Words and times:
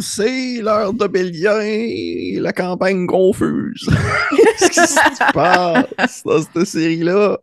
C'est 0.00 0.60
l'heure 0.60 0.92
d'Obélien, 0.92 1.60
la 2.40 2.52
campagne 2.52 3.06
confuse. 3.06 3.88
Qu'est-ce 4.58 4.70
qui 4.70 4.74
se 4.74 5.32
passe 5.32 6.24
dans 6.24 6.42
cette 6.42 6.64
série-là? 6.64 7.38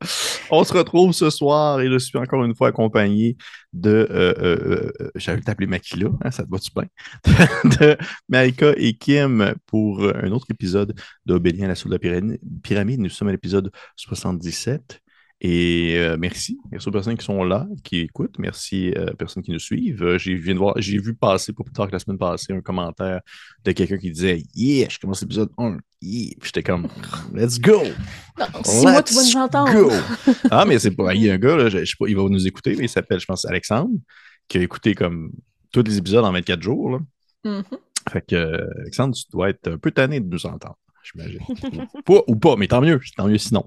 On 0.52 0.66
se 0.66 0.74
retrouve 0.74 1.14
ce 1.14 1.30
soir 1.30 1.80
et 1.80 1.90
je 1.90 1.98
suis 1.98 2.18
encore 2.18 2.44
une 2.44 2.56
fois 2.56 2.68
accompagné 2.70 3.38
de. 3.72 3.90
Euh, 3.90 4.34
euh, 4.38 4.92
euh 5.00 5.10
J'avais 5.16 5.40
t'appeler 5.40 5.68
Makila, 5.68 6.10
hein, 6.26 6.32
ça 6.32 6.44
te 6.44 6.52
va-tu 6.52 6.72
bien? 6.76 6.88
de 7.80 7.98
Marika 8.28 8.74
et 8.76 8.94
Kim 8.94 9.54
pour 9.66 10.04
un 10.04 10.32
autre 10.32 10.48
épisode 10.52 10.94
d'Obélien, 11.26 11.70
la 11.70 11.76
soule 11.76 11.98
de 11.98 12.00
la 12.06 12.38
pyramide. 12.64 13.00
Nous 13.00 13.10
sommes 13.10 13.30
à 13.30 13.32
l'épisode 13.32 13.72
77. 13.96 15.02
Et 15.48 15.94
euh, 16.00 16.18
merci. 16.20 16.60
Merci 16.72 16.90
aux 16.90 16.92
personnes 16.92 17.16
qui 17.16 17.24
sont 17.24 17.44
là, 17.44 17.68
qui 17.84 18.00
écoutent. 18.00 18.40
Merci 18.40 18.92
euh, 18.98 19.12
aux 19.12 19.16
personnes 19.16 19.44
qui 19.44 19.52
nous 19.52 19.60
suivent. 19.60 20.02
Euh, 20.02 20.18
j'ai, 20.18 20.42
j'ai 20.78 20.98
vu 20.98 21.14
passer, 21.14 21.54
pas 21.54 21.64
plus 21.64 21.72
tard 21.72 21.86
que 21.86 21.92
la 21.92 22.00
semaine 22.00 22.18
passée, 22.18 22.52
un 22.52 22.62
commentaire 22.62 23.22
de 23.64 23.72
quelqu'un 23.72 24.00
qui 24.00 24.10
disait 24.10 24.42
Yeah, 24.56 24.88
je 24.90 24.98
commence 24.98 25.22
l'épisode 25.22 25.52
1. 25.60 25.78
Yeah. 26.02 26.34
J'étais 26.44 26.64
comme 26.64 26.88
Let's 27.32 27.60
go. 27.60 27.84
Non, 28.40 28.48
si 28.66 28.82
moi, 28.82 29.04
tu 29.04 29.14
vas 29.14 29.24
nous 29.24 29.38
entendre. 29.38 29.92
ah, 30.52 30.66
mais 30.66 30.80
c'est 30.80 30.92
pas. 30.92 31.14
Il 31.14 31.24
y 31.24 31.30
a 31.30 31.36
un 31.36 31.38
gars, 31.38 31.56
là, 31.56 31.70
je, 31.70 31.86
sais 31.86 31.94
pas, 31.98 32.08
il 32.08 32.18
va 32.18 32.28
nous 32.28 32.48
écouter, 32.48 32.76
mais 32.76 32.86
il 32.86 32.90
s'appelle, 32.90 33.20
je 33.20 33.26
pense, 33.26 33.46
Alexandre, 33.46 33.94
qui 34.50 34.58
a 34.58 34.62
écouté 34.62 34.96
comme 34.96 35.32
tous 35.72 35.84
les 35.84 35.98
épisodes 36.00 36.26
en 36.26 36.32
24 36.32 36.62
jours. 36.62 36.90
Là. 36.90 37.00
Mm-hmm. 37.46 37.78
Fait 38.12 38.26
que, 38.28 38.68
Alexandre, 38.82 39.16
tu 39.16 39.24
dois 39.32 39.52
être 39.52 39.68
un 39.70 39.78
peu 39.78 39.92
tanné 39.92 40.20
de 40.20 40.28
nous 40.28 40.46
entendre 40.48 40.76
j'imagine. 41.06 41.40
pas 42.06 42.22
ou 42.28 42.36
pas, 42.36 42.56
mais 42.56 42.68
tant 42.68 42.82
mieux, 42.82 43.00
tant 43.16 43.28
mieux 43.28 43.38
sinon. 43.38 43.66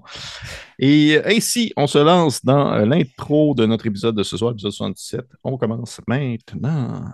Et 0.77 1.19
ainsi, 1.25 1.73
on 1.77 1.87
se 1.87 1.97
lance 1.97 2.43
dans 2.43 2.73
euh, 2.73 2.85
l'intro 2.85 3.55
de 3.55 3.65
notre 3.65 3.87
épisode 3.87 4.15
de 4.15 4.23
ce 4.23 4.37
soir, 4.37 4.51
épisode 4.51 4.71
77. 4.71 5.25
On 5.43 5.57
commence 5.57 6.01
maintenant. 6.07 7.05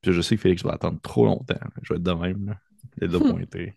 Puis 0.00 0.12
je 0.12 0.20
sais 0.20 0.36
que 0.36 0.42
Félix 0.42 0.62
va 0.62 0.72
attendre 0.72 1.00
trop 1.02 1.24
longtemps. 1.24 1.54
Je 1.82 1.92
vais 1.92 1.98
être 1.98 2.02
de 2.02 2.12
même. 2.12 2.56
Il 2.98 3.04
est 3.04 3.08
de 3.08 3.18
pointer. 3.30 3.74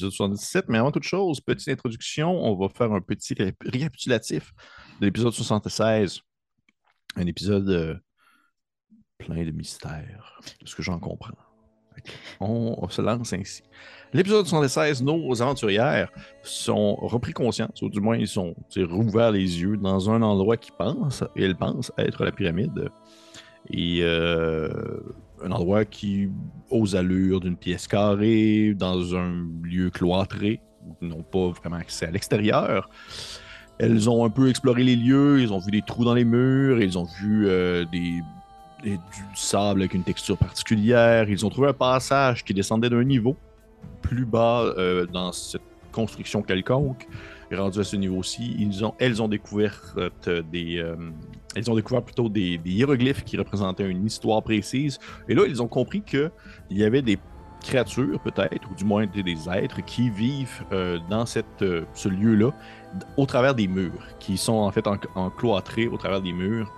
L'épisode 0.00 0.12
77. 0.12 0.68
Mais 0.68 0.78
avant 0.78 0.90
toute 0.90 1.02
chose, 1.02 1.40
petite 1.40 1.68
introduction, 1.68 2.30
on 2.30 2.56
va 2.56 2.68
faire 2.68 2.92
un 2.92 3.00
petit 3.00 3.34
récapitulatif 3.34 4.52
de 5.00 5.06
l'épisode 5.06 5.32
76. 5.32 6.20
Un 7.16 7.26
épisode 7.26 7.68
euh, 7.68 7.94
plein 9.18 9.44
de 9.44 9.50
mystères, 9.50 10.40
de 10.60 10.68
ce 10.68 10.74
que 10.74 10.82
j'en 10.82 10.98
comprends. 10.98 11.34
On, 12.40 12.88
se 12.88 13.02
lance 13.02 13.32
ainsi. 13.34 13.62
L'épisode 14.14 14.46
76, 14.46 15.02
nos 15.02 15.42
aventurières 15.42 16.10
sont 16.42 16.94
repris 16.94 17.32
conscience, 17.34 17.82
ou 17.82 17.90
du 17.90 18.00
moins 18.00 18.16
ils 18.16 18.28
sont 18.28 18.54
rouverts 18.76 19.32
les 19.32 19.60
yeux 19.60 19.76
dans 19.76 20.08
un 20.08 20.22
endroit 20.22 20.56
qu'ils 20.56 20.74
pensent, 20.74 21.24
et 21.36 21.44
elles 21.44 21.56
pensent 21.56 21.92
être 21.98 22.24
la 22.24 22.32
pyramide. 22.32 22.88
Et 23.68 23.98
euh, 24.02 25.00
un 25.44 25.50
endroit 25.52 25.84
qui, 25.84 26.28
aux 26.70 26.96
allures 26.96 27.40
d'une 27.40 27.56
pièce 27.56 27.86
carrée, 27.86 28.74
dans 28.74 29.14
un 29.14 29.46
lieu 29.62 29.90
cloîtré, 29.90 30.60
n'ont 31.00 31.22
pas 31.22 31.48
vraiment 31.50 31.76
accès 31.76 32.06
à 32.06 32.10
l'extérieur. 32.10 32.88
Elles 33.78 34.10
ont 34.10 34.24
un 34.24 34.30
peu 34.30 34.48
exploré 34.48 34.82
les 34.82 34.96
lieux, 34.96 35.40
ils 35.40 35.52
ont 35.52 35.58
vu 35.58 35.70
des 35.70 35.82
trous 35.82 36.04
dans 36.04 36.14
les 36.14 36.24
murs, 36.24 36.82
ils 36.82 36.98
ont 36.98 37.06
vu 37.20 37.46
euh, 37.48 37.84
des, 37.90 38.20
du 38.82 39.00
sable 39.34 39.80
avec 39.80 39.94
une 39.94 40.02
texture 40.02 40.36
particulière, 40.36 41.28
ils 41.28 41.44
ont 41.46 41.50
trouvé 41.50 41.68
un 41.68 41.74
passage 41.74 42.44
qui 42.44 42.52
descendait 42.52 42.90
d'un 42.90 43.04
niveau 43.04 43.36
plus 44.02 44.24
bas 44.24 44.62
euh, 44.76 45.06
dans 45.06 45.32
cette 45.32 45.62
construction 45.92 46.42
quelconque. 46.42 47.06
Rendu 47.52 47.80
à 47.80 47.84
ce 47.84 47.96
niveau-ci, 47.96 48.54
ils 48.58 48.84
ont, 48.84 48.94
elles 48.98 49.20
ont 49.20 49.28
découvert 49.28 49.94
euh, 49.96 50.42
des, 50.52 50.84
ils 51.56 51.70
ont 51.70 51.74
découvert 51.74 52.02
plutôt 52.02 52.28
des, 52.28 52.60
hiéroglyphes 52.64 53.24
qui 53.24 53.36
représentaient 53.36 53.88
une 53.88 54.06
histoire 54.06 54.42
précise. 54.42 54.98
Et 55.28 55.34
là, 55.34 55.42
ils 55.48 55.62
ont 55.62 55.68
compris 55.68 56.02
qu'il 56.02 56.30
y 56.70 56.84
avait 56.84 57.02
des 57.02 57.18
créatures, 57.60 58.20
peut-être, 58.20 58.70
ou 58.70 58.74
du 58.74 58.84
moins 58.84 59.06
des 59.06 59.48
êtres 59.48 59.84
qui 59.84 60.10
vivent 60.10 60.64
euh, 60.72 60.98
dans 61.08 61.26
cette, 61.26 61.62
euh, 61.62 61.84
ce 61.94 62.08
lieu-là, 62.08 62.52
au 63.16 63.26
travers 63.26 63.54
des 63.54 63.68
murs, 63.68 64.06
qui 64.18 64.36
sont 64.36 64.54
en 64.54 64.70
fait 64.70 64.86
encloîtrés 65.14 65.86
au 65.86 65.96
travers 65.96 66.20
des 66.20 66.32
murs. 66.32 66.72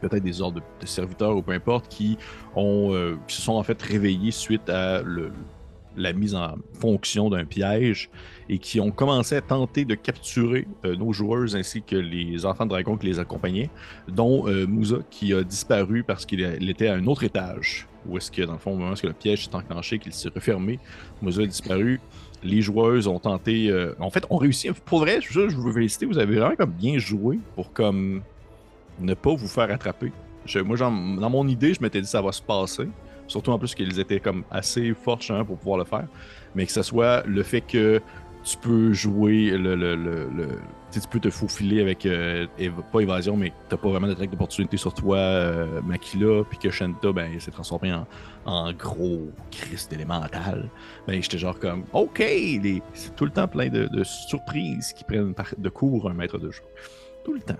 Peut-être 0.00 0.22
des 0.22 0.40
ordres 0.40 0.60
de, 0.80 0.86
serviteurs 0.86 1.36
ou 1.36 1.42
peu 1.42 1.52
importe, 1.52 1.88
qui, 1.88 2.16
ont, 2.54 2.94
euh, 2.94 3.18
qui 3.26 3.36
se 3.36 3.42
sont 3.42 3.54
en 3.54 3.62
fait 3.62 3.80
réveillés 3.82 4.30
suite 4.30 4.68
à 4.68 5.02
le, 5.02 5.32
la 6.00 6.12
mise 6.12 6.34
en 6.34 6.56
fonction 6.80 7.30
d'un 7.30 7.44
piège 7.44 8.10
et 8.48 8.58
qui 8.58 8.80
ont 8.80 8.90
commencé 8.90 9.36
à 9.36 9.40
tenter 9.40 9.84
de 9.84 9.94
capturer 9.94 10.66
euh, 10.84 10.96
nos 10.96 11.12
joueurs 11.12 11.54
ainsi 11.54 11.82
que 11.82 11.96
les 11.96 12.44
enfants 12.44 12.64
de 12.64 12.70
dragon 12.70 12.96
qui 12.96 13.06
les 13.06 13.18
accompagnaient, 13.18 13.70
dont 14.08 14.48
euh, 14.48 14.66
qui 15.10 15.32
a 15.32 15.42
disparu 15.42 16.02
parce 16.02 16.26
qu'il 16.26 16.40
était 16.68 16.88
à 16.88 16.94
un 16.94 17.06
autre 17.06 17.24
étage. 17.24 17.86
Où 18.06 18.16
est-ce 18.16 18.30
que, 18.30 18.42
dans 18.42 18.54
le 18.54 18.58
fond, 18.58 18.72
au 18.72 18.76
moment 18.76 18.92
où 18.92 19.06
le 19.06 19.12
piège 19.12 19.44
s'est 19.44 19.54
enclenché, 19.54 19.98
qu'il 19.98 20.12
s'est 20.12 20.30
refermé, 20.34 20.78
Moussa 21.20 21.42
a 21.42 21.46
disparu. 21.46 22.00
Les 22.42 22.62
joueuses 22.62 23.06
ont 23.06 23.18
tenté. 23.18 23.70
Euh, 23.70 23.94
en 24.00 24.08
fait, 24.10 24.24
ont 24.30 24.38
réussi. 24.38 24.70
Pour 24.86 25.00
vrai, 25.00 25.20
je, 25.20 25.48
je 25.50 25.56
vous 25.56 25.70
féliciter, 25.70 26.06
vous 26.06 26.18
avez 26.18 26.36
vraiment 26.36 26.66
bien 26.66 26.98
joué 26.98 27.38
pour 27.54 27.72
comme 27.72 28.22
ne 28.98 29.14
pas 29.14 29.34
vous 29.34 29.48
faire 29.48 29.70
attraper. 29.70 30.12
moi, 30.64 30.76
dans 30.76 30.90
mon 31.30 31.46
idée, 31.46 31.74
je 31.74 31.82
m'étais 31.82 32.00
dit 32.00 32.06
ça 32.08 32.22
va 32.22 32.32
se 32.32 32.42
passer. 32.42 32.88
Surtout 33.30 33.52
en 33.52 33.58
plus 33.60 33.76
qu'ils 33.76 34.00
étaient 34.00 34.18
comme 34.18 34.42
assez 34.50 34.92
forts 34.92 35.20
pour 35.46 35.56
pouvoir 35.56 35.78
le 35.78 35.84
faire. 35.84 36.08
Mais 36.56 36.66
que 36.66 36.72
ce 36.72 36.82
soit 36.82 37.22
le 37.26 37.44
fait 37.44 37.60
que 37.60 38.02
tu 38.42 38.56
peux 38.56 38.92
jouer 38.92 39.50
le. 39.50 39.76
le, 39.76 39.94
le, 39.94 40.26
tu 40.90 40.98
peux 41.08 41.20
te 41.20 41.30
faufiler 41.30 41.80
avec. 41.80 42.04
Euh, 42.06 42.48
pas 42.92 43.00
évasion, 43.00 43.36
mais 43.36 43.52
t'as 43.68 43.76
pas 43.76 43.88
vraiment 43.88 44.08
d'attaque 44.08 44.30
d'opportunité 44.30 44.76
sur 44.76 44.92
toi, 44.92 45.18
euh, 45.18 45.80
Makila, 45.82 46.42
puis 46.42 46.58
que 46.58 46.70
Shanta, 46.70 47.12
ben, 47.12 47.38
s'est 47.38 47.52
transformé 47.52 47.92
en, 47.92 48.08
en 48.46 48.72
gros 48.72 49.30
Christ 49.52 49.92
élémental. 49.92 50.68
Ben, 51.06 51.22
j'étais 51.22 51.38
genre 51.38 51.56
comme, 51.56 51.84
OK, 51.92 52.18
c'est 52.18 53.14
tout 53.14 53.26
le 53.26 53.30
temps 53.30 53.46
plein 53.46 53.68
de, 53.68 53.86
de 53.86 54.02
surprises 54.02 54.92
qui 54.92 55.04
prennent 55.04 55.34
de 55.56 55.68
cours 55.68 56.10
un 56.10 56.14
maître 56.14 56.38
de 56.38 56.50
jeu. 56.50 56.62
Tout 57.24 57.34
le 57.34 57.40
temps. 57.40 57.54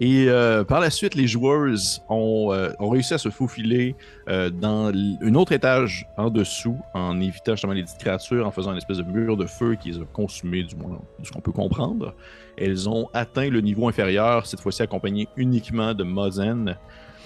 Et 0.00 0.26
euh, 0.28 0.62
par 0.62 0.80
la 0.80 0.90
suite, 0.90 1.14
les 1.14 1.26
joueurs 1.26 1.74
ont, 2.08 2.52
euh, 2.52 2.70
ont 2.78 2.90
réussi 2.90 3.14
à 3.14 3.18
se 3.18 3.30
faufiler 3.30 3.94
euh, 4.28 4.50
dans 4.50 4.92
un 4.92 5.34
autre 5.34 5.52
étage 5.52 6.06
en 6.18 6.28
dessous, 6.28 6.78
en 6.92 7.18
évitant 7.20 7.52
justement 7.52 7.72
les 7.72 7.82
petites 7.82 7.98
créatures, 7.98 8.46
en 8.46 8.50
faisant 8.50 8.72
une 8.72 8.78
espèce 8.78 8.98
de 8.98 9.04
mur 9.04 9.36
de 9.36 9.46
feu 9.46 9.76
qui 9.80 9.92
les 9.92 9.98
a 9.98 10.04
consumés, 10.12 10.64
du 10.64 10.76
moins 10.76 11.00
de 11.18 11.26
ce 11.26 11.32
qu'on 11.32 11.40
peut 11.40 11.52
comprendre. 11.52 12.14
Elles 12.58 12.88
ont 12.88 13.08
atteint 13.14 13.48
le 13.48 13.60
niveau 13.60 13.88
inférieur, 13.88 14.46
cette 14.46 14.60
fois-ci 14.60 14.82
accompagnées 14.82 15.28
uniquement 15.36 15.94
de 15.94 16.04
Mozen, 16.04 16.76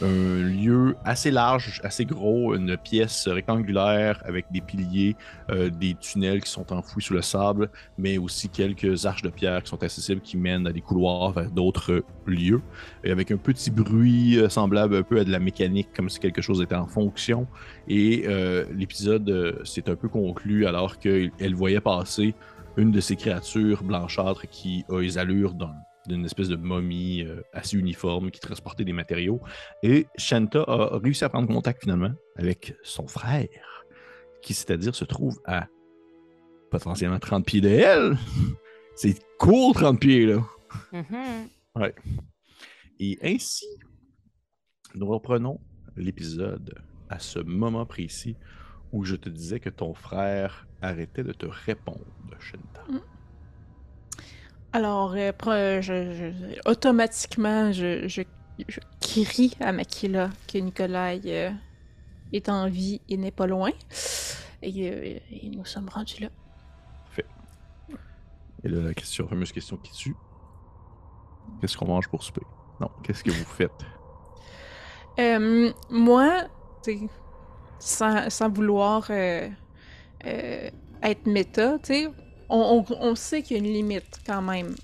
un 0.03 0.43
lieu 0.43 0.97
assez 1.05 1.31
large, 1.31 1.81
assez 1.85 2.05
gros, 2.05 2.55
une 2.55 2.77
pièce 2.77 3.29
rectangulaire 3.29 4.23
avec 4.25 4.47
des 4.51 4.61
piliers, 4.61 5.17
euh, 5.51 5.71
des 5.71 5.95
tunnels 5.95 6.43
qui 6.43 6.51
sont 6.51 6.73
enfouis 6.73 7.03
sous 7.03 7.15
le 7.15 7.23
sable, 7.23 7.71
mais 7.99 8.19
aussi 8.19 8.49
quelques 8.49 9.07
arches 9.07 9.23
de 9.23 9.29
pierre 9.29 9.63
qui 9.63 9.71
sont 9.71 9.83
accessibles 9.83 10.21
qui 10.21 10.37
mènent 10.37 10.67
à 10.67 10.73
des 10.73 10.81
couloirs 10.81 11.33
vers 11.33 11.51
d'autres 11.51 12.05
lieux, 12.27 12.63
et 13.05 13.11
avec 13.11 13.31
un 13.31 13.37
petit 13.37 13.71
bruit 13.71 14.39
euh, 14.39 14.49
semblable 14.49 14.97
un 14.97 15.03
peu 15.03 15.21
à 15.21 15.25
de 15.25 15.31
la 15.31 15.41
mécanique, 15.41 15.89
comme 15.95 16.09
si 16.09 16.19
quelque 16.19 16.43
chose 16.43 16.63
était 16.63 16.75
en 16.75 16.87
fonction. 16.87 17.47
Et 17.89 18.25
euh, 18.27 18.65
l'épisode 18.75 19.61
s'est 19.65 19.89
un 19.91 19.97
peu 19.97 20.09
conclu 20.09 20.67
alors 20.67 20.99
qu'elle 20.99 21.55
voyait 21.55 21.81
passer 21.81 22.35
une 22.77 22.91
de 22.91 23.01
ces 23.01 23.17
créatures 23.17 23.83
blanchâtres 23.83 24.49
qui 24.49 24.85
a 24.89 25.01
les 25.01 25.19
allures 25.19 25.55
d'un 25.55 25.75
d'une 26.11 26.25
espèce 26.25 26.49
de 26.49 26.57
momie 26.57 27.23
euh, 27.23 27.43
assez 27.53 27.77
uniforme 27.77 28.31
qui 28.31 28.41
transportait 28.41 28.85
des 28.85 28.93
matériaux. 28.93 29.41
Et 29.83 30.07
Shanta 30.17 30.63
a 30.67 30.99
réussi 30.99 31.25
à 31.25 31.29
prendre 31.29 31.49
contact 31.49 31.83
finalement 31.83 32.13
avec 32.37 32.75
son 32.83 33.07
frère, 33.07 33.49
qui 34.43 34.55
c'est-à-dire 34.55 34.95
se 34.95 35.05
trouve 35.05 35.41
à 35.45 35.67
potentiellement 36.71 37.19
30 37.19 37.45
pieds 37.45 37.61
d'elle. 37.61 38.17
C'est 38.95 39.19
cool 39.39 39.73
30 39.75 40.01
pieds 40.01 40.27
là. 40.27 40.45
Mm-hmm. 40.93 41.49
Ouais. 41.77 41.95
Et 42.99 43.19
ainsi, 43.23 43.67
nous 44.95 45.07
reprenons 45.07 45.61
l'épisode 45.97 46.75
à 47.09 47.19
ce 47.19 47.39
moment 47.39 47.87
précis 47.87 48.37
où 48.93 49.05
je 49.05 49.17
te 49.17 49.29
disais 49.29 49.61
que 49.61 49.71
ton 49.71 49.95
frère 49.95 50.67
arrêtait 50.83 51.23
de 51.23 51.33
te 51.33 51.47
répondre, 51.47 52.05
Shinta. 52.41 52.85
Mm. 52.89 53.01
Alors, 54.73 55.15
euh, 55.17 55.81
je, 55.81 56.33
automatiquement, 56.65 57.73
je, 57.73 58.07
je, 58.07 58.23
crie 59.01 59.57
à 59.59 59.73
Makila 59.73 60.31
que 60.47 60.59
Nikolai 60.59 61.21
euh, 61.27 61.51
est 62.33 62.49
en 62.49 62.69
vie 62.69 63.01
et 63.09 63.17
n'est 63.17 63.33
pas 63.33 63.49
loin. 63.49 63.71
Et, 64.63 64.91
euh, 64.91 65.19
et, 65.31 65.51
nous 65.57 65.65
sommes 65.65 65.89
rendus 65.89 66.23
là. 66.23 66.29
Fait. 67.11 67.27
Et 68.63 68.69
là, 68.69 68.83
la 68.83 68.95
question, 68.95 69.25
la 69.25 69.31
fameuse 69.31 69.51
question 69.51 69.77
qui 69.77 69.91
tue. 69.93 70.15
Qu'est-ce 71.61 71.77
qu'on 71.77 71.87
mange 71.87 72.09
pour 72.09 72.23
souper? 72.23 72.47
Non, 72.81 72.93
qu'est-ce 73.03 73.25
que 73.25 73.33
vous 73.33 73.45
faites? 73.45 73.73
Euh, 75.19 75.73
moi, 75.91 76.45
sans, 77.81 78.31
sans, 78.31 78.49
vouloir 78.49 79.11
être 79.11 79.51
méta, 81.27 81.77
on, 82.51 82.85
on, 82.89 82.97
on, 83.01 83.15
sait 83.15 83.43
qu'il 83.43 83.57
y 83.57 83.61
a 83.61 83.63
une 83.65 83.73
limite 83.73 84.21
quand 84.27 84.43
même 84.43 84.75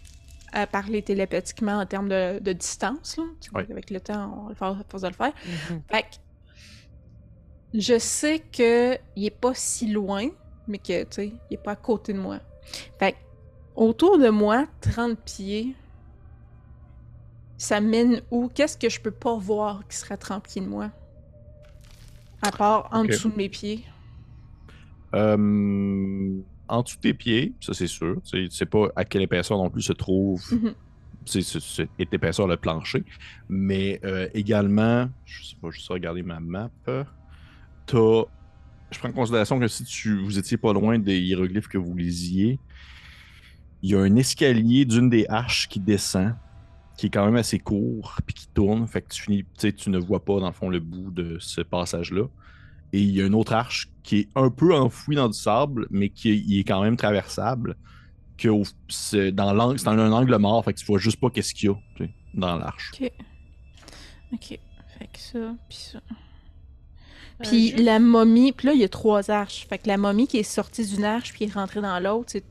à 0.53 0.67
parler 0.67 1.03
télépathiquement 1.03 1.81
en 1.81 1.87
termes 1.87 2.09
de, 2.09 2.39
de 2.39 2.53
distance. 2.53 3.17
Là, 3.19 3.25
Avec 3.69 3.91
le 3.91 4.01
temps, 4.01 4.47
on 4.49 4.53
va 4.53 4.77
force 4.89 5.03
de 5.03 5.09
le 5.09 5.15
faire. 5.15 5.33
Mm-hmm. 5.33 5.81
Fait 5.91 6.03
que, 6.03 7.79
je 7.79 7.99
sais 7.99 8.41
qu'il 8.41 9.25
est 9.25 9.39
pas 9.39 9.53
si 9.55 9.89
loin, 9.89 10.29
mais 10.67 10.79
que, 10.79 11.03
tu 11.03 11.09
sais, 11.11 11.33
il 11.51 11.55
est 11.55 11.63
pas 11.63 11.73
à 11.73 11.77
côté 11.77 12.13
de 12.13 12.19
moi. 12.19 12.39
Fait 12.99 13.13
que, 13.13 13.17
autour 13.75 14.19
de 14.19 14.29
moi, 14.29 14.67
30 14.81 15.19
pieds, 15.19 15.75
ça 17.59 17.81
mène 17.81 18.23
où? 18.31 18.49
Qu'est-ce 18.49 18.77
que 18.77 18.89
je 18.89 19.01
peux 19.01 19.11
pas 19.11 19.37
voir 19.37 19.87
qui 19.89 19.97
serait 19.97 20.15
à 20.15 20.19
30 20.19 20.45
pieds 20.45 20.63
de 20.63 20.69
moi? 20.69 20.91
À 22.43 22.51
part 22.53 22.89
en 22.93 23.05
dessous 23.05 23.31
de 23.31 23.37
mes 23.37 23.49
pieds. 23.49 23.85
Euh, 25.15 26.41
en 26.69 26.83
dessous 26.83 26.97
de 26.97 27.03
tes 27.03 27.15
pieds, 27.15 27.55
ça 27.61 27.75
c'est 27.75 27.87
sûr. 27.87 28.21
Tu 28.25 28.51
sais 28.51 28.67
pas 28.67 28.89
à 28.97 29.05
quelle 29.05 29.23
épaisseur 29.23 29.59
non 29.59 29.71
plus 29.71 29.83
se 29.83 29.93
trouve 29.93 30.43
mm 30.53 30.75
cette 31.27 32.13
épaisseur 32.13 32.47
le 32.47 32.57
plancher. 32.57 33.05
Mais 33.49 34.01
euh, 34.05 34.29
également, 34.35 35.09
je 35.25 35.45
sais 35.45 35.57
pas, 35.61 35.71
juste 35.71 35.89
regarder 35.89 36.23
ma 36.23 36.41
map. 36.41 36.71
T'as. 37.87 38.25
Je 38.93 39.01
prends 39.01 39.09
en 39.09 39.13
considération 39.13 39.59
que 39.59 39.67
si 39.67 39.83
tu, 39.85 40.23
vous 40.23 40.39
étiez 40.39 40.57
pas 40.57 40.73
loin 40.73 40.99
des 40.99 41.19
hiéroglyphes 41.19 41.67
que 41.67 41.77
vous 41.77 41.97
lisiez, 41.97 42.61
il 43.83 43.91
y 43.91 43.95
a 43.97 44.01
un 44.01 44.15
escalier 44.15 44.85
d'une 44.85 45.11
des 45.11 45.27
arches 45.29 45.69
qui 45.69 45.81
descend 45.81 46.35
qui 46.97 47.07
est 47.07 47.11
quand 47.11 47.27
même 47.27 47.37
assez 47.37 47.59
court, 47.59 48.17
puis 48.25 48.35
qui 48.35 48.49
tourne. 48.49 48.87
Fait 48.87 49.03
que 49.03 49.09
tu 49.09 49.23
finis, 49.23 49.45
tu 49.59 49.91
ne 49.91 49.99
vois 49.99 50.25
pas, 50.25 50.41
dans 50.41 50.47
le 50.47 50.53
fond, 50.53 50.71
le 50.71 50.81
bout 50.81 51.11
de 51.11 51.37
ce 51.41 51.61
passage-là. 51.61 52.25
Et 52.95 53.01
il 53.03 53.11
y 53.11 53.21
a 53.21 53.27
une 53.27 53.35
autre 53.35 53.53
arche 53.53 53.91
qui 54.07 54.21
est 54.21 54.29
un 54.37 54.51
peu 54.51 54.73
enfouie 54.73 55.17
dans 55.17 55.29
du 55.29 55.37
sable, 55.37 55.89
mais 55.91 56.11
qui 56.11 56.59
est, 56.59 56.65
quand 56.65 56.81
même 56.81 56.97
traversable. 56.97 57.77
Que 58.39 58.49
c'est 58.89 59.33
dans 59.33 59.53
l'angle, 59.53 59.79
c'est 59.79 59.89
un 59.89 60.13
angle 60.13 60.37
mort, 60.37 60.65
fait 60.65 60.75
que 60.75 60.79
tu 60.79 60.87
vois 60.87 60.99
juste 60.99 61.19
pas 61.19 61.29
qu'est-ce 61.31 61.55
qu'il 61.55 61.71
y 61.71 61.73
a 61.73 62.07
dans 62.35 62.57
l'arche. 62.57 62.93
Ok. 62.95 63.11
Ok. 64.33 64.59
Fait 64.99 65.07
que 65.13 65.19
ça, 65.19 65.55
puis 65.69 65.79
ça. 65.79 65.99
Euh, 65.99 67.45
puis 67.45 67.73
la 67.73 67.99
momie, 67.99 68.53
puis 68.53 68.69
là, 68.69 68.75
il 68.75 68.81
y 68.81 68.85
a 68.85 68.89
trois 68.89 69.31
arches. 69.31 69.67
Fait 69.69 69.79
que 69.79 69.89
la 69.89 69.97
momie 69.97 70.27
qui 70.27 70.39
est 70.39 70.43
sortie 70.43 70.87
d'une 70.87 71.05
arche 71.05 71.33
puis 71.33 71.47
est 71.47 71.53
rentrée 71.53 71.81
dans 71.81 71.99
l'autre, 71.99 72.27
c'est. 72.29 72.45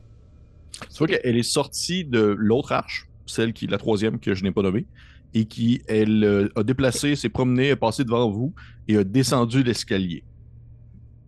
Tu 0.80 0.98
vois 0.98 1.06
qu'elle 1.06 1.36
est 1.36 1.42
sortie 1.42 2.04
de 2.04 2.20
l'autre 2.20 2.72
arche, 2.72 3.08
celle 3.24 3.52
qui 3.52 3.64
est 3.64 3.70
la 3.70 3.78
troisième 3.78 4.20
que 4.20 4.34
je 4.34 4.42
n'ai 4.42 4.52
pas 4.52 4.62
nommée, 4.62 4.86
et 5.32 5.46
qui, 5.46 5.80
elle, 5.88 6.22
euh, 6.22 6.48
a 6.54 6.62
déplacé, 6.62 7.16
s'est 7.16 7.30
promenée, 7.30 7.68
est 7.68 7.76
passée 7.76 8.04
devant 8.04 8.30
vous 8.30 8.52
et 8.88 8.98
a 8.98 9.04
descendu 9.04 9.62
l'escalier 9.62 10.22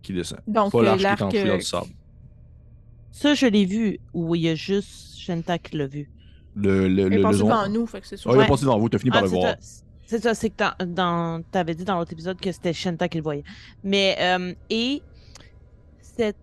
qui 0.01 0.13
descend. 0.13 0.39
Donc, 0.47 0.71
pas 0.71 0.95
l'arche 0.95 1.29
qui 1.29 1.37
est 1.37 1.49
en 1.49 1.55
euh, 1.55 1.59
sable. 1.59 1.87
Ça, 3.11 3.33
je 3.33 3.47
l'ai 3.47 3.65
vu, 3.65 3.99
ou 4.13 4.35
il 4.35 4.41
y 4.41 4.49
a 4.49 4.55
juste 4.55 5.17
Shenta 5.17 5.57
qui 5.57 5.77
l'a 5.77 5.87
vu. 5.87 6.09
Le, 6.55 6.87
le, 6.87 7.07
il 7.07 7.13
est 7.13 7.21
passé 7.21 7.39
devant 7.39 7.67
nous, 7.69 7.85
fait 7.85 8.01
que 8.01 8.07
c'est 8.07 8.17
sûr. 8.17 8.31
Ah, 8.31 8.35
il 8.37 8.41
est 8.41 8.47
passé 8.47 8.63
devant 8.63 8.79
vous, 8.79 8.89
t'as 8.89 8.99
fini 8.99 9.11
par 9.11 9.19
ah, 9.19 9.23
le 9.23 9.29
voir. 9.29 9.55
C'est 10.05 10.23
ça, 10.23 10.33
c'est 10.33 10.49
que 10.49 10.83
dans, 10.85 11.43
t'avais 11.51 11.75
dit 11.75 11.83
dans 11.83 11.97
l'autre 11.97 12.13
épisode 12.13 12.39
que 12.39 12.51
c'était 12.51 12.73
Shenta 12.73 13.07
qui 13.07 13.17
le 13.17 13.23
voyait. 13.23 13.43
Mais, 13.83 14.17
euh, 14.19 14.53
et 14.69 15.01
cette, 16.01 16.35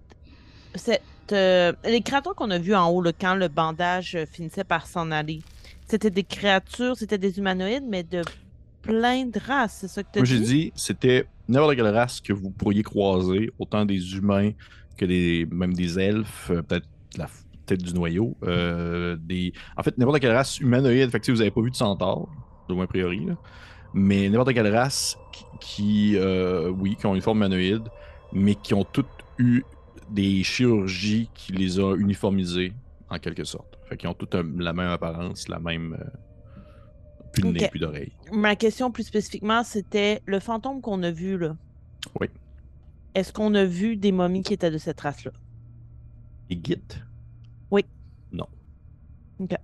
cette 0.75 1.03
euh, 1.32 1.73
les 1.85 2.00
créatures 2.00 2.35
qu'on 2.35 2.50
a 2.50 2.58
vues 2.58 2.75
en 2.75 2.88
haut, 2.91 3.03
quand 3.19 3.35
le 3.35 3.49
bandage 3.49 4.14
euh, 4.14 4.26
finissait 4.26 4.64
par 4.64 4.87
s'en 4.87 5.11
aller, 5.11 5.41
c'était 5.87 6.11
des 6.11 6.23
créatures, 6.23 6.97
c'était 6.97 7.19
des 7.19 7.38
humanoïdes, 7.38 7.85
mais 7.87 8.03
de 8.03 8.23
plein 8.82 9.26
de 9.26 9.41
races, 9.41 9.79
c'est 9.81 9.88
ça 9.88 10.03
que 10.03 10.08
tu 10.12 10.19
as 10.20 10.23
dit? 10.23 10.35
Moi, 10.35 10.44
j'ai 10.44 10.47
dit, 10.47 10.73
c'était 10.76 11.26
n'importe 11.48 11.76
quelle 11.76 11.88
race 11.88 12.20
que 12.20 12.32
vous 12.32 12.50
pourriez 12.50 12.82
croiser, 12.82 13.50
autant 13.58 13.84
des 13.84 14.16
humains 14.16 14.52
que 14.96 15.04
des, 15.04 15.46
même 15.50 15.75
des 15.75 15.98
elfes, 15.98 16.50
euh, 16.50 16.62
peut-être 16.62 16.88
la 17.16 17.28
tête 17.66 17.82
du 17.82 17.93
noyau. 17.94 18.37
des... 18.43 19.52
En 19.76 19.82
fait, 19.82 19.98
n'importe 19.98 20.20
quelle 20.20 20.34
race 20.34 20.60
humanoïde, 20.60 21.10
fait 21.10 21.28
vous 21.28 21.38
n'avez 21.38 21.50
pas 21.50 21.60
vu 21.60 21.70
de 21.70 21.76
centaure, 21.76 22.28
de 22.69 22.75
moins 22.75 22.84
a 22.84 22.87
priori, 22.87 23.26
mais 23.93 24.28
n'importe 24.28 24.54
quelle 24.54 24.72
race 24.72 25.19
qui, 25.60 26.16
oui, 26.78 26.94
qui 26.96 27.06
ont 27.06 27.14
une 27.16 27.22
forme 27.22 27.38
humanoïde, 27.38 27.82
mais 28.32 28.54
qui 28.54 28.75
ont 28.75 28.84
toutes 28.84 29.06
eu 29.38 29.64
des 30.10 30.43
chirurgies 30.44 31.28
qui 31.34 31.52
les 31.52 31.81
ont 31.81 31.96
uniformisés, 31.96 32.72
en 33.10 33.19
quelque 33.19 33.44
sorte. 33.44 33.78
Fait 33.88 33.96
qu'ils 33.96 34.08
ont 34.08 34.14
toutes 34.14 34.34
la 34.34 34.72
même 34.72 34.90
apparence, 34.90 35.48
la 35.48 35.58
même. 35.58 35.96
Euh, 36.00 36.04
plus 37.40 37.52
de 37.52 37.58
nez, 37.58 37.68
plus 37.68 37.80
d'oreilles. 37.80 38.12
Ma 38.32 38.56
question 38.56 38.90
plus 38.90 39.04
spécifiquement, 39.04 39.62
c'était 39.62 40.22
le 40.26 40.40
fantôme 40.40 40.80
qu'on 40.80 41.02
a 41.02 41.10
vu, 41.10 41.38
là. 41.38 41.56
Oui. 42.20 42.28
Est-ce 43.14 43.32
qu'on 43.32 43.54
a 43.54 43.64
vu 43.64 43.96
des 43.96 44.12
momies 44.12 44.42
qui 44.42 44.54
étaient 44.54 44.70
de 44.70 44.78
cette 44.78 45.00
race-là? 45.00 45.32
Des 46.48 46.56
guides? 46.56 47.04
Oui. 47.70 47.84
Non. 48.32 48.46
OK. 49.40 49.56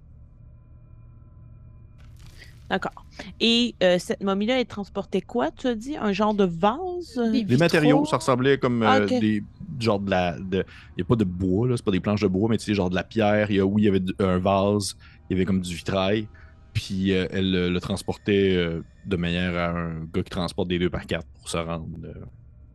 D'accord. 2.70 3.04
Et 3.38 3.74
euh, 3.82 3.98
cette 3.98 4.22
momie-là, 4.22 4.58
elle 4.58 4.66
transportait 4.66 5.20
quoi, 5.20 5.50
tu 5.50 5.66
as 5.66 5.74
dit? 5.74 5.96
Un 5.98 6.12
genre 6.12 6.32
de 6.32 6.44
vase? 6.44 7.20
Des, 7.30 7.58
matériaux, 7.58 8.06
ça 8.06 8.16
ressemblait 8.16 8.56
comme 8.56 8.82
euh, 8.82 9.06
des. 9.06 9.44
Genre 9.78 10.00
de 10.00 10.10
la. 10.10 10.36
Il 10.38 10.64
n'y 10.96 11.02
a 11.02 11.04
pas 11.04 11.16
de 11.16 11.24
bois, 11.24 11.68
là, 11.68 11.76
c'est 11.76 11.84
pas 11.84 11.90
des 11.90 12.00
planches 12.00 12.22
de 12.22 12.28
bois, 12.28 12.48
mais 12.48 12.56
tu 12.56 12.64
sais, 12.64 12.74
genre 12.74 12.88
de 12.88 12.94
la 12.94 13.04
pierre. 13.04 13.50
Il 13.50 13.56
y 13.56 13.60
a, 13.60 13.66
oui, 13.66 13.82
il 13.82 13.84
y 13.84 13.88
avait 13.88 14.02
un 14.20 14.38
vase, 14.38 14.96
il 15.28 15.34
y 15.34 15.36
avait 15.36 15.44
comme 15.44 15.60
du 15.60 15.74
vitrail. 15.74 16.28
Puis 16.72 17.12
euh, 17.12 17.26
elle 17.30 17.50
le 17.72 17.80
transportait 17.80 18.56
de 19.04 19.16
manière 19.16 19.56
à 19.56 19.78
un 19.78 20.04
gars 20.04 20.22
qui 20.22 20.30
transporte 20.30 20.68
des 20.68 20.78
deux 20.78 20.90
par 20.90 21.06
quatre 21.06 21.26
pour 21.38 21.48
se 21.48 21.58
rendre 21.58 21.86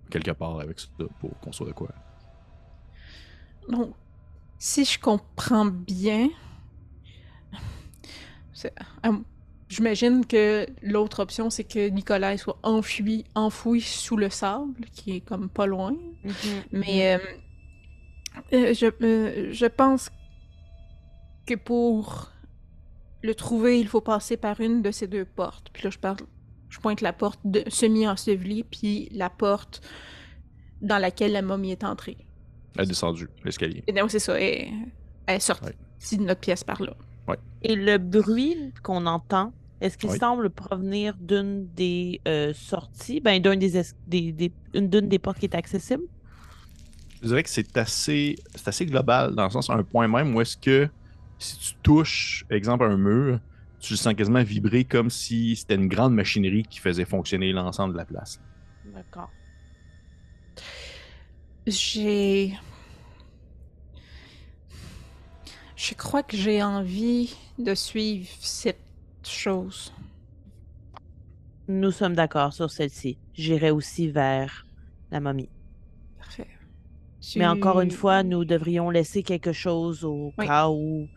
quelque 0.09 0.31
part 0.31 0.59
avec 0.59 0.79
ça, 0.79 0.87
pour 1.19 1.37
qu'on 1.39 1.51
soit 1.51 1.67
de 1.67 1.73
quoi. 1.73 1.89
Donc, 3.69 3.93
si 4.57 4.85
je 4.85 4.99
comprends 4.99 5.65
bien. 5.65 6.29
J'imagine 9.69 10.25
que 10.25 10.65
l'autre 10.81 11.21
option, 11.21 11.49
c'est 11.49 11.65
que 11.65 11.89
Nicolas 11.89 12.37
soit 12.37 12.57
enfoui, 12.63 13.25
enfoui 13.35 13.81
sous 13.81 14.15
le 14.15 14.29
sable, 14.29 14.85
qui 14.93 15.17
est 15.17 15.19
comme 15.19 15.49
pas 15.49 15.65
loin. 15.65 15.93
Mm-hmm. 16.25 16.63
Mais 16.71 17.15
euh, 17.15 17.19
euh, 18.53 18.73
je, 18.73 18.85
euh, 19.03 19.51
je 19.51 19.65
pense 19.65 20.09
que 21.45 21.55
pour 21.55 22.31
le 23.21 23.35
trouver, 23.35 23.79
il 23.79 23.87
faut 23.87 24.01
passer 24.01 24.37
par 24.37 24.61
une 24.61 24.81
de 24.81 24.91
ces 24.91 25.07
deux 25.07 25.25
portes. 25.25 25.69
Puis 25.73 25.83
là, 25.83 25.89
je 25.89 25.97
parle, 25.97 26.17
je 26.69 26.79
pointe 26.79 27.01
la 27.01 27.13
porte 27.13 27.39
semi-ensevelie, 27.67 28.63
puis 28.63 29.09
la 29.11 29.29
porte 29.29 29.81
dans 30.81 30.97
laquelle 30.97 31.31
la 31.31 31.41
momie 31.41 31.71
est 31.71 31.83
entrée. 31.83 32.17
Elle 32.75 32.83
est 32.83 32.87
descendue 32.87 33.29
l'escalier. 33.43 33.83
c'est 34.07 34.19
ça. 34.19 34.39
Elle, 34.39 34.69
est 35.27 35.39
sortie 35.39 36.17
de 36.17 36.23
notre 36.23 36.41
pièce 36.41 36.63
par 36.63 36.81
là. 36.81 36.93
Et 37.63 37.75
le 37.75 37.97
bruit 37.97 38.71
qu'on 38.83 39.05
entend, 39.07 39.51
est-ce 39.81 39.97
qu'il 39.97 40.11
semble 40.11 40.49
provenir 40.49 41.15
d'une 41.19 41.67
des 41.67 42.21
euh, 42.27 42.53
sorties, 42.53 43.19
ben, 43.19 43.41
d'une 43.41 43.59
des, 43.59 43.83
des, 44.07 44.51
des, 44.73 45.19
portes 45.19 45.39
qui 45.39 45.45
est 45.45 45.55
accessible? 45.55 46.03
Je 47.21 47.27
dirais 47.27 47.43
que 47.43 47.49
c'est 47.49 47.77
assez, 47.77 48.35
assez 48.65 48.85
global, 48.85 49.35
dans 49.35 49.45
le 49.45 49.49
sens, 49.49 49.69
à 49.69 49.73
un 49.73 49.83
point 49.83 50.07
même 50.07 50.35
où 50.35 50.41
est-ce 50.41 50.55
que 50.55 50.87
si 51.39 51.57
tu 51.57 51.73
touches, 51.81 52.45
exemple, 52.49 52.83
un 52.85 52.97
mur, 52.97 53.39
tu 53.79 53.93
le 53.93 53.97
sens 53.97 54.13
quasiment 54.15 54.43
vibrer 54.43 54.83
comme 54.83 55.09
si 55.09 55.55
c'était 55.55 55.75
une 55.75 55.87
grande 55.87 56.13
machinerie 56.13 56.63
qui 56.63 56.79
faisait 56.79 57.05
fonctionner 57.05 57.51
l'ensemble 57.51 57.93
de 57.93 57.97
la 57.97 58.05
place. 58.05 58.39
D'accord. 58.93 59.29
J'ai 61.67 62.53
je 65.77 65.93
crois 65.93 66.23
que 66.23 66.35
j'ai 66.35 66.63
envie 66.63 67.35
de 67.59 67.75
suivre 67.75 68.27
cette 68.39 68.81
chose. 69.23 69.93
Nous 71.67 71.91
sommes 71.91 72.15
d'accord 72.15 72.51
sur 72.51 72.71
celle-ci. 72.71 73.19
J'irai 73.35 73.69
aussi 73.69 74.09
vers 74.09 74.65
la 75.11 75.19
momie. 75.19 75.49
Parfait. 76.17 76.47
Mais 77.35 77.45
encore 77.45 77.81
une 77.81 77.91
fois, 77.91 78.23
nous 78.23 78.43
devrions 78.43 78.89
laisser 78.89 79.21
quelque 79.21 79.51
chose 79.51 80.03
au 80.03 80.33
cas 80.37 80.67
où 80.67 81.07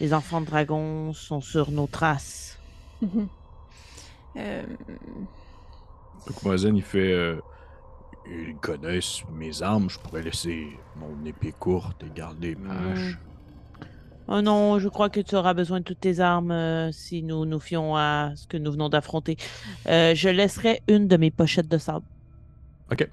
les 0.00 0.12
enfants 0.12 0.40
de 0.40 0.46
dragon 0.46 1.12
sont 1.12 1.40
sur 1.40 1.70
nos 1.70 1.86
traces. 1.86 2.58
Mhm. 3.02 3.28
euh... 4.36 4.62
Donc, 6.26 6.60
il 6.74 6.82
fait. 6.82 7.12
Euh, 7.12 7.40
Ils 8.26 8.56
connaissent 8.56 9.22
mes 9.30 9.60
armes, 9.62 9.90
je 9.90 9.98
pourrais 9.98 10.22
laisser 10.22 10.68
mon 10.96 11.24
épée 11.26 11.52
courte 11.52 12.02
et 12.04 12.10
garder 12.10 12.54
ma 12.54 12.72
Hmm. 12.72 12.92
hache. 12.92 13.18
Oh 14.26 14.40
non, 14.40 14.78
je 14.78 14.88
crois 14.88 15.10
que 15.10 15.20
tu 15.20 15.34
auras 15.36 15.52
besoin 15.52 15.80
de 15.80 15.84
toutes 15.84 16.00
tes 16.00 16.20
armes 16.20 16.50
euh, 16.50 16.90
si 16.92 17.22
nous 17.22 17.44
nous 17.44 17.60
fions 17.60 17.94
à 17.94 18.32
ce 18.36 18.46
que 18.46 18.56
nous 18.56 18.72
venons 18.72 18.88
d'affronter. 18.88 19.36
Euh, 19.86 20.14
je 20.14 20.30
laisserai 20.30 20.80
une 20.88 21.08
de 21.08 21.18
mes 21.18 21.30
pochettes 21.30 21.68
de 21.68 21.76
sable. 21.76 22.06
Ok. 22.90 23.06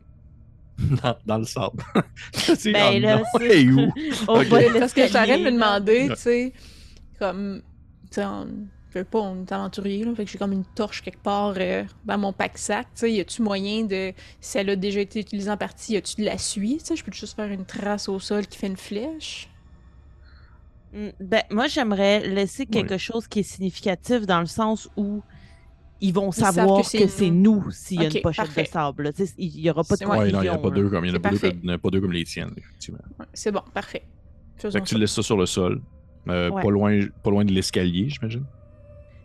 Dans, 1.03 1.15
dans 1.25 1.37
le 1.37 1.45
sable. 1.45 1.83
C'est- 2.33 2.73
Ben, 2.73 2.89
oh 2.95 2.99
là, 2.99 3.17
non, 3.17 3.23
c'est- 3.23 3.69
où? 3.69 3.93
Au 4.27 4.37
Ok. 4.39 4.49
bas 4.49 4.61
de 4.63 4.79
Parce 4.79 4.93
que 4.93 5.07
j'arrête 5.07 5.39
de 5.41 5.45
me 5.45 5.51
demander, 5.51 6.11
tu 6.11 6.21
sais, 6.21 6.53
comme, 7.19 7.61
tu 8.11 8.15
sais, 8.15 8.25
on 8.25 8.47
je 8.93 8.99
veux 8.99 9.05
pas, 9.05 9.19
on 9.19 9.41
est 9.43 9.51
aventurier, 9.53 10.03
là, 10.03 10.13
fait 10.15 10.25
que 10.25 10.31
j'ai 10.31 10.37
comme 10.37 10.51
une 10.51 10.65
torche 10.65 11.01
quelque 11.01 11.21
part 11.21 11.53
euh, 11.57 11.85
dans 12.05 12.17
mon 12.17 12.33
pack-sac, 12.33 12.87
tu 12.95 13.01
sais, 13.01 13.13
y 13.13 13.21
a-tu 13.21 13.41
moyen 13.41 13.85
de, 13.85 14.13
si 14.41 14.57
elle 14.57 14.69
a 14.69 14.75
déjà 14.75 14.99
été 15.01 15.21
utilisée 15.21 15.49
en 15.51 15.57
partie, 15.57 15.93
y 15.93 15.97
a-tu 15.97 16.15
de 16.21 16.25
la 16.25 16.37
suie, 16.37 16.77
tu 16.79 16.85
sais, 16.87 16.95
je 16.97 17.03
peux 17.05 17.11
juste 17.13 17.35
faire 17.37 17.49
une 17.51 17.65
trace 17.65 18.09
au 18.09 18.19
sol 18.19 18.47
qui 18.47 18.57
fait 18.57 18.67
une 18.67 18.77
flèche? 18.77 19.49
Mm, 20.93 21.09
Ben, 21.19 21.43
moi, 21.51 21.67
j'aimerais 21.67 22.27
laisser 22.27 22.65
quelque 22.65 22.97
chose 22.97 23.27
qui 23.27 23.39
est 23.39 23.43
significatif 23.43 24.25
dans 24.25 24.39
le 24.41 24.45
sens 24.45 24.89
où 24.95 25.23
ils 26.01 26.13
vont 26.13 26.31
savoir 26.31 26.81
que 26.91 27.07
c'est 27.07 27.29
nous. 27.29 27.69
s'il 27.71 28.01
y 28.01 28.05
a 28.05 28.09
une 28.09 28.21
pochette 28.21 28.45
parfait. 28.45 28.63
de 28.63 28.67
sable. 28.67 29.11
Il 29.37 29.61
n'y 29.61 29.69
aura 29.69 29.83
pas 29.83 29.95
de 29.95 30.03
non, 30.03 30.23
il 30.25 30.31
n'y 30.31 30.33
en 30.35 30.39
a 30.39 30.57
confusion, 30.57 30.61
pas 30.61 30.69
deux 30.71 30.89
comme, 30.89 31.05
il 31.05 31.07
y 31.09 31.11
en 31.11 31.13
a 31.13 31.17
C'est 31.17 31.19
pas 31.21 31.29
deux, 31.29 31.35
parfait. 31.39 31.49
comme- 31.51 31.59
il 31.63 31.67
y 31.67 31.71
en 31.71 31.75
a 31.75 31.77
pas 31.77 31.89
deux 31.89 32.01
comme 32.01 32.11
les 32.11 32.23
tiennes, 32.25 32.53
effectivement. 32.57 32.99
Ouais, 33.19 33.25
c'est 33.33 33.51
bon, 33.51 33.61
parfait. 33.73 34.03
Faisons 34.57 34.77
Fait 34.79 34.81
que 34.83 34.89
tu 34.89 34.97
laisses 34.97 35.11
ça 35.13 35.21
sur 35.23 35.37
le 35.37 35.45
sol. 35.45 35.81
euh, 36.27 36.49
Ouais. 36.51 36.61
pas, 36.61 36.69
loin, 36.69 36.99
pas 37.23 37.29
loin 37.31 37.43
de 37.45 37.51
l'escalier, 37.51 38.09
j'imagine. 38.09 38.45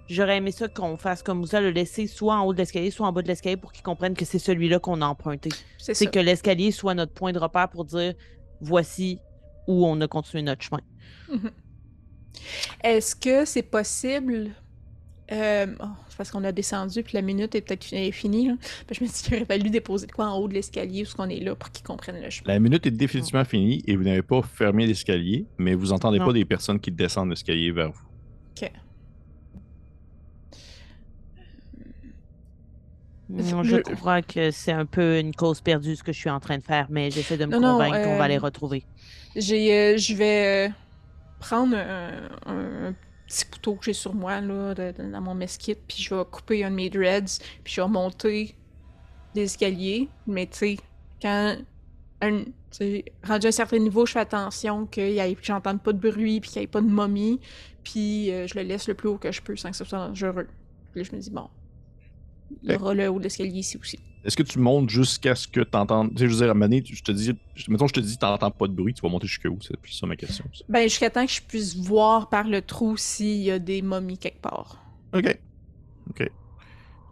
J'aurais 0.08 0.36
aimé 0.36 0.52
ça 0.52 0.68
qu'on 0.68 0.96
fasse 0.96 1.22
comme 1.22 1.44
ça, 1.46 1.60
le 1.60 1.70
laisser 1.70 2.06
soit 2.06 2.36
en 2.36 2.44
haut 2.46 2.52
de 2.52 2.58
l'escalier, 2.58 2.90
soit 2.90 3.06
en 3.08 3.12
bas 3.12 3.22
de 3.22 3.26
l'escalier 3.28 3.56
pour 3.56 3.72
qu'ils 3.72 3.82
comprennent 3.82 4.14
que 4.14 4.24
c'est 4.24 4.38
celui-là 4.38 4.78
qu'on 4.78 5.02
a 5.02 5.06
emprunté. 5.06 5.50
C'est 5.78 6.10
que 6.10 6.18
l'escalier 6.20 6.70
soit 6.70 6.94
notre 6.94 7.12
point 7.12 7.32
de 7.32 7.38
repère 7.38 7.68
pour 7.68 7.84
dire 7.84 8.14
voici 8.60 9.18
où 9.66 9.84
on 9.84 10.00
a 10.00 10.06
continué 10.08 10.42
notre 10.42 10.62
chemin. 10.62 10.80
Est-ce 12.84 13.16
que 13.16 13.44
c'est 13.44 13.62
possible... 13.62 14.50
Euh, 15.32 15.66
oh, 15.80 15.86
c'est 16.08 16.16
parce 16.16 16.30
qu'on 16.30 16.44
a 16.44 16.52
descendu 16.52 17.02
puis 17.02 17.14
la 17.14 17.22
minute 17.22 17.54
est 17.56 17.60
peut-être 17.60 17.82
fi- 17.84 18.12
finie. 18.12 18.46
Là. 18.48 18.54
Je 18.92 19.02
me 19.02 19.08
suis 19.08 19.16
dit 19.16 19.22
qu'il 19.24 19.34
aurait 19.34 19.44
fallu 19.44 19.70
déposer 19.70 20.06
de 20.06 20.12
quoi 20.12 20.26
en 20.28 20.38
haut 20.38 20.46
de 20.46 20.54
l'escalier 20.54 21.02
où 21.02 21.04
ce 21.04 21.16
qu'on 21.16 21.28
est 21.28 21.40
là 21.40 21.54
pour 21.56 21.70
qu'ils 21.72 21.84
comprennent 21.84 22.22
le 22.22 22.30
chemin. 22.30 22.52
La 22.52 22.60
minute 22.60 22.86
est 22.86 22.92
définitivement 22.92 23.44
finie 23.44 23.82
et 23.88 23.96
vous 23.96 24.04
n'avez 24.04 24.22
pas 24.22 24.40
fermé 24.42 24.86
l'escalier, 24.86 25.44
mais 25.58 25.74
vous 25.74 25.92
entendez 25.92 26.20
Non. 26.20 26.26
pas 26.26 26.32
des 26.32 26.44
personnes 26.44 26.78
qui 26.78 26.92
descendent 26.92 27.30
l'escalier 27.30 27.72
vers 27.72 27.90
vous. 27.90 28.02
Ok. 28.56 28.70
Non, 33.28 33.64
Je- 33.64 33.76
je 33.78 33.80
crois 33.96 34.22
que 34.22 34.52
c'est 34.52 34.70
un 34.72 34.86
peu 34.86 35.18
une 35.18 35.34
cause 35.34 35.60
perdue 35.60 35.96
ce 35.96 36.04
que 36.04 36.12
je 36.12 36.18
suis 36.18 36.30
en 36.30 36.38
train 36.38 36.58
de 36.58 36.62
faire, 36.62 36.86
mais 36.90 37.10
j'essaie 37.10 37.36
de 37.36 37.44
me 37.46 37.58
Non, 37.58 37.72
convaincre 37.72 38.04
qu'on 38.04 38.16
va 38.18 38.24
euh, 38.26 38.28
les 38.28 38.38
retrouver. 38.38 38.84
J'ai, 39.34 39.72
euh, 39.74 39.96
je 39.98 40.14
vais 40.14 40.70
prendre 41.40 41.76
un, 41.76 42.10
un- 42.46 42.88
un 42.90 42.94
petit 43.26 43.44
couteau 43.46 43.74
que 43.76 43.84
j'ai 43.86 43.92
sur 43.92 44.14
moi 44.14 44.40
là, 44.40 44.74
de- 44.74 44.92
de- 44.92 45.10
dans 45.10 45.20
mon 45.20 45.34
mesquite, 45.34 45.80
puis 45.86 46.02
je 46.02 46.14
vais 46.14 46.24
couper 46.30 46.64
un 46.64 46.70
de 46.70 46.76
mes 46.76 46.90
dreads, 46.90 47.38
puis 47.64 47.74
je 47.74 47.80
vais 47.80 47.88
monter 47.88 48.54
des 49.34 49.42
escaliers. 49.42 50.08
Mais 50.26 50.46
tu 50.46 50.56
sais, 50.58 50.76
quand 51.20 51.56
un, 52.22 52.44
rendu 53.24 53.46
à 53.46 53.48
un 53.48 53.52
certain 53.52 53.78
niveau, 53.78 54.06
je 54.06 54.12
fais 54.12 54.20
attention 54.20 54.86
que 54.86 55.00
j'entende 55.42 55.82
pas 55.82 55.92
de 55.92 55.98
bruit, 55.98 56.40
puis 56.40 56.50
qu'il 56.50 56.60
n'y 56.60 56.64
ait 56.64 56.68
pas 56.68 56.80
de 56.80 56.86
momie, 56.86 57.40
puis 57.84 58.30
euh, 58.32 58.46
je 58.46 58.54
le 58.54 58.62
laisse 58.62 58.88
le 58.88 58.94
plus 58.94 59.08
haut 59.08 59.18
que 59.18 59.32
je 59.32 59.42
peux 59.42 59.56
sans 59.56 59.70
que 59.70 59.76
ce 59.76 59.84
soit 59.84 59.98
dangereux. 59.98 60.48
Puis 60.92 61.02
là, 61.02 61.08
je 61.10 61.16
me 61.16 61.20
dis 61.20 61.30
bon, 61.30 61.48
il 62.62 62.70
y 62.70 62.74
aura 62.74 62.94
le 62.94 63.08
haut 63.08 63.18
de 63.18 63.24
l'escalier 63.24 63.58
ici 63.60 63.76
aussi. 63.76 63.98
Est-ce 64.26 64.36
que 64.36 64.42
tu 64.42 64.58
montes 64.58 64.90
jusqu'à 64.90 65.36
ce 65.36 65.46
que 65.46 65.60
tu 65.60 65.76
entends. 65.76 66.08
Tu 66.08 66.16
sais, 66.18 66.24
je 66.26 66.32
veux 66.34 66.36
dire, 66.44 66.50
à 66.50 66.54
donné, 66.54 66.82
je 66.84 67.00
te 67.00 67.12
dis. 67.12 67.32
Mettons, 67.68 67.86
je 67.86 67.92
te 67.92 68.00
dis, 68.00 68.18
t'entends 68.18 68.50
pas 68.50 68.66
de 68.66 68.72
bruit, 68.72 68.92
tu 68.92 69.00
vas 69.00 69.08
monter 69.08 69.28
jusqu'où 69.28 69.56
C'est 69.60 69.76
plus 69.80 69.92
ça 69.92 70.04
ma 70.06 70.16
question. 70.16 70.44
ça. 70.52 70.64
Ben 70.68 70.82
jusqu'à 70.82 71.10
temps 71.10 71.24
que 71.24 71.30
je 71.30 71.40
puisse 71.40 71.76
voir 71.76 72.28
par 72.28 72.48
le 72.48 72.60
trou 72.60 72.96
s'il 72.96 73.42
y 73.42 73.52
a 73.52 73.60
des 73.60 73.82
momies 73.82 74.18
quelque 74.18 74.40
part. 74.40 74.82
Ok. 75.14 75.38
Ok. 76.10 76.28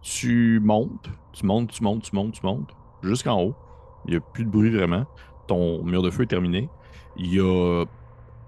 Tu 0.03 0.59
montes, 0.61 1.09
tu 1.33 1.47
montes, 1.47 1.71
tu 1.71 1.85
montes, 1.85 2.03
tu 2.03 2.17
montes, 2.17 2.35
tu 2.35 2.45
montes, 2.45 2.71
jusqu'en 3.05 3.41
haut. 3.41 3.55
Il 4.07 4.11
n'y 4.11 4.17
a 4.17 4.21
plus 4.21 4.45
de 4.45 4.51
bruit 4.51 4.71
vraiment. 4.71 5.07
Ton 5.47 5.85
mur 5.85 6.03
de 6.03 6.11
feu 6.11 6.25
est 6.25 6.27
terminé. 6.27 6.69
Il 7.17 7.33
y 7.33 7.39
a 7.39 7.85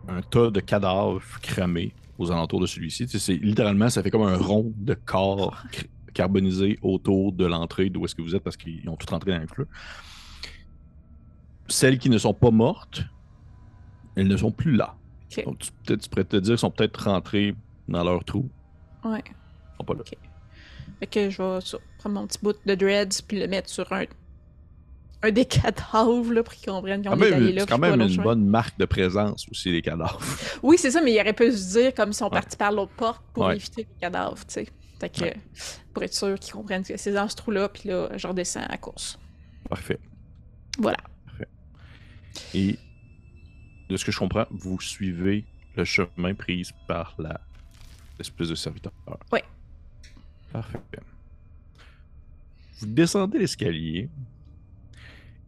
un 0.09 0.23
tas 0.23 0.51
de 0.51 0.61
cadavres 0.61 1.23
cramés 1.41 1.95
aux 2.19 2.33
alentours 2.33 2.61
de 2.61 2.67
celui-ci. 2.67 3.07
Tu 3.07 3.21
sais, 3.21 3.35
littéralement, 3.35 3.89
ça 3.91 4.03
fait 4.03 4.11
comme 4.11 4.23
un 4.23 4.37
rond 4.37 4.73
de 4.77 4.95
corps 4.95 5.63
cr- 6.17 6.23
carbonisé 6.27 6.79
autour 6.83 7.33
de 7.33 7.47
l'entrée 7.47 7.91
d'où 7.91 8.05
est-ce 8.05 8.15
que 8.15 8.23
vous 8.23 8.35
êtes 8.35 8.43
parce 8.43 8.57
qu'ils 8.57 8.89
ont 8.89 8.97
tout 8.97 9.07
rentré 9.11 9.33
dans 9.33 9.41
le 9.41 9.47
feu. 9.47 9.67
Celles 11.69 11.99
qui 11.99 12.11
ne 12.11 12.19
sont 12.19 12.35
pas 12.35 12.51
mortes, 12.51 13.03
elles 14.15 14.29
ne 14.29 14.37
sont 14.37 14.53
plus 14.53 14.77
là. 14.77 14.95
Ok. 15.37 15.45
Donc, 15.45 15.59
tu, 15.59 15.71
peut-être- 15.85 16.03
tu 16.03 16.09
pourrais 16.09 16.25
te 16.25 16.37
dire 16.37 16.51
qu'elles 16.53 16.59
sont 16.59 16.71
peut-être 16.71 17.05
rentrées 17.05 17.55
dans 17.89 18.05
leur 18.05 18.25
trou. 18.25 18.49
Ouais. 19.05 19.23
Sont 19.79 19.85
pas 19.85 19.95
là. 19.95 20.01
Fait 21.01 21.07
que 21.07 21.29
je 21.31 21.43
vais 21.43 21.79
prendre 21.99 22.15
mon 22.21 22.27
petit 22.27 22.39
bout 22.43 22.55
de 22.65 22.75
dreads 22.75 23.23
puis 23.27 23.39
le 23.41 23.49
mettre 23.49 23.69
sur 23.69 23.93
un, 23.93 24.05
un 25.23 25.31
des 25.31 25.45
cadavres 25.47 26.33
là, 26.33 26.43
pour 26.43 26.55
qu'ils 26.55 26.71
comprennent 26.73 27.03
qu'on 27.05 27.21
Ah, 27.21 27.27
est 27.27 27.33
allé 27.33 27.53
là. 27.53 27.61
c'est 27.63 27.69
quand 27.69 27.79
même 27.79 28.01
une 28.01 28.09
chemin. 28.09 28.23
bonne 28.23 28.47
marque 28.47 28.79
de 28.79 28.85
présence 28.85 29.47
aussi, 29.51 29.71
les 29.73 29.83
cadavres. 29.83 30.21
Oui, 30.63 30.79
c'est 30.79 30.93
ça, 30.93 31.03
mais 31.03 31.13
il 31.15 31.21
aurait 31.21 31.33
pu 31.35 31.51
se 31.53 31.79
dire 31.79 31.95
comme 31.95 32.11
ils 32.11 32.15
sont 32.15 32.27
Ouais. 32.27 32.31
partis 32.31 32.57
par 32.57 32.71
l'autre 32.73 32.93
porte 32.97 33.23
pour 33.35 33.47
Ouais. 33.47 33.57
éviter 33.57 33.83
les 33.83 34.01
cadavres, 34.01 34.39
tu 34.47 34.55
sais. 34.55 34.69
Fait 35.01 35.11
que, 35.11 35.21
Ouais. 35.25 35.37
pour 35.93 36.03
être 36.03 36.15
sûr 36.15 36.39
qu'ils 36.39 36.53
comprennent 36.55 36.85
que 36.85 36.97
c'est 36.97 37.13
dans 37.13 37.29
ce 37.29 37.37
trou-là, 37.37 37.69
puis 37.69 37.89
là, 37.91 38.09
je 38.17 38.27
redescends 38.27 38.63
à 38.63 38.69
la 38.69 38.79
course. 38.79 39.19
Parfait. 39.69 39.99
Voilà. 40.79 40.99
Et 42.55 42.79
de 43.89 43.97
ce 43.97 44.05
que 44.05 44.13
je 44.13 44.19
comprends, 44.19 44.47
vous 44.51 44.81
suivez 44.81 45.45
le 45.77 45.85
chemin 45.85 46.35
pris 46.35 46.69
par 46.87 47.15
la 47.19 47.41
l'espèce 48.19 48.49
de 48.49 48.55
serviteur. 48.55 48.93
Ouais. 49.33 49.45
Parfait. 50.53 50.79
Vous 52.79 52.87
descendez 52.87 53.39
l'escalier 53.39 54.09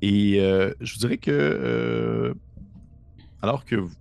et 0.02 0.40
euh, 0.40 0.73
je 0.81 0.93
vous 0.95 0.99
dirais 1.00 1.19
que 1.19 1.31
euh, 1.31 2.35
alors 3.43 3.64
que 3.64 3.76
vous- 3.76 3.95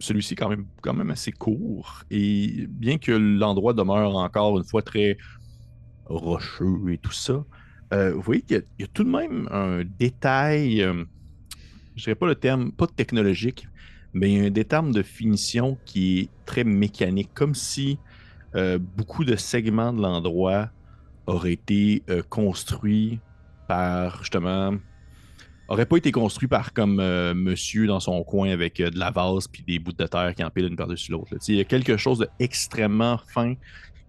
celui-ci 0.00 0.34
quand 0.34 0.48
même, 0.48 0.66
quand 0.82 0.94
même 0.94 1.10
assez 1.10 1.30
court. 1.32 2.02
Et 2.10 2.66
bien 2.68 2.98
que 2.98 3.12
l'endroit 3.12 3.74
demeure 3.74 4.16
encore 4.16 4.58
une 4.58 4.64
fois 4.64 4.82
très 4.82 5.16
rocheux 6.06 6.90
et 6.90 6.98
tout 6.98 7.12
ça, 7.12 7.44
euh, 7.92 8.12
vous 8.14 8.22
voyez 8.22 8.42
qu'il 8.42 8.64
y 8.78 8.82
a- 8.82 8.86
tout 8.88 9.04
de 9.04 9.10
même 9.10 9.48
un 9.52 9.84
détail, 9.84 10.82
euh, 10.82 11.04
je 11.96 12.04
dirais 12.04 12.14
pas 12.14 12.26
le 12.26 12.34
terme, 12.34 12.72
pas 12.72 12.86
technologique, 12.86 13.68
mais 14.12 14.32
il 14.32 14.42
y 14.42 14.46
un 14.46 14.50
détail 14.50 14.90
de 14.90 15.02
finition 15.02 15.78
qui 15.84 16.20
est 16.20 16.30
très 16.46 16.64
mécanique, 16.64 17.30
comme 17.34 17.54
si 17.54 17.98
euh, 18.56 18.78
beaucoup 18.78 19.24
de 19.24 19.36
segments 19.36 19.92
de 19.92 20.02
l'endroit 20.02 20.70
auraient 21.26 21.52
été 21.52 22.02
euh, 22.10 22.22
construits 22.28 23.20
par 23.68 24.18
justement 24.20 24.72
aurait 25.70 25.86
pas 25.86 25.96
été 25.96 26.12
construit 26.12 26.48
par 26.48 26.72
comme 26.72 27.00
euh, 27.00 27.34
monsieur 27.34 27.86
dans 27.86 28.00
son 28.00 28.22
coin 28.24 28.50
avec 28.50 28.80
euh, 28.80 28.90
de 28.90 28.98
la 28.98 29.10
vase 29.10 29.48
puis 29.48 29.62
des 29.62 29.78
bouts 29.78 29.92
de 29.92 30.06
terre 30.06 30.34
qui 30.34 30.42
empilent 30.44 30.66
une 30.66 30.76
par-dessus 30.76 31.12
l'autre. 31.12 31.32
Il 31.48 31.54
y 31.56 31.60
a 31.60 31.64
quelque 31.64 31.96
chose 31.96 32.26
d'extrêmement 32.38 33.18
fin 33.28 33.54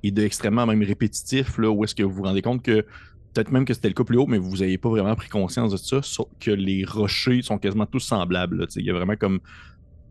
et 0.03 0.11
d'extrêmement 0.11 0.65
même 0.65 0.81
répétitif 0.83 1.57
là, 1.57 1.69
où 1.69 1.83
est-ce 1.83 1.95
que 1.95 2.03
vous 2.03 2.13
vous 2.13 2.23
rendez 2.23 2.41
compte 2.41 2.63
que 2.63 2.85
peut-être 3.33 3.51
même 3.51 3.63
que 3.65 3.73
c'était 3.73 3.87
le 3.87 3.93
cas 3.93 4.03
plus 4.03 4.17
haut, 4.17 4.27
mais 4.27 4.39
vous 4.39 4.57
n'avez 4.57 4.77
pas 4.77 4.89
vraiment 4.89 5.15
pris 5.15 5.29
conscience 5.29 5.71
de 5.71 5.77
ça, 5.77 6.01
sauf 6.01 6.27
que 6.39 6.51
les 6.51 6.83
rochers 6.83 7.41
sont 7.43 7.57
quasiment 7.57 7.85
tous 7.85 8.01
semblables. 8.01 8.67
Il 8.75 8.85
y 8.85 8.89
a 8.89 8.93
vraiment 8.93 9.15
comme 9.15 9.39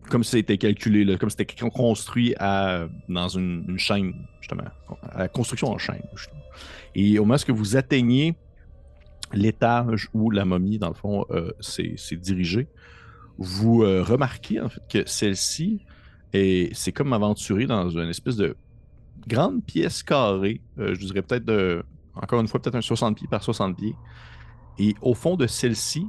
comme 0.08 0.24
si 0.24 0.30
c'était 0.30 0.58
calculé, 0.58 1.04
là, 1.04 1.16
comme 1.18 1.30
si 1.30 1.36
c'était 1.38 1.54
con- 1.54 1.70
construit 1.70 2.34
à, 2.38 2.88
dans 3.08 3.28
une, 3.28 3.64
une 3.68 3.78
chaîne, 3.78 4.14
justement, 4.40 4.64
à 5.12 5.18
la 5.18 5.28
construction 5.28 5.68
en 5.68 5.78
chaîne. 5.78 6.02
justement. 6.16 6.40
Et 6.96 7.18
au 7.18 7.24
moment 7.24 7.38
où 7.48 7.54
vous 7.54 7.76
atteignez 7.76 8.34
l'étage 9.32 10.08
où 10.12 10.30
la 10.30 10.44
momie, 10.44 10.78
dans 10.78 10.88
le 10.88 10.94
fond, 10.94 11.24
euh, 11.30 11.50
s'est 11.60 12.16
dirigée, 12.16 12.68
vous 13.38 13.82
euh, 13.82 14.02
remarquez 14.02 14.60
en 14.60 14.68
fait 14.68 14.82
que 14.88 15.08
celle-ci 15.08 15.80
est 16.32 16.74
c'est 16.74 16.92
comme 16.92 17.12
aventurée 17.12 17.66
dans 17.66 17.88
une 17.88 18.08
espèce 18.08 18.36
de 18.36 18.54
grande 19.26 19.64
pièce 19.64 20.02
carrée, 20.02 20.60
euh, 20.78 20.94
je 20.94 21.06
dirais 21.06 21.22
peut-être 21.22 21.44
de, 21.44 21.82
encore 22.14 22.40
une 22.40 22.48
fois, 22.48 22.60
peut-être 22.60 22.76
un 22.76 22.80
60 22.80 23.16
pieds 23.16 23.28
par 23.28 23.42
60 23.42 23.76
pieds. 23.76 23.94
Et 24.78 24.94
au 25.02 25.14
fond 25.14 25.36
de 25.36 25.46
celle-ci, 25.46 26.06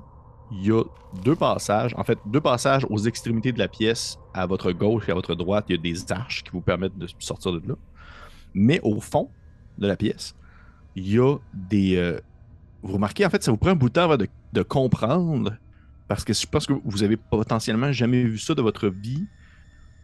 il 0.51 0.68
y 0.68 0.72
a 0.72 0.84
deux 1.24 1.36
passages, 1.36 1.94
en 1.98 2.04
fait, 2.04 2.20
deux 2.25 2.42
passages 2.42 2.86
aux 2.90 3.00
extrémités 3.00 3.51
de 3.51 3.60
la 3.60 3.68
pièce, 3.68 4.18
à 4.34 4.46
votre 4.46 4.72
gauche 4.72 5.08
et 5.08 5.12
à 5.12 5.16
votre 5.16 5.36
droite, 5.36 5.66
il 5.70 5.75
y 5.75 5.80
a 5.80 5.82
des 5.82 6.12
arches 6.12 6.44
qui 6.44 6.51
vous 6.51 6.62
permettent 6.62 6.98
de 6.98 7.08
sortir 7.20 7.54
de 7.54 7.68
là. 7.68 7.75
Mais 8.54 8.80
au 8.82 9.00
fond 9.00 9.30
de 9.78 9.88
la 9.88 9.96
pièce, 9.96 10.36
il 10.96 11.10
y 11.10 11.20
a 11.20 11.38
des. 11.54 12.18
Vous 12.83 12.93
remarquez, 12.93 13.25
en 13.25 13.29
fait, 13.29 13.43
ça 13.43 13.51
vous 13.51 13.57
prend 13.57 13.71
un 13.71 13.75
bout 13.75 13.89
de 13.89 13.93
temps 13.93 14.17
de, 14.53 14.61
comprendre, 14.63 15.55
parce 16.07 16.23
que 16.23 16.33
je 16.33 16.45
pense 16.47 16.65
que 16.65 16.73
vous 16.83 17.03
avez 17.03 17.17
potentiellement 17.17 17.91
jamais 17.91 18.23
vu 18.23 18.38
ça 18.38 18.53
de 18.55 18.61
votre 18.61 18.88
vie, 18.89 19.25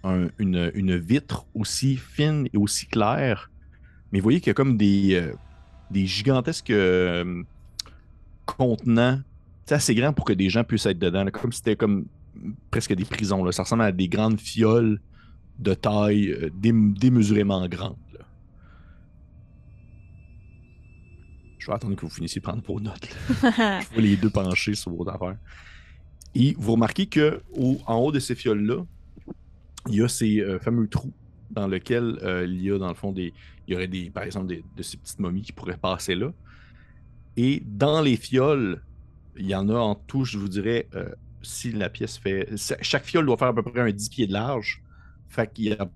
un- 0.04 0.28
une, 0.38 0.96
vitre 0.98 1.46
aussi 1.54 1.98
fine 1.98 2.48
et 2.54 2.58
aussi 2.58 2.86
claire. 2.88 3.52
Mais 4.12 4.20
vous 4.20 4.24
voyez 4.24 4.40
qu'il 4.40 4.48
y 4.48 4.52
a 4.52 4.54
comme 4.54 4.78
des, 4.78 5.16
euh, 5.16 5.34
des 5.92 6.06
gigantesques 6.06 6.70
euh, 6.70 7.44
contenants 8.46 9.20
c'est 9.68 9.76
assez 9.76 9.96
grand 9.96 10.14
pour 10.14 10.24
que 10.24 10.32
des 10.34 10.50
gens 10.50 10.64
puissent 10.64 10.86
être 10.86 10.98
dedans. 10.98 11.26
comme 11.30 11.52
si 11.52 11.58
c'était 11.58 11.76
comme 11.76 12.06
presque 12.72 12.94
des 12.94 13.04
prisons. 13.04 13.52
Ça 13.52 13.64
ressemble 13.64 13.84
à 13.84 13.92
des 13.92 14.08
grandes 14.08 14.40
fioles 14.40 15.02
de 15.60 15.74
taille 15.74 16.30
euh, 16.32 16.50
dém- 16.50 16.98
démesurément 16.98 17.68
grande. 17.68 17.98
Je 21.68 21.72
vais 21.74 21.76
attendre 21.76 21.96
que 21.98 22.02
vous 22.06 22.10
finissiez 22.10 22.40
de 22.40 22.46
prendre 22.46 22.64
vos 22.66 22.80
notes. 22.80 23.10
Je 23.28 23.44
vois 23.94 24.02
les 24.02 24.16
deux 24.16 24.30
penchés 24.30 24.74
sur 24.74 24.92
vos 24.92 25.06
affaires. 25.10 25.36
Et 26.34 26.56
vous 26.58 26.72
remarquez 26.72 27.08
que 27.08 27.42
au- 27.52 27.78
en 27.86 27.96
haut 27.98 28.12
de 28.14 28.20
ces 28.20 28.36
fioles-là, 28.36 28.86
il 29.90 29.96
y 29.96 30.02
a 30.02 30.08
ces 30.08 30.40
euh, 30.40 30.60
fameux 30.60 30.88
trous 30.88 31.12
dans 31.52 31.68
lesquels 31.68 32.20
euh, 32.24 32.46
il 32.48 32.62
y 32.64 32.72
a, 32.72 32.78
dans 32.78 32.88
le 32.88 32.94
fond, 32.94 33.12
des. 33.12 33.34
Il 33.68 33.74
y 33.74 33.76
aurait 33.76 33.90
des, 33.90 34.10
par 34.10 34.24
exemple, 34.24 34.48
des- 34.48 34.64
de 34.78 34.82
ces 34.82 34.96
petites 34.96 35.20
momies 35.20 35.42
qui 35.42 35.52
pourraient 35.52 35.76
passer 35.76 36.16
là. 36.16 36.32
Et 37.36 37.62
dans 37.66 38.02
les 38.02 38.16
fioles, 38.16 38.82
il 39.38 39.48
y 39.48 39.54
en 39.56 39.68
a 39.68 39.76
en 39.78 39.96
tout, 39.96 40.24
je 40.24 40.38
vous 40.38 40.48
dirais, 40.48 40.88
euh, 40.96 41.10
si 41.42 41.74
la 41.74 41.90
pièce 41.90 42.18
fait. 42.18 42.48
Chaque 42.82 43.04
fiole 43.04 43.26
doit 43.26 43.36
faire 43.36 43.50
à 43.50 43.54
peu 43.54 43.62
près 43.64 43.82
un 43.82 43.92
10 43.92 44.08
pieds 44.08 44.28
de 44.28 44.32
large. 44.34 44.82
Fait 45.28 45.52
qu'il 45.52 45.66
y, 45.66 45.74
a- 45.74 45.90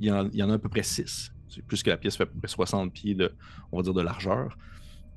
il 0.00 0.06
y 0.34 0.42
en 0.42 0.48
a 0.50 0.54
à 0.54 0.58
peu 0.58 0.70
près 0.70 0.82
6. 0.82 1.30
Plus 1.66 1.82
que 1.82 1.90
la 1.90 1.96
pièce 1.96 2.16
fait 2.16 2.24
à 2.24 2.26
peu 2.26 2.38
près 2.38 2.48
60 2.48 2.92
pieds 2.92 3.14
de, 3.14 3.32
on 3.72 3.78
va 3.78 3.82
dire, 3.82 3.94
de 3.94 4.02
largeur. 4.02 4.56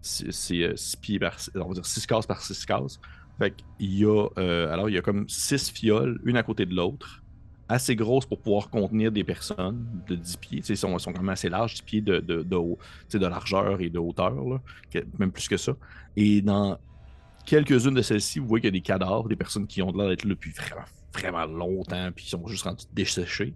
C'est 0.02 0.32
6 0.76 0.96
pieds 0.98 1.20
par. 1.20 1.38
On 1.56 1.68
va 1.68 1.74
dire 1.74 1.86
6 1.86 2.06
cases 2.08 2.26
par 2.26 2.42
6 2.42 2.66
cases. 2.66 3.00
Fait 3.40 3.54
qu'il 3.78 3.94
y 3.94 4.06
a. 4.06 4.28
euh, 4.38 4.72
alors, 4.74 4.90
il 4.90 4.94
y 4.96 4.98
a 4.98 5.02
comme 5.02 5.28
6 5.30 5.72
fioles, 5.72 6.20
une 6.26 6.38
à 6.38 6.44
côté 6.44 6.66
de 6.66 6.76
l'autre, 6.76 7.24
assez 7.70 7.96
grosses 7.96 8.26
pour 8.26 8.42
pouvoir 8.42 8.70
contenir 8.70 9.12
des 9.12 9.24
personnes 9.24 9.86
de 10.08 10.16
10 10.16 10.38
pieds. 10.38 10.62
Ils 10.68 10.78
sont, 10.78 10.98
sont 11.00 11.14
quand 11.14 11.22
même 11.22 11.30
assez 11.30 11.50
larges, 11.50 11.76
10 11.76 11.82
pieds 11.84 12.02
de, 12.02 12.20
de, 12.20 12.44
de, 12.44 13.18
de 13.18 13.28
largeur 13.28 13.80
et 13.82 13.90
de 13.90 14.00
hauteur, 14.00 14.34
même 15.18 15.32
plus 15.32 15.48
que 15.48 15.58
ça. 15.58 15.74
Et 16.16 16.42
dans 16.42 16.78
quelques-unes 17.46 17.94
de 17.94 18.02
celles-ci, 18.02 18.40
vous 18.40 18.48
voyez 18.48 18.62
qu'il 18.62 18.68
y 18.68 18.78
a 18.78 18.80
des 18.80 18.82
cadavres, 18.82 19.28
des 19.30 19.36
personnes 19.36 19.68
qui 19.68 19.82
ont 19.82 19.92
l'air 19.92 20.10
d'être 20.10 20.24
là 20.26 20.32
depuis 20.32 20.52
vraiment, 20.52 20.86
vraiment 21.14 21.46
longtemps, 21.46 22.10
puis 22.16 22.26
qui 22.26 22.32
sont 22.32 22.46
juste 22.48 22.64
rendus 22.64 22.86
desséchés. 22.94 23.56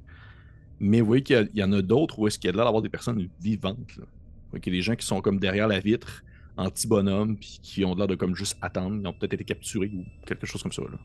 Mais 0.79 1.01
vous 1.01 1.07
voyez 1.07 1.23
qu'il 1.23 1.49
y 1.53 1.63
en 1.63 1.71
a 1.71 1.81
d'autres 1.81 2.19
où 2.19 2.27
est-ce 2.27 2.37
qu'il 2.37 2.49
y 2.49 2.53
a 2.53 2.55
l'air 2.55 2.65
d'avoir 2.65 2.81
des 2.81 2.89
personnes 2.89 3.29
vivantes. 3.39 3.95
Là. 3.97 4.03
Vous 4.05 4.49
voyez 4.51 4.61
qu'il 4.61 4.73
y 4.73 4.75
a 4.75 4.79
des 4.79 4.83
gens 4.83 4.95
qui 4.95 5.05
sont 5.05 5.21
comme 5.21 5.39
derrière 5.39 5.67
la 5.67 5.79
vitre, 5.79 6.23
en 6.57 6.69
petit 6.69 6.87
bonhomme, 6.87 7.37
puis 7.37 7.59
qui 7.61 7.85
ont 7.85 7.95
l'air 7.95 8.07
de 8.07 8.15
comme 8.15 8.35
juste 8.35 8.57
attendre. 8.61 8.97
Ils 9.01 9.07
ont 9.07 9.13
peut-être 9.13 9.33
été 9.33 9.43
capturés 9.43 9.91
ou 9.93 10.03
quelque 10.25 10.45
chose 10.45 10.61
comme 10.61 10.71
ça. 10.71 10.81
Là. 10.81 10.97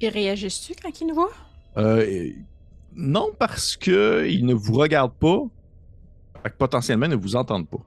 Et 0.00 0.08
réagis-tu 0.08 0.74
quand 0.82 1.00
il 1.00 1.06
nous 1.08 1.14
voit? 1.14 1.32
Euh, 1.76 2.30
non, 2.94 3.30
parce 3.38 3.76
que 3.76 4.26
ils 4.28 4.44
ne 4.44 4.54
vous 4.54 4.74
regardent 4.74 5.14
pas. 5.14 5.44
Fait 6.42 6.50
que 6.50 6.56
potentiellement, 6.56 7.06
ils 7.06 7.10
ne 7.10 7.16
vous 7.16 7.36
entendent 7.36 7.68
pas. 7.68 7.84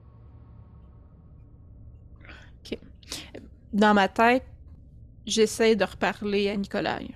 Dans 3.72 3.94
ma 3.94 4.08
tête, 4.08 4.44
j'essaie 5.26 5.76
de 5.76 5.84
reparler 5.84 6.48
à 6.48 6.56
Nicolai. 6.56 7.14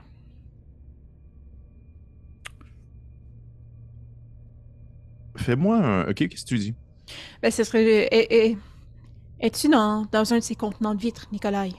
Fais-moi 5.37 5.77
un. 5.79 6.03
Ok, 6.09 6.15
qu'est-ce 6.29 6.43
que 6.45 6.49
tu 6.49 6.59
dis? 6.59 6.75
Ben, 7.43 7.51
ce 7.51 7.65
serait. 7.65 8.09
eh, 8.11 8.49
eh, 8.51 8.59
Es-tu 9.41 9.69
dans, 9.69 10.07
dans 10.11 10.33
un 10.33 10.39
de 10.39 10.43
ces 10.43 10.55
contenants 10.55 10.95
de 10.95 11.01
vitres, 11.01 11.27
Nicolai? 11.33 11.71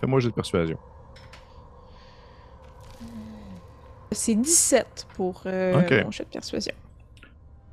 Fais-moi 0.00 0.18
un 0.18 0.20
jet 0.20 0.28
de 0.28 0.34
persuasion. 0.34 0.78
C'est 4.12 4.34
17 4.34 5.06
pour 5.14 5.42
euh, 5.46 6.04
mon 6.04 6.10
jet 6.10 6.24
de 6.24 6.30
persuasion. 6.30 6.74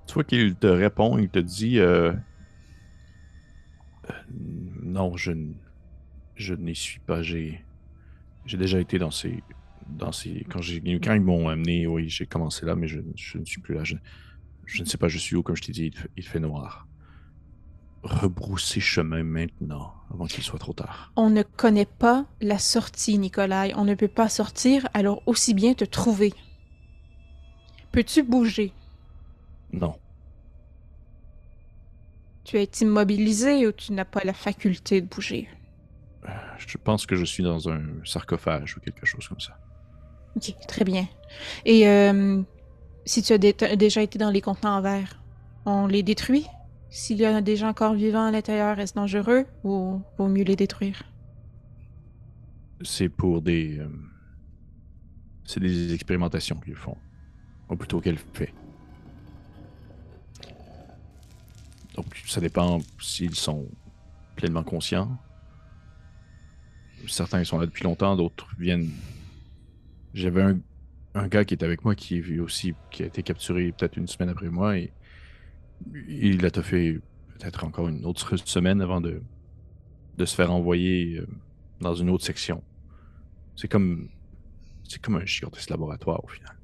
Tu 0.07 0.13
vois 0.13 0.23
qu'il 0.23 0.55
te 0.55 0.67
répond, 0.67 1.17
il 1.17 1.29
te 1.29 1.39
dit 1.39 1.79
euh, 1.79 2.11
euh, 4.09 4.13
Non, 4.29 5.15
je, 5.15 5.31
je 6.35 6.53
n'y 6.53 6.75
suis 6.75 6.99
pas. 6.99 7.21
J'ai, 7.21 7.63
j'ai 8.45 8.57
déjà 8.57 8.79
été 8.79 8.99
dans 8.99 9.11
ces. 9.11 9.43
Dans 9.87 10.11
ces 10.11 10.45
quand, 10.49 10.61
ils 10.61 11.21
m'ont 11.21 11.47
amené, 11.47 11.87
oui, 11.87 12.09
j'ai 12.09 12.25
commencé 12.25 12.65
là, 12.65 12.75
mais 12.75 12.87
je, 12.87 12.99
je 13.15 13.37
ne 13.37 13.45
suis 13.45 13.61
plus 13.61 13.75
là. 13.75 13.83
Je, 13.83 13.95
je 14.65 14.81
ne 14.81 14.87
sais 14.87 14.97
pas, 14.97 15.07
je 15.07 15.17
suis 15.17 15.35
où, 15.35 15.43
comme 15.43 15.55
je 15.55 15.61
t'ai 15.61 15.71
dit, 15.71 15.85
il 15.87 15.95
fait, 15.97 16.09
il 16.17 16.25
fait 16.25 16.39
noir. 16.39 16.87
Rebrousser 18.03 18.79
chemin 18.79 19.23
maintenant, 19.23 19.93
avant 20.11 20.25
qu'il 20.27 20.43
soit 20.43 20.59
trop 20.59 20.73
tard. 20.73 21.11
On 21.15 21.29
ne 21.29 21.43
connaît 21.43 21.85
pas 21.87 22.25
la 22.41 22.59
sortie, 22.59 23.17
Nicolai. 23.17 23.73
On 23.75 23.83
ne 23.85 23.95
peut 23.95 24.07
pas 24.07 24.29
sortir, 24.29 24.87
alors 24.93 25.21
aussi 25.25 25.53
bien 25.53 25.73
te 25.73 25.85
trouver. 25.85 26.33
Peux-tu 27.91 28.23
bouger? 28.23 28.73
Non, 29.71 29.99
Tu 32.45 32.57
es 32.57 32.69
immobilisé 32.81 33.67
ou 33.67 33.71
tu 33.73 33.91
n'as 33.91 34.05
pas 34.05 34.23
la 34.23 34.33
faculté 34.33 35.01
de 35.01 35.07
bouger? 35.07 35.49
je 36.57 36.77
pense 36.77 37.05
que 37.05 37.15
je 37.15 37.25
suis 37.25 37.43
dans 37.43 37.69
un 37.69 38.03
sarcophage 38.03 38.77
ou 38.77 38.79
quelque 38.79 39.05
chose 39.05 39.27
comme 39.27 39.39
ça. 39.39 39.59
Ok, 40.35 40.53
très 40.67 40.83
bien. 40.85 41.07
Et 41.65 41.87
euh, 41.87 42.41
si 43.05 43.21
tu 43.21 43.33
as 43.33 43.37
dé- 43.37 43.53
déjà 43.77 44.01
été 44.01 44.19
dans 44.19 44.31
les 44.31 44.41
contenants 44.41 44.77
en 44.77 44.81
verre, 44.81 45.21
on 45.65 45.87
les 45.87 46.03
détruit? 46.03 46.45
S'il 46.89 47.17
y 47.17 47.25
a 47.25 47.41
des 47.41 47.55
gens 47.57 47.69
encore 47.69 47.93
vivants 47.93 48.25
à 48.25 48.31
l'intérieur, 48.31 48.79
est-ce 48.79 48.93
dangereux 48.93 49.45
ou 49.63 50.01
vaut 50.17 50.27
mieux 50.27 50.43
les 50.43 50.55
détruire? 50.55 51.03
C'est 52.81 53.09
pour 53.09 53.41
des. 53.41 53.79
euh, 53.79 53.87
c'est 55.45 55.59
des 55.59 55.93
expérimentations 55.93 56.55
qu'ils 56.57 56.75
font. 56.75 56.97
Ou 57.69 57.75
plutôt 57.75 57.99
qu'elle 57.99 58.17
fait. 58.33 58.53
Donc, 61.95 62.05
ça 62.27 62.41
dépend 62.41 62.79
s'ils 62.99 63.35
sont 63.35 63.65
pleinement 64.35 64.63
conscients. 64.63 65.17
Certains 67.07 67.43
sont 67.43 67.57
là 67.57 67.65
depuis 67.65 67.83
longtemps, 67.83 68.15
d'autres 68.15 68.47
viennent. 68.57 68.91
J'avais 70.15 70.41
un, 71.13 71.27
gars 71.27 71.43
qui 71.45 71.53
était 71.53 71.65
avec 71.65 71.83
moi 71.83 71.93
qui 71.93 72.39
aussi, 72.39 72.73
qui 72.89 73.03
a 73.03 73.05
été 73.05 73.21
capturé 73.21 73.73
peut-être 73.77 73.97
une 73.97 74.07
semaine 74.07 74.29
après 74.29 74.49
moi 74.49 74.77
et 74.77 74.91
il 76.07 76.45
a 76.45 76.49
fait 76.63 76.99
peut-être 77.37 77.65
encore 77.65 77.89
une 77.89 78.05
autre 78.05 78.37
semaine 78.37 78.81
avant 78.81 79.01
de, 79.01 79.21
de 80.17 80.25
se 80.25 80.33
faire 80.33 80.53
envoyer 80.53 81.17
euh, 81.17 81.27
dans 81.81 81.95
une 81.95 82.09
autre 82.09 82.23
section. 82.23 82.63
C'est 83.55 83.67
comme. 83.67 84.09
C'est 84.87 85.01
comme 85.01 85.15
un 85.15 85.25
gigantesque 85.25 85.69
laboratoire 85.69 86.23
au 86.23 86.27
final. 86.27 86.55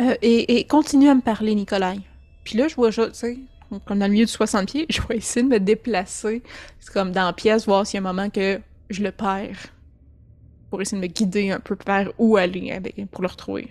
Euh, 0.00 0.14
et, 0.22 0.66
continue 0.66 1.08
à 1.08 1.14
me 1.14 1.20
parler, 1.20 1.54
Nicolai. 1.54 1.98
Puis 2.44 2.56
là, 2.56 2.68
je 2.68 2.74
vois, 2.74 2.90
tu 2.90 3.02
sais, 3.12 3.38
comme 3.84 3.98
dans 3.98 4.06
le 4.06 4.12
milieu 4.12 4.24
du 4.24 4.32
60 4.32 4.66
pieds, 4.66 4.86
je 4.90 5.00
vais 5.02 5.18
essayer 5.18 5.44
de 5.44 5.50
me 5.50 5.60
déplacer. 5.60 6.42
C'est 6.80 6.92
comme 6.92 7.12
dans 7.12 7.26
la 7.26 7.32
pièce, 7.32 7.66
voir 7.66 7.86
s'il 7.86 8.00
y 8.00 8.04
a 8.04 8.08
un 8.08 8.12
moment 8.12 8.30
que 8.30 8.60
je 8.88 9.02
le 9.02 9.12
perds. 9.12 9.68
Pour 10.70 10.80
essayer 10.82 11.00
de 11.00 11.06
me 11.06 11.12
guider 11.12 11.50
un 11.50 11.60
peu 11.60 11.76
vers 11.86 12.12
où 12.18 12.36
aller 12.36 12.70
avec, 12.72 12.94
pour 13.10 13.22
le 13.22 13.28
retrouver. 13.28 13.70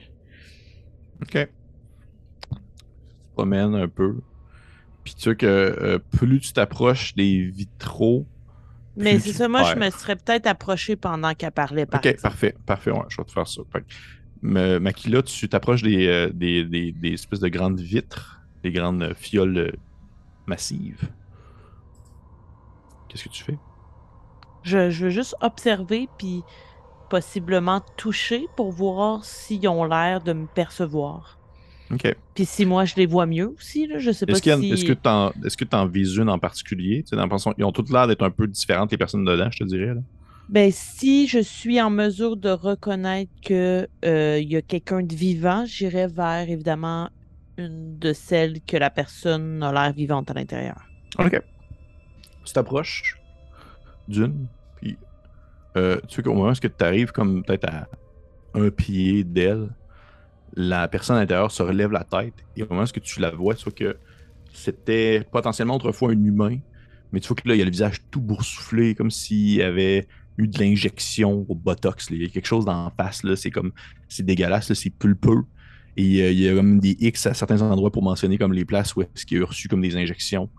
Ok. 1.21 1.35
Tu 1.35 1.47
te 1.47 3.33
promènes 3.33 3.75
un 3.75 3.87
peu. 3.87 4.21
Puis 5.03 5.15
tu 5.15 5.25
vois 5.29 5.35
que 5.35 5.45
euh, 5.45 5.99
plus 5.99 6.39
tu 6.41 6.53
t'approches 6.53 7.15
des 7.15 7.45
vitraux. 7.45 8.27
Mais 8.97 9.19
c'est 9.19 9.33
ça, 9.33 9.47
moi, 9.47 9.63
je 9.63 9.75
me 9.77 9.89
serais 9.89 10.15
peut-être 10.15 10.47
approché 10.47 10.95
pendant 10.95 11.33
qu'elle 11.33 11.51
parlait. 11.51 11.85
Par 11.85 12.03
Ok, 12.03 12.07
exemple. 12.07 12.21
parfait, 12.21 12.55
parfait, 12.65 12.91
ouais, 12.91 13.03
je 13.09 13.17
vais 13.17 13.25
te 13.25 13.31
faire 13.31 13.47
ça. 13.47 13.61
Fait 13.71 13.81
que, 13.81 14.77
Makila, 14.79 15.21
tu 15.23 15.49
t'approches 15.49 15.81
des, 15.83 16.07
euh, 16.07 16.29
des, 16.33 16.65
des, 16.65 16.91
des 16.91 17.13
espèces 17.13 17.39
de 17.39 17.47
grandes 17.49 17.79
vitres, 17.79 18.41
des 18.63 18.71
grandes 18.71 19.13
fioles 19.15 19.77
massives. 20.47 21.11
Qu'est-ce 23.07 23.23
que 23.23 23.29
tu 23.29 23.43
fais? 23.43 23.59
Je, 24.63 24.89
je 24.89 25.05
veux 25.05 25.09
juste 25.11 25.35
observer, 25.41 26.09
puis 26.17 26.45
possiblement 27.09 27.81
toucher 27.97 28.47
pour 28.55 28.71
voir 28.71 29.23
s'ils 29.23 29.67
ont 29.67 29.83
l'air 29.85 30.21
de 30.21 30.33
me 30.33 30.47
percevoir. 30.47 31.37
Ok. 31.91 32.15
Puis 32.33 32.45
si 32.45 32.65
moi, 32.65 32.85
je 32.85 32.95
les 32.95 33.05
vois 33.05 33.25
mieux 33.25 33.53
aussi, 33.57 33.87
là, 33.87 33.99
je 33.99 34.11
sais 34.11 34.25
pas 34.25 34.33
Est-ce 34.33 34.41
qu'il 34.41 34.57
si... 34.59 34.71
est-ce 34.71 34.85
que 34.85 34.93
tu 34.93 35.07
en, 35.07 35.31
t'en 35.69 35.85
vises 35.87 36.15
une 36.17 36.29
en 36.29 36.39
particulier? 36.39 37.03
Dans 37.11 37.25
le 37.25 37.37
sens- 37.37 37.53
ils 37.57 37.63
ont 37.63 37.71
toutes 37.71 37.91
l'air 37.91 38.07
d'être 38.07 38.23
un 38.23 38.31
peu 38.31 38.47
différentes, 38.47 38.91
les 38.91 38.97
personnes 38.97 39.23
dedans, 39.23 39.49
je 39.51 39.59
te 39.59 39.63
dirais. 39.63 39.93
Là. 39.93 40.01
Ben, 40.49 40.71
si 40.71 41.27
je 41.27 41.39
suis 41.39 41.81
en 41.81 41.89
mesure 41.89 42.37
de 42.37 42.49
reconnaître 42.49 43.31
que 43.43 43.87
euh, 44.03 44.39
y 44.41 44.55
a 44.55 44.61
quelqu'un 44.61 45.01
de 45.01 45.15
vivant, 45.15 45.65
j'irai 45.65 46.07
vers, 46.07 46.49
évidemment, 46.49 47.09
une 47.57 47.97
de 47.97 48.13
celles 48.13 48.61
que 48.61 48.77
la 48.77 48.89
personne 48.89 49.63
a 49.63 49.71
l'air 49.71 49.93
vivante 49.93 50.29
à 50.29 50.33
l'intérieur. 50.33 50.83
Ok. 51.17 51.41
Tu 52.45 52.53
t'approches 52.53 53.17
d'une, 54.07 54.47
euh, 55.77 55.99
tu 56.07 56.15
sais 56.15 56.23
qu'au 56.23 56.33
moment 56.33 56.51
où 56.51 56.53
tu 56.53 56.69
arrives 56.79 57.11
comme 57.11 57.43
peut-être 57.43 57.67
à 57.69 57.87
un 58.53 58.69
pied 58.69 59.23
d'elle, 59.23 59.69
la 60.55 60.87
personne 60.87 61.17
à 61.17 61.19
l'intérieur 61.19 61.51
se 61.51 61.63
relève 61.63 61.91
la 61.91 62.03
tête, 62.03 62.33
et 62.55 62.63
au 62.63 62.67
moment 62.69 62.83
où 62.83 62.99
tu 62.99 63.19
la 63.19 63.31
vois, 63.31 63.55
tu 63.55 63.65
vois 63.65 63.73
que 63.73 63.97
c'était 64.53 65.25
potentiellement 65.31 65.75
autrefois 65.75 66.11
un 66.11 66.23
humain, 66.23 66.57
mais 67.11 67.19
tu 67.19 67.27
vois 67.27 67.35
que 67.35 67.47
là, 67.47 67.55
il 67.55 67.59
y 67.59 67.61
a 67.61 67.65
le 67.65 67.71
visage 67.71 68.01
tout 68.09 68.21
boursouflé, 68.21 68.95
comme 68.95 69.11
s'il 69.11 69.61
avait 69.61 70.07
eu 70.37 70.47
de 70.47 70.59
l'injection 70.59 71.45
au 71.47 71.55
botox. 71.55 72.07
Il 72.11 72.21
y 72.21 72.25
a 72.25 72.29
quelque 72.29 72.47
chose 72.47 72.65
dans 72.65 72.85
la 72.85 72.93
face, 72.97 73.23
là, 73.23 73.35
c'est 73.35 73.51
comme, 73.51 73.71
c'est 74.07 74.25
dégueulasse, 74.25 74.73
c'est 74.73 74.89
pulpeux. 74.89 75.43
Et 75.97 76.21
euh, 76.21 76.31
il 76.31 76.39
y 76.39 76.49
a 76.49 76.55
comme 76.55 76.79
des 76.79 76.97
X 76.99 77.27
à 77.27 77.33
certains 77.33 77.61
endroits 77.61 77.91
pour 77.91 78.03
mentionner 78.03 78.37
comme 78.37 78.53
les 78.53 78.65
places 78.65 78.95
où 78.95 79.01
est-ce 79.01 79.25
qu'il 79.25 79.41
a 79.41 79.45
reçu 79.45 79.67
comme 79.67 79.81
des 79.81 79.95
injections. 79.95 80.49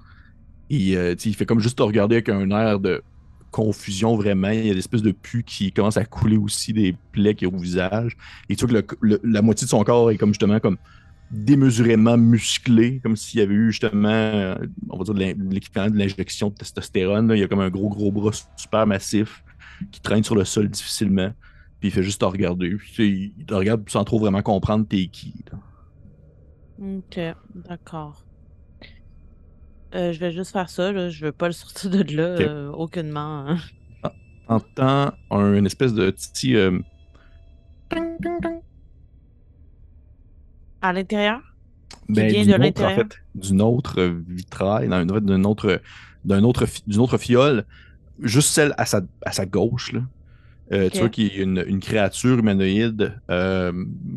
Et 0.71 0.97
euh, 0.97 1.15
il 1.25 1.35
fait 1.35 1.47
comme 1.47 1.61
juste 1.61 1.79
te 1.79 1.83
regarder 1.83 2.17
avec 2.17 2.29
un 2.29 2.51
air 2.51 2.81
de 2.81 3.03
confusion 3.57 4.17
vraiment. 4.17 4.51
Il 4.51 4.67
y 4.67 4.71
a 4.71 4.75
des 4.75 4.79
espèces 4.81 5.03
de 5.03 5.13
pu 5.13 5.45
qui 5.45 5.73
commencent 5.73 5.97
à 5.97 6.05
couler 6.05 6.37
aussi 6.37 6.73
des 6.75 6.99
plaies 7.13 7.35
qu'il 7.35 7.49
y 7.49 7.51
a 7.51 7.55
au 7.55 7.59
visage. 7.61 8.17
Et 8.49 8.57
tu 8.57 8.67
vois 8.67 8.83
que 8.83 8.97
le- 9.01 9.21
la 9.25 9.43
moitié 9.43 9.67
de 9.67 9.71
son 9.71 9.83
corps 9.85 10.11
est 10.11 10.19
comme 10.19 10.31
justement 10.35 10.61
comme 10.61 10.79
démesurément 11.31 12.17
musclé, 12.19 13.01
comme 13.03 13.17
s'il 13.17 13.41
y 13.41 13.43
avait 13.43 13.55
eu 13.55 13.73
justement, 13.73 14.09
euh, 14.09 14.57
on 14.91 14.99
va 14.99 15.05
dire, 15.15 15.35
l'équivalent 15.39 15.91
de 15.91 15.99
l'injection 15.99 16.51
de 16.51 16.55
testostérone. 16.55 17.31
Il 17.35 17.41
y 17.41 17.45
a 17.45 17.49
comme 17.49 17.61
un 17.61 17.71
gros, 17.71 17.89
gros 17.91 18.13
bras 18.13 18.33
super 18.57 18.87
massif 18.87 19.43
qui 19.93 20.01
traîne 20.01 20.25
sur 20.25 20.37
le 20.37 20.45
sol 20.45 20.69
difficilement. 20.71 21.31
Puis 21.81 21.89
il 21.89 21.93
fait 21.93 22.03
juste 22.05 22.21
te 22.21 22.25
regarder. 22.27 22.77
Puis, 22.77 23.35
il 23.39 23.47
te 23.47 23.55
regarde 23.55 23.89
sans 23.91 24.05
trop 24.05 24.19
vraiment 24.21 24.43
comprendre 24.43 24.87
t'es 24.89 25.09
qui. 25.09 25.45
Ok, 26.79 27.19
d'accord. 27.55 28.26
Euh, 29.95 30.13
je 30.13 30.19
vais 30.21 30.33
juste 30.33 30.53
faire 30.53 30.69
ça, 30.69 30.93
là. 30.93 31.09
Je 31.09 31.25
veux 31.27 31.33
pas 31.33 31.47
le 31.47 31.53
sortir 31.53 31.91
de 31.91 32.03
là, 32.15 32.23
euh, 32.25 32.71
aucunement. 32.73 33.47
hein. 33.49 33.59
T'entends 34.47 35.13
un, 35.31 35.55
une 35.55 35.67
espèce 35.67 35.93
de 35.95 36.11
petit. 36.11 36.55
euh. 36.57 36.79
À 40.81 40.93
l'intérieur? 40.93 41.41
Ben, 42.09 42.29
vient 42.29 42.43
d'une 42.43 42.53
de 42.53 42.53
en 42.55 42.59
l'intérieur? 42.59 43.07
fait, 43.09 43.17
d'une 43.35 43.63
autre 43.63 44.03
vitrail, 44.29 44.89
dans 44.89 45.01
une- 45.03 45.11
en 45.11 45.15
fait, 45.15 45.25
d'une 45.25 45.47
autre, 45.47 45.81
autre, 46.45 46.67
d'une 46.87 47.01
autre 47.01 47.19
fiole, 47.19 47.65
juste 48.21 48.51
celle 48.51 48.75
à 48.79 48.87
sa, 48.87 49.01
à 49.25 49.33
sa 49.33 49.47
gauche, 49.47 49.93
là. 49.93 50.01
Euh. 50.73 50.89
Tu 50.91 50.99
vois 50.99 51.09
qu'il 51.09 51.27
y 51.37 51.39
a 51.41 51.43
une, 51.43 51.65
une 51.67 51.81
créature 51.81 52.39
humanoïde 52.39 53.15
euh, 53.31 53.73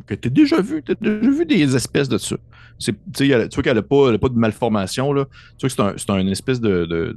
que 0.07 0.15
tu 0.15 0.27
as 0.27 0.31
déjà 0.31 0.61
vu. 0.61 0.81
Tu 0.83 0.91
as 0.93 0.95
déjà 0.95 1.29
vu 1.31 1.45
des 1.45 1.75
espèces 1.75 2.09
de 2.09 2.17
ça. 2.17 2.37
C'est- 2.79 2.95
tu 3.13 3.27
vois 3.27 3.47
qu'elle 3.63 3.75
n'a 3.75 3.81
pas, 3.83 4.17
pas 4.17 4.29
de 4.29 4.37
malformation. 4.37 5.13
Là. 5.13 5.25
Tu 5.57 5.67
vois 5.67 5.69
que 5.69 5.75
c'est 5.75 5.81
un, 5.81 5.93
c'est 5.97 6.09
un 6.09 6.27
espèce 6.27 6.59
de. 6.59 6.85
de, 6.85 7.15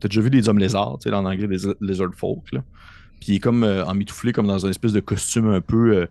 tu 0.00 0.06
as 0.06 0.08
déjà 0.08 0.20
vu 0.22 0.30
des 0.30 0.48
hommes 0.48 0.58
lézards, 0.58 0.98
tu 1.02 1.10
sais, 1.10 1.14
en 1.14 1.24
anglais, 1.26 1.46
des 1.46 1.58
lizard 1.80 2.14
folk. 2.16 2.52
Là. 2.52 2.62
Puis 3.20 3.32
il 3.32 3.34
est 3.36 3.40
comme 3.40 3.64
euh, 3.64 3.84
emmitouflé 3.84 4.32
comme 4.32 4.46
dans 4.46 4.64
un 4.64 4.70
espèce 4.70 4.92
de 4.94 5.00
costume 5.00 5.48
un 5.50 5.60
peu. 5.60 5.96
euh, 5.96 6.06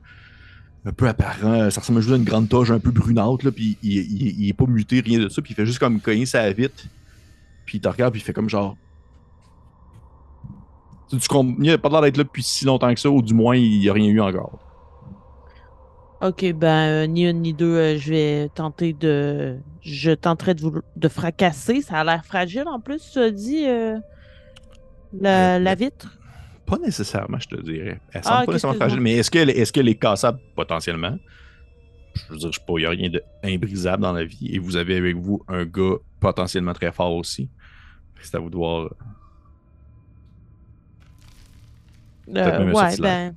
un 0.85 0.93
peu 0.93 1.07
apparent, 1.09 1.69
ça 1.71 1.81
ressemble 1.81 1.99
juste 1.99 2.13
à 2.13 2.15
une 2.15 2.23
grande 2.23 2.47
toge 2.47 2.71
un 2.71 2.79
peu 2.79 2.91
brunâtre, 2.91 3.43
là, 3.43 3.51
puis 3.51 3.77
il, 3.83 3.91
il, 3.97 4.39
il 4.43 4.47
est 4.49 4.53
pas 4.53 4.65
muté, 4.65 5.01
rien 5.01 5.19
de 5.19 5.27
ça, 5.27 5.41
puis 5.41 5.51
il 5.51 5.55
fait 5.55 5.65
juste 5.65 5.77
comme 5.77 5.99
cogner 5.99 6.25
sa 6.25 6.49
vitre, 6.53 6.85
puis 7.65 7.79
il 7.79 7.81
te 7.81 7.89
regarde, 7.89 8.13
puis 8.13 8.21
il 8.21 8.23
fait 8.23 8.31
comme 8.31 8.49
genre. 8.49 8.77
Tu, 11.09 11.17
tu 11.17 11.27
il 11.59 11.71
a 11.71 11.77
pas 11.77 11.89
l'air 11.89 12.01
d'être 12.01 12.17
là 12.17 12.23
depuis 12.23 12.43
si 12.43 12.65
longtemps 12.65 12.93
que 12.93 12.99
ça, 12.99 13.09
ou 13.09 13.21
du 13.21 13.33
moins 13.33 13.55
il 13.55 13.79
n'y 13.79 13.89
a 13.89 13.93
rien 13.93 14.07
eu 14.07 14.21
encore. 14.21 14.59
Ok, 16.21 16.51
ben, 16.53 16.67
euh, 16.89 17.07
ni 17.07 17.25
une 17.27 17.41
ni 17.41 17.53
deux, 17.53 17.75
euh, 17.77 17.97
je 17.97 18.11
vais 18.11 18.49
tenter 18.49 18.93
de. 18.93 19.57
Je 19.81 20.11
tenterai 20.11 20.53
de 20.53 20.61
vous 20.61 20.81
de 20.95 21.07
fracasser. 21.07 21.81
Ça 21.81 21.99
a 21.99 22.03
l'air 22.03 22.25
fragile 22.25 22.65
en 22.67 22.79
plus, 22.81 23.11
tu 23.13 23.19
as 23.19 23.31
dit, 23.31 23.65
euh, 23.65 23.97
la, 25.17 25.59
la 25.59 25.75
vitre? 25.75 26.17
Pas 26.65 26.77
nécessairement, 26.77 27.39
je 27.39 27.47
te 27.47 27.61
dirais. 27.61 28.01
Elle 28.11 28.23
semble 28.23 28.35
Ah, 28.35 28.37
pas 28.39 28.43
ok, 28.43 28.47
nécessairement 28.49 28.77
fragile, 28.77 28.99
mais 28.99 29.13
est-ce 29.13 29.31
qu'elle 29.31 29.49
est, 29.49 29.71
qu'elle 29.71 29.87
est 29.87 29.95
cassable 29.95 30.39
potentiellement? 30.55 31.17
Je 32.15 32.33
veux 32.33 32.37
dire, 32.37 32.51
je 32.51 32.59
sais 32.59 32.65
pas, 32.65 32.73
il 32.77 32.81
n'y 32.81 32.85
a 32.85 32.89
rien 32.89 33.09
d'imbrisable 33.43 34.03
dans 34.03 34.13
la 34.13 34.25
vie, 34.25 34.53
et 34.53 34.59
vous 34.59 34.75
avez 34.75 34.97
avec 34.97 35.15
vous 35.15 35.41
un 35.47 35.63
gars 35.65 35.95
potentiellement 36.19 36.73
très 36.73 36.91
fort 36.91 37.15
aussi. 37.15 37.49
C'est 38.21 38.35
à 38.35 38.39
vous 38.39 38.49
de 38.49 38.57
voir. 38.57 38.89
Peut-être 42.33 42.47
Euh, 42.55 42.59
même 42.59 42.69
un 42.69 42.73
ouais, 42.73 42.89
sortilège. 42.91 42.99
ben. 43.01 43.35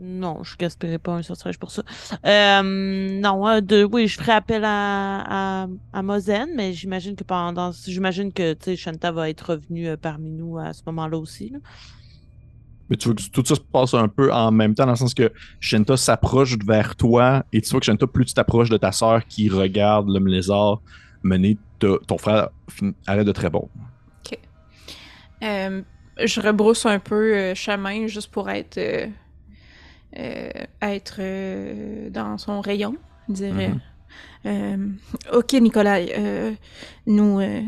Non, 0.00 0.44
je 0.44 0.56
gaspillerai 0.56 0.98
pas 0.98 1.12
un 1.14 1.22
sortilège 1.22 1.58
pour 1.58 1.72
ça. 1.72 1.82
Euh, 2.24 3.20
non, 3.20 3.60
de, 3.60 3.82
oui, 3.82 4.06
je 4.06 4.16
ferai 4.16 4.32
appel 4.32 4.62
à, 4.64 5.62
à, 5.64 5.66
à 5.92 6.02
Mozen, 6.02 6.50
mais 6.54 6.72
j'imagine 6.72 7.16
que 7.16 7.24
pendant. 7.24 7.72
J'imagine 7.72 8.32
que 8.32 8.52
tu 8.52 8.64
sais, 8.64 8.76
Shanta 8.76 9.10
va 9.10 9.28
être 9.28 9.54
revenue 9.54 9.88
euh, 9.88 9.96
parmi 9.96 10.30
nous 10.30 10.56
à 10.56 10.72
ce 10.72 10.82
moment-là 10.86 11.18
aussi. 11.18 11.50
là. 11.50 11.58
Mais 12.88 12.96
tu 12.96 13.08
vois 13.08 13.16
que 13.16 13.22
tout 13.30 13.44
ça 13.44 13.56
se 13.56 13.60
passe 13.60 13.92
un 13.94 14.06
peu 14.08 14.32
en 14.32 14.50
même 14.52 14.74
temps, 14.74 14.84
dans 14.86 14.92
le 14.92 14.96
sens 14.96 15.14
que 15.14 15.32
Shenta 15.58 15.96
s'approche 15.96 16.56
vers 16.64 16.94
toi, 16.94 17.44
et 17.52 17.60
tu 17.60 17.68
vois 17.70 17.80
que 17.80 17.86
Shenta, 17.86 18.06
plus 18.06 18.24
tu 18.24 18.34
t'approches 18.34 18.70
de 18.70 18.76
ta 18.76 18.92
sœur 18.92 19.26
qui 19.26 19.48
regarde 19.48 20.08
l'homme 20.08 20.28
lézard 20.28 20.80
mener, 21.24 21.58
ton 21.80 22.18
frère 22.18 22.48
arrête 23.06 23.26
de 23.26 23.32
très 23.32 23.50
bon. 23.50 23.68
Euh, 25.42 25.82
je 26.24 26.40
rebrousse 26.40 26.86
un 26.86 26.98
peu 26.98 27.34
euh, 27.36 27.54
chemin 27.54 28.06
juste 28.06 28.30
pour 28.30 28.50
être, 28.50 28.78
euh, 28.78 29.06
euh, 30.18 30.50
être 30.82 32.08
dans 32.10 32.38
son 32.38 32.60
rayon, 32.60 32.96
je 33.28 33.34
dirais. 33.34 33.74
Mhm. 34.44 34.98
Ok, 35.32 35.52
Nicolas, 35.54 36.00
nous, 37.06 37.40
euh, 37.40 37.62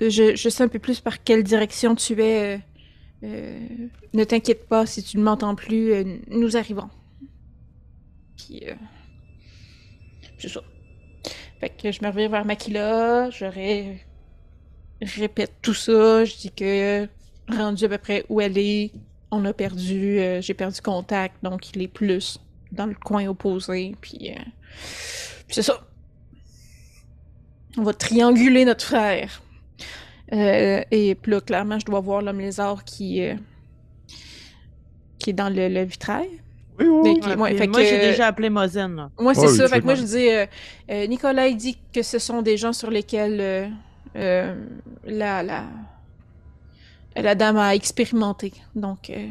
je, 0.00 0.36
je 0.36 0.48
sais 0.48 0.62
un 0.64 0.68
peu 0.68 0.78
plus 0.78 1.00
par 1.00 1.22
quelle 1.22 1.42
direction 1.42 1.94
tu 1.94 2.20
es. 2.22 2.56
euh, 2.56 2.58
euh, 3.24 3.60
ne 4.14 4.24
t'inquiète 4.24 4.68
pas 4.68 4.86
si 4.86 5.02
tu 5.02 5.18
ne 5.18 5.22
m'entends 5.24 5.54
plus, 5.54 5.92
nous 6.28 6.56
arrivons. 6.56 6.90
Puis, 8.36 8.62
c'est 10.38 10.48
ça. 10.48 10.60
Fait 11.60 11.70
que 11.70 11.90
je 11.92 12.02
me 12.02 12.08
reviens 12.08 12.28
vers 12.28 12.44
Makila, 12.44 13.30
je 13.30 13.44
ré- 13.44 14.00
répète 15.02 15.56
tout 15.62 15.74
ça, 15.74 16.24
je 16.24 16.36
dis 16.36 16.52
que 16.52 17.08
rendu 17.50 17.84
à 17.84 17.88
peu 17.88 17.98
près 17.98 18.24
où 18.28 18.40
elle 18.40 18.58
est, 18.58 18.92
on 19.30 19.44
a 19.44 19.52
perdu, 19.52 20.18
euh, 20.18 20.40
j'ai 20.40 20.54
perdu 20.54 20.80
contact, 20.80 21.36
donc 21.42 21.74
il 21.74 21.82
est 21.82 21.88
plus 21.88 22.38
dans 22.72 22.86
le 22.86 22.94
coin 22.94 23.26
opposé, 23.28 23.94
puis, 24.00 24.30
euh, 24.30 24.40
puis 25.46 25.54
c'est 25.54 25.62
ça. 25.62 25.80
On 27.76 27.82
va 27.82 27.94
trianguler 27.94 28.64
notre 28.64 28.84
frère. 28.84 29.42
Euh, 30.32 30.82
et 30.90 31.14
puis 31.14 31.32
là, 31.32 31.40
clairement, 31.40 31.78
je 31.78 31.86
dois 31.86 32.00
voir 32.00 32.20
l'homme 32.22 32.40
lézard 32.40 32.84
qui, 32.84 33.22
euh, 33.22 33.34
qui 35.18 35.30
est 35.30 35.34
dans 35.34 35.48
le, 35.48 35.68
le 35.68 35.84
vitrail. 35.84 36.28
Oui, 36.78 36.86
oui, 36.86 37.00
Mais 37.02 37.10
oui. 37.10 37.20
qui- 37.20 37.28
Ouais, 37.28 37.36
ouais, 37.36 37.48
puis 37.50 37.58
fait 37.58 37.66
moi, 37.66 37.82
j'ai 37.82 37.98
déjà 37.98 38.26
appelé 38.26 38.50
Mozen. 38.50 38.94
là. 38.96 39.10
Moi, 39.18 39.34
c'est 39.34 39.40
Ouais, 39.42 39.46
oui, 39.48 39.56
ça. 39.56 39.68
Fait 39.68 39.80
que 39.80 39.84
moi, 39.84 39.94
je 39.94 40.02
dis, 40.02 40.28
euh, 40.28 40.46
euh, 40.90 41.06
Nicolas, 41.06 41.46
il 41.48 41.56
dit 41.56 41.78
que 41.92 42.02
ce 42.02 42.18
sont 42.18 42.42
des 42.42 42.56
gens 42.56 42.72
sur 42.72 42.90
lesquels 42.90 43.40
euh, 43.40 43.68
euh, 44.16 44.54
la, 45.04 45.42
la, 45.42 45.64
la 47.22 47.34
dame 47.34 47.56
a 47.56 47.74
expérimenté. 47.74 48.52
Donc, 48.74 49.10
euh, 49.10 49.28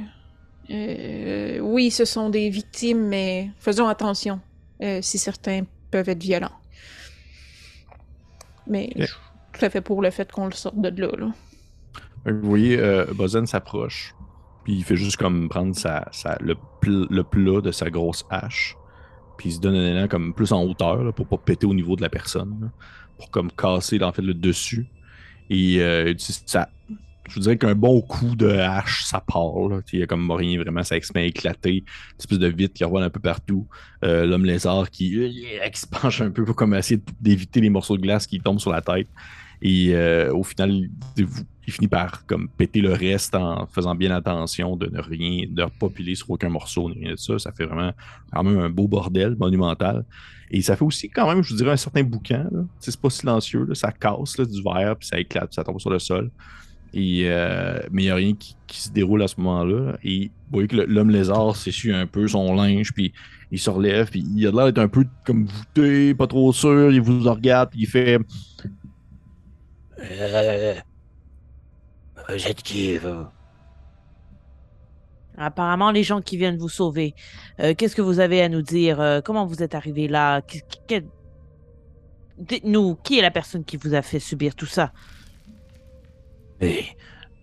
euh, 0.69 1.59
oui, 1.59 1.91
ce 1.91 2.05
sont 2.05 2.29
des 2.29 2.49
victimes, 2.49 3.07
mais 3.07 3.51
faisons 3.59 3.87
attention 3.87 4.39
euh, 4.81 4.99
si 5.01 5.17
certains 5.17 5.63
peuvent 5.91 6.09
être 6.09 6.21
violents. 6.23 6.51
Mais 8.67 8.91
je 8.95 9.05
suis 9.05 9.15
tout 9.53 9.65
à 9.65 9.69
fait 9.69 9.81
pour 9.81 10.01
le 10.01 10.09
fait 10.09 10.31
qu'on 10.31 10.45
le 10.45 10.51
sorte 10.51 10.79
de 10.79 10.89
là. 11.01 11.09
là. 11.17 11.31
Vous 12.25 12.49
voyez, 12.49 12.77
euh, 12.79 13.05
Bozen 13.13 13.47
s'approche, 13.47 14.13
puis 14.65 14.73
il 14.75 14.83
fait 14.83 14.97
juste 14.97 15.15
comme 15.17 15.47
prendre 15.47 15.73
sa, 15.75 16.07
sa- 16.11 16.37
le, 16.41 16.55
pl- 16.81 17.07
le 17.09 17.23
plat 17.23 17.61
de 17.61 17.71
sa 17.71 17.89
grosse 17.89 18.25
hache, 18.29 18.75
puis 19.37 19.49
il 19.49 19.53
se 19.53 19.59
donne 19.61 19.75
un 19.75 19.91
élan 19.95 20.07
comme 20.09 20.33
plus 20.33 20.51
en 20.51 20.63
hauteur 20.63 21.03
là, 21.03 21.11
pour 21.13 21.27
pas 21.27 21.37
péter 21.37 21.65
au 21.65 21.73
niveau 21.73 21.95
de 21.95 22.01
la 22.01 22.09
personne, 22.09 22.57
là, 22.61 22.67
pour 23.17 23.31
comme 23.31 23.49
casser 23.51 24.03
en 24.03 24.11
fait 24.11 24.21
le 24.21 24.33
dessus. 24.33 24.87
Et 25.49 25.79
euh, 25.79 26.13
sais, 26.17 26.33
ça, 26.45 26.67
je 27.27 27.35
vous 27.35 27.41
dirais 27.41 27.57
qu'un 27.57 27.75
bon 27.75 28.01
coup 28.01 28.35
de 28.35 28.47
hache, 28.49 29.03
ça 29.05 29.19
part. 29.19 29.53
Il 29.91 29.99
y 29.99 30.03
a 30.03 30.07
comme 30.07 30.29
rien 30.31 30.59
vraiment, 30.61 30.83
ça 30.83 30.99
se 30.99 31.17
éclater, 31.19 31.77
une 31.77 32.19
espèce 32.19 32.39
de 32.39 32.47
vitre 32.47 32.73
qui 32.73 32.83
revole 32.83 33.03
un 33.03 33.09
peu 33.09 33.19
partout. 33.19 33.67
Euh, 34.03 34.25
L'homme 34.25 34.45
lézard 34.45 34.89
qui, 34.89 35.17
euh, 35.17 35.69
se 35.73 35.85
penche 35.87 36.21
un 36.21 36.31
peu 36.31 36.45
pour 36.45 36.55
comme 36.55 36.73
essayer 36.73 37.01
d'éviter 37.19 37.61
les 37.61 37.69
morceaux 37.69 37.97
de 37.97 38.01
glace 38.01 38.27
qui 38.27 38.39
tombent 38.39 38.59
sur 38.59 38.71
la 38.71 38.81
tête. 38.81 39.07
Et 39.61 39.93
euh, 39.93 40.33
au 40.33 40.43
final, 40.43 40.71
il, 41.17 41.27
finit 41.73 41.87
par 41.87 42.25
comme 42.25 42.47
péter 42.47 42.79
le 42.79 42.93
reste 42.93 43.35
en 43.35 43.65
faisant 43.67 43.95
bien 43.95 44.11
attention 44.11 44.75
de 44.77 44.87
ne 44.87 45.01
rien, 45.01 45.45
de 45.49 45.63
ne 45.63 45.67
pas 45.67 45.89
piler 45.89 46.15
sur 46.15 46.29
aucun 46.29 46.49
morceau 46.49 46.89
ni 46.89 46.99
rien 46.99 47.13
de 47.13 47.17
ça. 47.17 47.39
Ça 47.39 47.51
fait 47.51 47.65
vraiment 47.65 47.91
quand 48.31 48.43
même 48.43 48.59
un 48.59 48.69
beau 48.69 48.87
bordel 48.87 49.35
monumental. 49.37 50.05
Et 50.49 50.61
ça 50.61 50.75
fait 50.77 50.85
aussi 50.85 51.09
quand 51.09 51.27
même, 51.27 51.43
je 51.43 51.49
vous 51.49 51.57
dirais, 51.57 51.71
un 51.71 51.77
certain 51.77 52.03
boucan. 52.03 52.47
C'est 52.79 52.95
pas 52.99 53.09
silencieux, 53.09 53.67
ça 53.73 53.91
casse 53.91 54.39
du 54.39 54.61
verre, 54.63 54.95
puis 54.95 55.07
ça 55.07 55.19
éclate, 55.19 55.47
puis 55.47 55.55
ça 55.55 55.63
tombe 55.63 55.79
sur 55.79 55.89
le 55.89 55.99
sol. 55.99 56.31
Et, 56.93 57.23
euh, 57.25 57.79
mais 57.91 58.03
il 58.03 58.05
n'y 58.05 58.11
a 58.11 58.15
rien 58.15 58.33
qui, 58.33 58.55
qui 58.67 58.81
se 58.81 58.91
déroule 58.91 59.21
à 59.23 59.27
ce 59.27 59.39
moment-là. 59.39 59.97
Et 60.03 60.27
vous 60.27 60.51
voyez 60.51 60.67
que 60.67 60.75
l'homme 60.75 61.09
lézard 61.09 61.55
s'essuie 61.55 61.93
un 61.93 62.07
peu 62.07 62.27
son 62.27 62.55
linge, 62.55 62.93
puis 62.93 63.13
il 63.51 63.59
se 63.59 63.69
relève, 63.69 64.09
puis 64.09 64.25
il 64.35 64.47
a 64.47 64.51
l'air 64.51 64.65
d'être 64.65 64.79
un 64.79 64.87
peu 64.87 65.05
comme 65.25 65.45
voûté, 65.45 66.13
pas 66.13 66.27
trop 66.27 66.51
sûr. 66.53 66.91
Il 66.91 67.01
vous 67.01 67.19
regarde, 67.29 67.69
puis 67.71 67.81
il 67.81 67.87
fait 67.87 68.19
Euh, 69.99 70.75
vous 72.29 72.47
êtes 72.47 72.61
qui, 72.61 72.97
vous? 72.97 73.25
Apparemment, 75.37 75.91
les 75.91 76.03
gens 76.03 76.21
qui 76.21 76.37
viennent 76.37 76.57
vous 76.57 76.69
sauver. 76.69 77.13
Euh, 77.59 77.75
Qu'est-ce 77.75 77.95
que 77.95 78.01
vous 78.01 78.19
avez 78.19 78.41
à 78.41 78.49
nous 78.49 78.63
dire? 78.63 78.99
Euh, 78.99 79.21
comment 79.21 79.45
vous 79.45 79.61
êtes 79.61 79.75
arrivé 79.75 80.07
là? 80.07 80.41
Dites-nous, 82.39 82.95
qui 83.03 83.19
est 83.19 83.21
la 83.21 83.31
personne 83.31 83.63
qui 83.63 83.77
vous 83.77 83.93
a 83.93 84.01
fait 84.01 84.19
subir 84.19 84.55
tout 84.55 84.65
ça? 84.65 84.91
Mais 86.59 86.85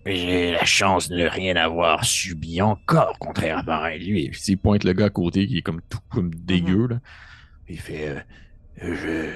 j'ai 0.05 0.51
la 0.51 0.65
chance 0.65 1.09
de 1.09 1.15
ne 1.17 1.25
rien 1.27 1.55
avoir 1.55 2.03
subi 2.05 2.61
encore, 2.61 3.17
contrairement 3.19 3.81
à 3.81 3.95
lui. 3.95 4.29
Puis 4.29 4.41
il 4.49 4.57
pointe 4.57 4.83
le 4.83 4.93
gars 4.93 5.05
à 5.05 5.09
côté 5.09 5.47
qui 5.47 5.57
est 5.59 5.61
comme 5.61 5.81
tout 5.89 5.99
comme 6.09 6.33
dégueu. 6.33 6.87
là. 6.87 6.99
Il 7.67 7.79
fait. 7.79 8.09
euh, 8.83 8.95
je. 8.95 9.31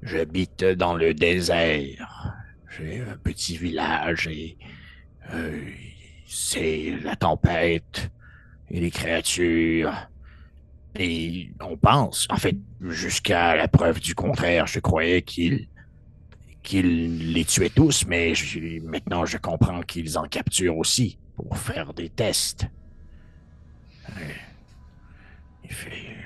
J'habite 0.00 0.64
dans 0.64 0.94
le 0.94 1.12
désert. 1.12 2.34
J'ai 2.78 3.00
un 3.00 3.16
petit 3.16 3.56
village 3.56 4.28
et 4.28 4.56
euh, 5.34 5.60
c'est 6.26 6.94
la 7.02 7.16
tempête 7.16 8.10
et 8.70 8.80
les 8.80 8.90
créatures. 8.92 9.92
Et 10.96 11.50
on 11.60 11.76
pense, 11.76 12.26
en 12.30 12.36
fait, 12.36 12.56
jusqu'à 12.80 13.56
la 13.56 13.66
preuve 13.68 14.00
du 14.00 14.14
contraire, 14.14 14.66
je 14.66 14.78
croyais 14.80 15.22
qu'ils 15.22 15.68
qu'ils 16.62 17.32
les 17.32 17.44
tuaient 17.44 17.70
tous, 17.70 18.04
mais 18.06 18.32
maintenant 18.82 19.24
je 19.24 19.38
comprends 19.38 19.82
qu'ils 19.82 20.18
en 20.18 20.24
capturent 20.24 20.76
aussi 20.76 21.18
pour 21.36 21.56
faire 21.56 21.94
des 21.94 22.08
tests. 22.08 22.66
Euh, 24.10 24.12
il 25.64 25.72
fait, 25.72 26.16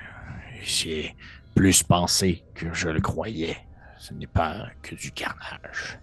c'est 0.65 1.15
plus 1.55 1.83
pensé 1.83 2.45
que 2.55 2.73
je 2.73 2.89
le 2.89 3.01
croyais. 3.01 3.57
Ce 3.99 4.15
n'est 4.15 4.27
pas 4.27 4.69
que 4.83 4.95
du 4.95 5.13
carnage. 5.13 5.99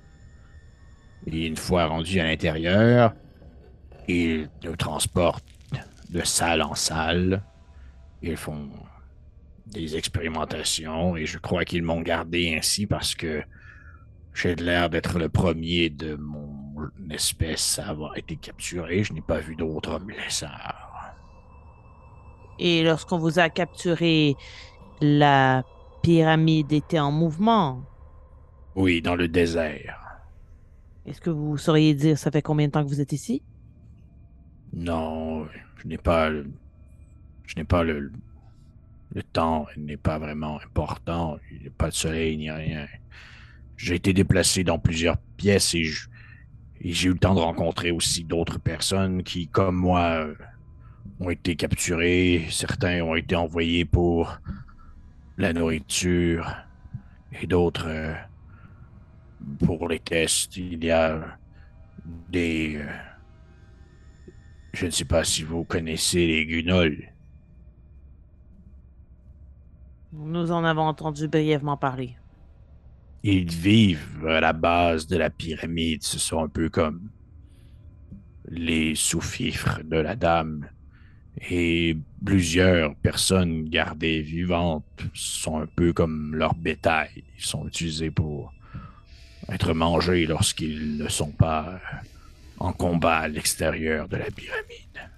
Et 1.28 1.48
une 1.48 1.58
fois 1.58 1.86
rendus 1.86 2.20
à 2.20 2.24
l'intérieur, 2.24 3.14
ils 4.08 4.50
nous 4.64 4.76
transportent 4.76 5.46
de 6.10 6.24
salle 6.24 6.62
en 6.62 6.76
salle. 6.76 7.44
Ils 8.22 8.38
font 8.38 8.70
des 9.68 9.96
expérimentations 9.96 11.16
et 11.16 11.26
je 11.26 11.38
crois 11.38 11.66
qu'ils 11.66 11.84
m'ont 11.84 12.02
gardé 12.02 12.56
ainsi 12.58 12.86
parce 12.86 13.16
que 13.16 13.44
j'ai 14.42 14.56
l'air 14.56 14.90
d'être 14.90 15.20
le 15.20 15.28
premier 15.28 15.90
de 15.90 16.16
mon 16.16 16.90
espèce 17.10 17.78
à 17.78 17.90
avoir 17.90 18.18
été 18.18 18.38
capturé. 18.38 19.04
Je 19.04 19.12
n'ai 19.12 19.22
pas 19.22 19.40
vu 19.40 19.56
d'autres 19.56 19.92
hommes. 19.92 20.12
Et 22.58 22.84
lorsqu'on 22.84 23.18
vous 23.18 23.40
a 23.40 23.50
capturé, 23.50 24.38
la 25.02 25.64
pyramide 26.02 26.72
était 26.72 27.00
en 27.00 27.12
mouvement? 27.12 27.84
Oui, 28.76 29.02
dans 29.02 29.16
le 29.16 29.28
désert. 29.28 30.00
Est-ce 31.06 31.20
que 31.20 31.30
vous 31.30 31.58
sauriez 31.58 31.94
dire 31.94 32.18
ça 32.18 32.32
fait 32.32 32.42
combien 32.42 32.68
de 32.68 32.72
temps 32.72 32.84
que 32.84 32.90
vous 32.90 33.02
êtes 33.02 33.12
ici? 33.12 33.42
Non, 34.72 35.48
je 35.78 35.88
n'ai 35.88 35.98
pas 35.98 36.30
le, 36.30 36.50
je 37.46 37.56
n'ai 37.58 37.66
pas 37.66 37.84
le, 37.84 38.12
le 39.12 39.24
temps, 39.24 39.66
il 39.76 39.86
n'est 39.86 39.98
pas 39.98 40.18
vraiment 40.18 40.60
important. 40.62 41.38
Il 41.52 41.62
n'y 41.62 41.68
a 41.68 41.72
pas 41.78 41.90
de 41.90 41.96
soleil 41.96 42.38
ni 42.38 42.50
rien. 42.50 42.88
J'ai 43.80 43.96
été 43.96 44.12
déplacé 44.12 44.66
dans 44.66 44.78
plusieurs 44.78 45.18
pièces 45.38 45.74
et 45.74 45.86
j'ai 46.82 47.08
eu 47.08 47.14
le 47.14 47.18
temps 47.18 47.34
de 47.34 47.40
rencontrer 47.40 47.92
aussi 47.92 48.26
d'autres 48.26 48.60
personnes 48.60 49.24
qui, 49.24 49.48
comme 49.48 49.78
moi, 49.78 50.02
euh, 50.02 50.36
ont 51.22 51.30
été 51.30 51.56
capturées. 51.56 52.46
Certains 52.52 53.02
ont 53.02 53.16
été 53.16 53.38
envoyés 53.38 53.86
pour 53.86 54.38
la 55.38 55.54
nourriture 55.54 56.54
et 57.42 57.48
d'autres 57.48 57.88
euh, 57.88 58.14
pour 59.66 59.88
les 59.88 60.00
tests. 60.00 60.58
Il 60.58 60.84
y 60.84 60.92
a 60.92 61.38
des... 62.30 62.82
euh, 62.82 62.86
je 64.74 64.88
ne 64.88 64.92
sais 64.92 65.06
pas 65.06 65.24
si 65.24 65.44
vous 65.44 65.64
connaissez 65.64 66.28
les 66.28 66.46
gunols. 66.46 67.14
Nous 70.12 70.52
en 70.52 70.66
avons 70.66 70.82
entendu 70.82 71.30
brièvement 71.30 71.78
parler. 71.78 72.19
Ils 73.24 73.52
vivent 73.52 74.26
à 74.28 74.40
la 74.40 74.54
base 74.54 75.08
de 75.08 75.18
la 75.18 75.30
pyramide. 75.30 76.04
Ce 76.04 76.20
sont 76.20 76.44
un 76.44 76.48
peu 76.48 76.70
comme 76.70 77.10
les 78.50 78.96
sous-fifres 78.96 79.82
de 79.84 79.98
la 79.98 80.16
dame. 80.16 80.68
Et 81.50 81.98
plusieurs 82.24 82.96
personnes 82.96 83.70
gardées 83.70 84.22
vivantes 84.22 84.86
sont 85.14 85.60
un 85.60 85.68
peu 85.68 85.94
comme 85.94 86.36
leur 86.36 86.56
bétail. 86.56 87.24
Ils 87.38 87.44
sont 87.44 87.68
utilisés 87.68 88.12
pour 88.12 88.54
être 89.50 89.74
mangés 89.74 90.26
lorsqu'ils 90.26 90.98
ne 90.98 91.08
sont 91.08 91.32
pas 91.32 91.80
en 92.60 92.74
combat 92.74 93.20
à 93.20 93.28
l'extérieur 93.28 94.08
de 94.08 94.18
la 94.18 94.30
pyramide. 94.32 95.10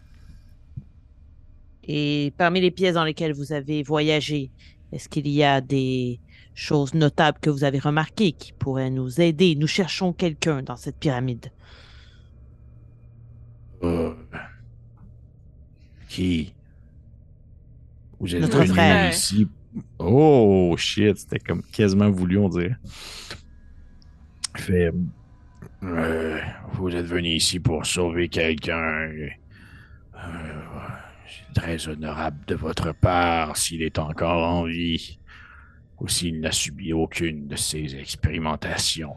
Et 1.83 2.33
parmi 2.37 2.61
les 2.61 2.71
pièces 2.71 2.93
dans 2.93 3.03
lesquelles 3.03 3.33
vous 3.33 3.53
avez 3.53 3.81
voyagé, 3.83 4.51
est-ce 4.91 5.09
qu'il 5.09 5.27
y 5.27 5.43
a 5.43 5.59
des 5.61 6.19
choses 6.61 6.93
notables 6.93 7.39
que 7.41 7.49
vous 7.49 7.63
avez 7.63 7.79
remarquées 7.79 8.33
qui 8.33 8.53
pourraient 8.53 8.91
nous 8.91 9.19
aider? 9.19 9.55
Nous 9.55 9.67
cherchons 9.67 10.13
quelqu'un 10.13 10.61
dans 10.61 10.75
cette 10.75 10.97
pyramide. 10.97 11.51
Euh, 13.83 14.13
qui? 16.07 16.53
Vous 18.19 18.35
êtes 18.35 18.41
Notre 18.41 18.59
venu 18.59 18.69
frère. 18.73 19.11
ici 19.11 19.47
Oh 19.97 20.75
shit, 20.77 21.17
c'était 21.17 21.39
comme 21.39 21.63
quasiment 21.63 22.11
voulu, 22.11 22.37
on 22.37 22.49
dirait. 22.49 22.75
fait 24.57 24.91
euh, 25.83 26.39
vous 26.73 26.95
êtes 26.95 27.05
venu 27.07 27.29
ici 27.29 27.59
pour 27.59 27.85
sauver 27.87 28.29
quelqu'un. 28.29 29.09
Euh, 29.09 29.29
c'est 31.27 31.53
très 31.59 31.87
honorable 31.87 32.37
de 32.45 32.53
votre 32.53 32.93
part 32.93 33.57
s'il 33.57 33.81
est 33.81 33.97
encore 33.97 34.47
en 34.47 34.65
vie 34.65 35.17
ou 36.01 36.07
s'il 36.07 36.41
n'a 36.41 36.51
subi 36.51 36.93
aucune 36.93 37.47
de 37.47 37.55
ces 37.55 37.95
expérimentations. 37.95 39.15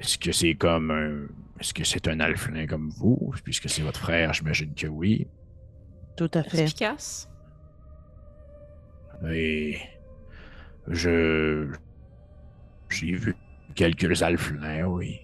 Est-ce 0.00 0.18
que 0.18 0.32
c'est 0.32 0.54
comme 0.54 0.90
un. 0.90 1.26
Est-ce 1.60 1.72
que 1.72 1.84
c'est 1.84 2.08
un 2.08 2.20
alphelin 2.20 2.66
comme 2.66 2.90
vous? 2.90 3.32
Puisque 3.44 3.68
c'est 3.68 3.82
votre 3.82 4.00
frère, 4.00 4.32
j'imagine 4.32 4.74
que 4.74 4.88
oui. 4.88 5.28
Tout 6.16 6.30
à 6.34 6.42
fait. 6.42 6.64
Efficace. 6.64 7.28
Et 9.30 9.78
je 10.88 11.68
j'ai 12.90 13.12
vu 13.12 13.36
quelques 13.74 14.22
alphelins, 14.22 14.84
oui. 14.86 15.20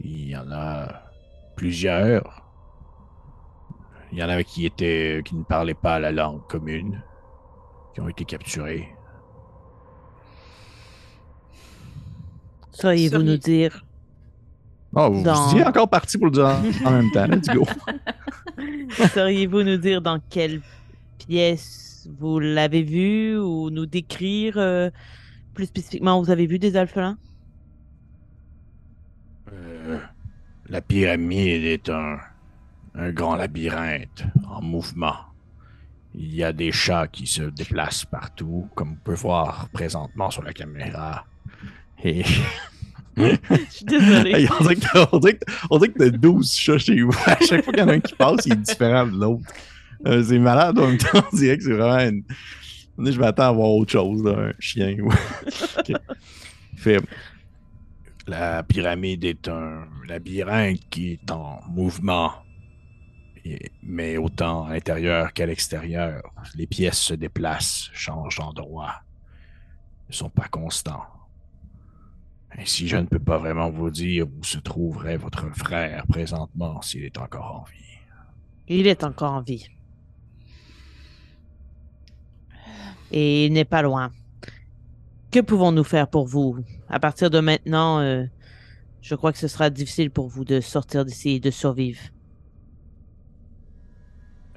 Il 0.00 0.28
y 0.30 0.36
en 0.36 0.50
a 0.50 1.02
plusieurs. 1.56 2.46
Il 4.10 4.18
y 4.18 4.22
en 4.22 4.28
avait 4.28 4.44
qui 4.44 4.64
étaient 4.64 5.20
qui 5.24 5.34
ne 5.34 5.44
parlaient 5.44 5.74
pas 5.74 5.98
la 5.98 6.12
langue 6.12 6.46
commune, 6.46 7.02
qui 7.98 8.02
ont 8.02 8.08
été 8.08 8.24
capturés. 8.24 8.88
Sauriez-vous 12.70 13.16
Sauriez- 13.16 13.30
nous 13.32 13.36
dire, 13.38 13.84
Oh, 14.94 15.10
vous, 15.12 15.22
Dans- 15.24 15.34
vous 15.48 15.50
étiez 15.50 15.66
encore 15.66 15.88
parti 15.90 16.16
pour 16.16 16.26
le 16.28 16.32
dire 16.32 16.46
en, 16.46 16.88
en 16.88 16.90
même 16.92 17.10
temps. 17.10 17.26
Let's 17.26 17.48
go. 17.48 17.66
sauriez-vous 19.14 19.62
nous 19.64 19.76
dire 19.76 20.00
dans 20.00 20.18
quelle 20.30 20.62
pièce 21.18 22.08
vous 22.18 22.38
l'avez 22.38 22.82
vu 22.82 23.36
ou 23.38 23.68
nous 23.70 23.84
décrire 23.84 24.54
euh, 24.56 24.88
plus 25.54 25.66
spécifiquement 25.66 26.18
où 26.20 26.24
vous 26.24 26.30
avez 26.30 26.46
vu 26.46 26.58
des 26.58 26.76
alphelins? 26.76 27.18
Euh, 29.52 29.98
la 30.68 30.80
pyramide 30.80 31.64
est 31.64 31.88
un, 31.90 32.18
un 32.94 33.10
grand 33.10 33.34
labyrinthe 33.36 34.24
en 34.48 34.62
mouvement. 34.62 35.16
Il 36.20 36.34
y 36.34 36.42
a 36.42 36.52
des 36.52 36.72
chats 36.72 37.06
qui 37.06 37.26
se 37.28 37.42
déplacent 37.44 38.04
partout, 38.04 38.68
comme 38.74 38.92
on 38.92 39.04
peut 39.04 39.14
voir 39.14 39.68
présentement 39.72 40.30
sur 40.32 40.42
la 40.42 40.52
caméra. 40.52 41.24
Et 42.02 42.24
Je 43.16 43.36
suis 43.70 43.84
désolée. 43.84 44.32
Hey, 44.32 44.48
on 44.60 44.62
dirait 44.64 44.76
que- 44.76 45.98
t'as 45.98 46.10
12 46.10 46.52
chats 46.54 46.78
chez 46.78 47.00
vous. 47.02 47.12
À 47.26 47.36
chaque 47.40 47.64
fois 47.64 47.72
qu'il 47.72 47.82
y 47.82 47.86
en 47.86 47.88
a 47.88 47.92
un 47.94 48.00
qui 48.00 48.14
passe, 48.14 48.46
il 48.46 48.52
est 48.52 48.56
différent 48.56 49.06
de 49.06 49.16
l'autre. 49.18 49.44
Euh, 50.06 50.22
c'est 50.22 50.38
malade 50.38 50.78
en 50.78 50.88
même 50.88 50.98
temps. 50.98 51.22
On 51.32 51.36
dirait 51.36 51.56
que 51.58 51.64
c'est 51.64 51.72
vraiment 51.72 51.98
une. 52.10 52.22
Je 53.12 53.18
m'attends 53.18 53.48
à 53.48 53.52
voir 53.52 53.68
autre 53.70 53.92
chose, 53.92 54.24
là, 54.24 54.48
un 54.48 54.52
chien. 54.58 54.96
Fait, 56.76 57.00
La 58.26 58.62
pyramide 58.62 59.24
est 59.24 59.48
un 59.48 59.86
labyrinthe 60.06 60.80
qui 60.90 61.12
est 61.12 61.30
en 61.30 61.60
mouvement, 61.68 62.32
mais 63.82 64.16
autant 64.16 64.64
à 64.64 64.72
l'intérieur 64.74 65.32
qu'à 65.32 65.46
l'extérieur. 65.46 66.22
Les 66.54 66.66
pièces 66.66 66.98
se 66.98 67.14
déplacent, 67.14 67.90
changent 67.92 68.38
d'endroit, 68.38 69.02
ne 70.08 70.14
sont 70.14 70.30
pas 70.30 70.48
constants. 70.48 71.04
Ainsi, 72.56 72.88
je 72.88 72.96
ne 72.96 73.06
peux 73.06 73.18
pas 73.18 73.38
vraiment 73.38 73.70
vous 73.70 73.90
dire 73.90 74.26
où 74.26 74.42
se 74.42 74.58
trouverait 74.58 75.16
votre 75.16 75.48
frère 75.54 76.06
présentement 76.06 76.80
s'il 76.82 77.04
est 77.04 77.18
encore 77.18 77.60
en 77.60 77.64
vie. 77.64 77.84
Il 78.68 78.86
est 78.86 79.04
encore 79.04 79.32
en 79.32 79.40
vie. 79.40 79.68
Et 83.10 83.46
il 83.46 83.52
n'est 83.52 83.64
pas 83.64 83.82
loin. 83.82 84.10
Que 85.30 85.40
pouvons-nous 85.40 85.84
faire 85.84 86.08
pour 86.08 86.26
vous? 86.26 86.58
À 86.88 86.98
partir 87.00 87.30
de 87.30 87.40
maintenant, 87.40 88.00
euh, 88.00 88.24
je 89.02 89.14
crois 89.14 89.32
que 89.32 89.38
ce 89.38 89.48
sera 89.48 89.70
difficile 89.70 90.10
pour 90.10 90.28
vous 90.28 90.44
de 90.44 90.60
sortir 90.60 91.04
d'ici 91.04 91.30
et 91.30 91.40
de 91.40 91.50
survivre. 91.50 92.00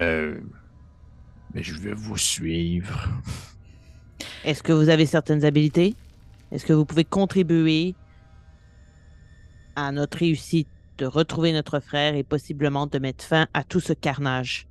Euh, 0.01 0.39
mais 1.53 1.63
je 1.63 1.73
vais 1.75 1.93
vous 1.93 2.17
suivre. 2.17 3.09
Est-ce 4.43 4.63
que 4.63 4.71
vous 4.73 4.89
avez 4.89 5.05
certaines 5.05 5.45
habilités? 5.45 5.95
Est-ce 6.51 6.65
que 6.65 6.73
vous 6.73 6.85
pouvez 6.85 7.05
contribuer 7.05 7.95
à 9.75 9.91
notre 9.91 10.17
réussite 10.19 10.67
de 10.97 11.05
retrouver 11.05 11.53
notre 11.53 11.79
frère 11.79 12.15
et 12.15 12.23
possiblement 12.23 12.87
de 12.87 12.99
mettre 12.99 13.23
fin 13.23 13.47
à 13.53 13.63
tout 13.63 13.79
ce 13.79 13.93
carnage? 13.93 14.67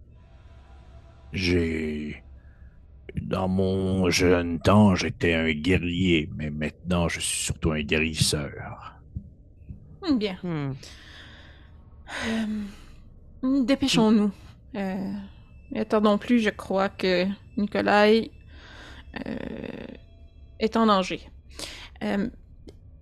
J'ai 1.33 2.23
Dans 3.23 3.49
mon 3.49 4.11
jeune 4.11 4.59
temps, 4.61 4.95
j'étais 4.95 5.35
un 5.35 5.53
guerrier, 5.53 6.29
mais 6.37 6.51
maintenant, 6.51 7.09
je 7.09 7.21
suis 7.21 7.45
surtout 7.45 7.73
un 7.73 7.83
guérisseur. 7.83 8.95
Hmm, 10.03 10.19
Bien. 10.19 10.37
Hmm. 10.43 10.73
Euh, 13.45 13.65
Dépêchons-nous. 13.65 14.31
Euh, 14.77 15.13
ne 15.73 15.81
attendons 15.81 16.19
plus, 16.19 16.41
je 16.41 16.51
crois 16.51 16.89
que 16.89 17.27
Nikolai 17.57 18.31
euh, 19.27 19.37
est 20.59 20.77
en 20.77 20.87
danger. 20.87 21.21
Euh, 22.03 22.29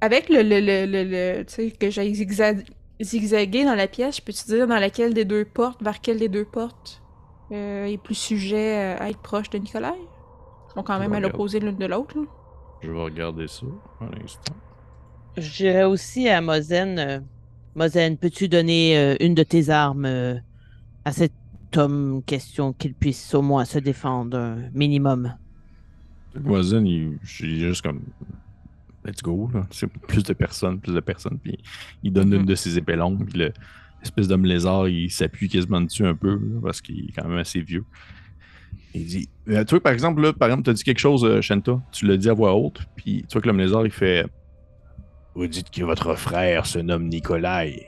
avec 0.00 0.28
le, 0.28 0.42
le, 0.42 0.60
le, 0.60 0.86
le, 0.86 1.04
le- 1.04 1.44
tu 1.44 1.54
sais, 1.54 1.70
que 1.70 1.90
j'ai 1.90 2.10
zigza- 2.12 2.64
zigzagué 3.00 3.64
dans 3.64 3.74
la 3.74 3.88
pièce, 3.88 4.16
je 4.16 4.22
peux 4.22 4.32
te 4.32 4.44
dire 4.46 4.66
dans 4.66 4.78
laquelle 4.78 5.12
des 5.14 5.24
deux 5.24 5.44
portes, 5.44 5.82
vers 5.82 6.00
quelle 6.00 6.18
des 6.18 6.28
deux 6.28 6.44
portes 6.44 7.02
euh, 7.52 7.86
est 7.86 7.98
plus 7.98 8.14
sujet 8.14 8.96
à 8.98 9.10
être 9.10 9.20
proche 9.20 9.50
de 9.50 9.58
Nikolai? 9.58 9.88
Ils 9.98 10.72
sont 10.74 10.82
quand 10.82 10.96
Je 10.96 11.00
même 11.00 11.12
à 11.14 11.20
l'opposé 11.20 11.60
l'une 11.60 11.76
de 11.76 11.86
l'autre. 11.86 12.16
Je 12.82 12.90
vais 12.90 13.02
regarder 13.02 13.48
ça 13.48 13.66
un 14.00 14.24
instant. 14.24 14.54
Je 15.36 15.56
dirais 15.56 15.84
aussi 15.84 16.28
à 16.28 16.40
Mozen, 16.40 17.24
Mozen, 17.74 18.16
peux-tu 18.16 18.48
donner 18.48 19.16
une 19.20 19.34
de 19.34 19.42
tes 19.42 19.68
armes 19.70 20.40
à 21.04 21.12
cet 21.12 21.32
homme 21.76 22.22
question 22.24 22.72
qu'il 22.72 22.94
puisse 22.94 23.34
au 23.34 23.42
moins 23.42 23.64
se 23.64 23.78
défendre 23.78 24.36
un 24.38 24.56
minimum? 24.72 25.34
Le 26.34 26.40
voisin, 26.40 26.84
il, 26.84 27.18
il 27.40 27.62
est 27.64 27.68
juste 27.68 27.82
comme. 27.82 28.00
Let's 29.04 29.22
go, 29.22 29.48
là. 29.54 29.66
C'est 29.70 29.86
plus 29.86 30.22
de 30.22 30.32
personnes, 30.32 30.80
plus 30.80 30.92
de 30.94 31.00
personnes. 31.00 31.38
Puis 31.42 31.58
il 32.02 32.12
donne 32.12 32.32
une 32.32 32.40
Mhm. 32.40 32.46
de 32.46 32.54
ses 32.54 32.76
épées 32.78 32.96
longues. 32.96 33.24
Puis 33.24 33.38
le- 33.38 33.52
l'espèce 34.00 34.28
d'homme 34.28 34.44
lézard, 34.44 34.88
il 34.88 35.10
s'appuie 35.10 35.48
quasiment 35.48 35.80
dessus 35.80 36.04
un 36.06 36.14
peu, 36.14 36.34
là, 36.34 36.60
parce 36.62 36.80
qu'il 36.80 37.08
est 37.08 37.12
quand 37.12 37.26
même 37.26 37.38
assez 37.38 37.60
vieux. 37.60 37.84
Il 38.94 39.06
dit. 39.06 39.28
Euh, 39.48 39.64
toi, 39.64 39.80
par 39.80 39.92
exemple, 39.92 40.20
là, 40.22 40.32
par 40.32 40.48
exemple, 40.48 40.64
tu 40.64 40.70
as 40.70 40.74
dit 40.74 40.82
quelque 40.84 40.98
chose, 40.98 41.24
euh, 41.24 41.40
Shanta. 41.40 41.80
Tu 41.92 42.06
l'as 42.06 42.16
dit 42.16 42.28
à 42.28 42.32
voix 42.34 42.54
haute. 42.54 42.80
Puis 42.96 43.22
tu 43.28 43.32
vois 43.32 43.40
que 43.42 43.46
l'homme 43.46 43.58
lézard, 43.58 43.84
il 43.86 43.92
fait. 43.92 44.26
Vous 45.34 45.46
dites 45.46 45.70
que 45.70 45.84
votre 45.84 46.14
frère 46.16 46.66
se 46.66 46.78
nomme 46.78 47.08
Nikolai. 47.08 47.86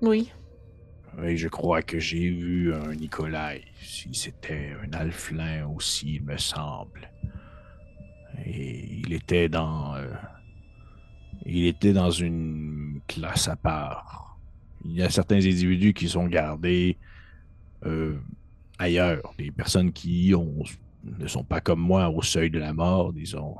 Oui. 0.00 0.30
Oui, 1.18 1.36
je 1.36 1.48
crois 1.48 1.82
que 1.82 1.98
j'ai 1.98 2.30
vu 2.30 2.72
un 2.74 2.94
Nikolai. 2.94 3.62
Si 3.82 4.08
c'était 4.14 4.74
un 4.82 4.92
alflin 4.94 5.66
aussi, 5.66 6.14
il 6.14 6.22
me 6.22 6.38
semble. 6.38 7.10
Et 8.46 9.00
il 9.00 9.12
était 9.12 9.48
dans. 9.48 9.94
euh, 9.94 10.10
il 11.44 11.66
était 11.66 11.92
dans 11.92 12.10
une 12.10 13.00
classe 13.06 13.48
à 13.48 13.56
part. 13.56 14.38
Il 14.84 14.92
y 14.92 15.02
a 15.02 15.10
certains 15.10 15.36
individus 15.36 15.92
qui 15.92 16.08
sont 16.08 16.26
gardés 16.26 16.96
euh, 17.84 18.18
ailleurs. 18.78 19.34
Des 19.38 19.50
personnes 19.50 19.92
qui 19.92 20.34
ont, 20.34 20.62
ne 21.04 21.26
sont 21.26 21.44
pas 21.44 21.60
comme 21.60 21.80
moi 21.80 22.08
au 22.08 22.22
seuil 22.22 22.50
de 22.50 22.58
la 22.58 22.72
mort, 22.72 23.12
disons, 23.12 23.56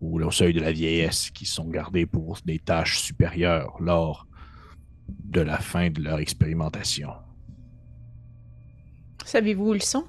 ou 0.00 0.22
au 0.22 0.30
seuil 0.30 0.52
de 0.52 0.60
la 0.60 0.72
vieillesse, 0.72 1.30
qui 1.30 1.46
sont 1.46 1.68
gardés 1.68 2.06
pour 2.06 2.38
des 2.44 2.58
tâches 2.58 3.00
supérieures 3.00 3.76
lors 3.80 4.26
de 5.08 5.40
la 5.40 5.58
fin 5.58 5.90
de 5.90 6.02
leur 6.02 6.18
expérimentation. 6.18 7.10
Savez-vous 9.24 9.70
où 9.70 9.74
ils 9.74 9.82
sont? 9.82 10.06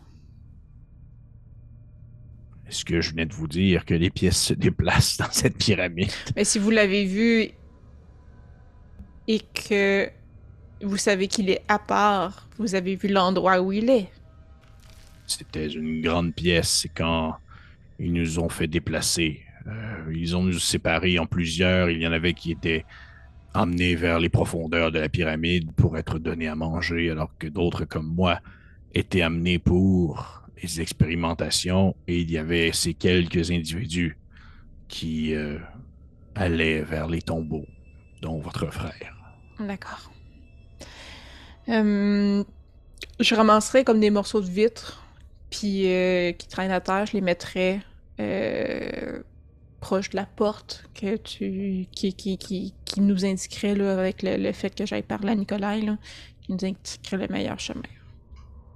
Est-ce 2.67 2.83
que 2.83 2.99
je 3.01 3.11
venais 3.11 3.25
de 3.25 3.33
vous 3.33 3.47
dire 3.47 3.85
que 3.85 3.93
les 3.93 4.09
pièces 4.09 4.41
se 4.41 4.53
déplacent 4.53 5.17
dans 5.17 5.31
cette 5.31 5.57
pyramide? 5.57 6.11
Mais 6.35 6.43
si 6.43 6.59
vous 6.59 6.69
l'avez 6.69 7.05
vu 7.05 7.49
et 9.27 9.39
que 9.39 10.09
vous 10.81 10.97
savez 10.97 11.27
qu'il 11.27 11.49
est 11.49 11.63
à 11.67 11.79
part, 11.79 12.47
vous 12.57 12.75
avez 12.75 12.95
vu 12.95 13.07
l'endroit 13.07 13.61
où 13.61 13.71
il 13.71 13.89
est. 13.89 14.09
C'était 15.25 15.67
une 15.67 16.01
grande 16.01 16.33
pièce. 16.33 16.69
C'est 16.69 16.89
quand 16.89 17.37
ils 17.99 18.13
nous 18.13 18.39
ont 18.39 18.49
fait 18.49 18.67
déplacer. 18.67 19.43
Euh, 19.67 20.13
ils 20.13 20.35
ont 20.35 20.43
nous 20.43 20.59
séparés 20.59 21.19
en 21.19 21.25
plusieurs. 21.25 21.89
Il 21.89 22.01
y 22.01 22.07
en 22.07 22.11
avait 22.11 22.33
qui 22.33 22.51
étaient 22.51 22.85
emmenés 23.57 23.95
vers 23.95 24.19
les 24.19 24.29
profondeurs 24.29 24.91
de 24.91 24.99
la 24.99 25.09
pyramide 25.09 25.71
pour 25.73 25.97
être 25.97 26.19
donnés 26.19 26.47
à 26.47 26.55
manger, 26.55 27.09
alors 27.09 27.31
que 27.37 27.47
d'autres 27.47 27.85
comme 27.85 28.07
moi 28.07 28.39
étaient 28.93 29.21
amenés 29.21 29.59
pour 29.59 30.43
les 30.61 30.81
expérimentations. 30.81 31.95
Et 32.07 32.19
il 32.19 32.31
y 32.31 32.37
avait 32.37 32.71
ces 32.73 32.93
quelques 32.93 33.51
individus 33.51 34.17
qui 34.87 35.35
euh, 35.35 35.57
allaient 36.35 36.81
vers 36.81 37.07
les 37.07 37.21
tombeaux, 37.21 37.65
dont 38.21 38.39
votre 38.39 38.67
frère. 38.67 39.15
D'accord. 39.59 40.11
Euh, 41.69 42.43
je 43.19 43.35
ramasserais 43.35 43.83
comme 43.83 43.99
des 43.99 44.09
morceaux 44.09 44.41
de 44.41 44.49
vitre, 44.49 45.03
puis 45.49 45.87
euh, 45.87 46.31
qui 46.31 46.47
traînent 46.47 46.71
à 46.71 46.81
terre, 46.81 47.05
je 47.05 47.13
les 47.13 47.21
mettrais 47.21 47.81
euh, 48.19 49.21
proche 49.79 50.09
de 50.09 50.15
la 50.17 50.25
porte 50.25 50.89
que 50.93 51.17
tu 51.17 51.87
qui, 51.91 52.13
qui, 52.13 52.37
qui, 52.37 52.73
qui 52.85 53.01
nous 53.01 53.25
indiquerait 53.25 53.75
là, 53.75 53.97
avec 53.99 54.23
le, 54.23 54.37
le 54.37 54.51
fait 54.51 54.73
que 54.75 54.85
j'aille 54.85 55.03
parler 55.03 55.29
à 55.31 55.35
Nicolas, 55.35 55.77
là, 55.77 55.97
qui 56.41 56.51
nous 56.53 56.65
indiquerait 56.65 57.27
le 57.27 57.33
meilleur 57.33 57.59
chemin. 57.59 57.81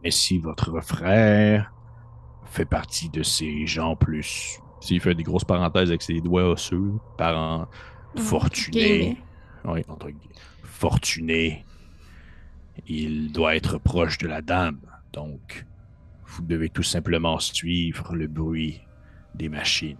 Mais 0.04 0.12
si 0.12 0.38
votre 0.40 0.82
frère 0.82 1.72
fait 2.46 2.66
partie 2.66 3.10
de 3.10 3.24
ces 3.24 3.66
gens 3.68 3.96
plus 3.96 4.60
S'il 4.82 5.00
fait 5.00 5.16
des 5.16 5.24
grosses 5.24 5.46
parenthèses 5.46 5.90
avec 5.90 6.02
ses 6.02 6.22
doigts 6.22 6.50
osseux, 6.50 6.94
parents 7.18 7.68
fortunés, 8.16 8.72
Guillemets. 8.72 9.18
oui, 9.66 9.86
entre 9.88 10.08
guillemets, 10.10 10.36
fortunés, 10.64 11.66
il 12.88 13.32
doit 13.32 13.56
être 13.56 13.78
proche 13.78 14.18
de 14.18 14.28
la 14.28 14.42
dame. 14.42 14.80
Donc, 15.14 15.66
vous 16.26 16.42
devez 16.44 16.70
tout 16.70 16.84
simplement 16.84 17.40
suivre 17.40 18.16
le 18.16 18.28
bruit 18.28 18.82
des 19.36 19.50
machines. 19.50 19.98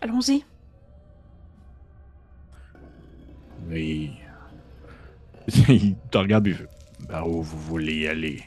Allons-y. 0.00 0.44
Oui. 3.68 4.12
il 5.68 5.96
te 6.10 6.18
regarde, 6.18 6.48
fait, 6.52 6.68
Par 7.08 7.28
où 7.28 7.42
vous 7.42 7.58
voulez 7.58 8.00
y 8.00 8.08
aller? 8.08 8.42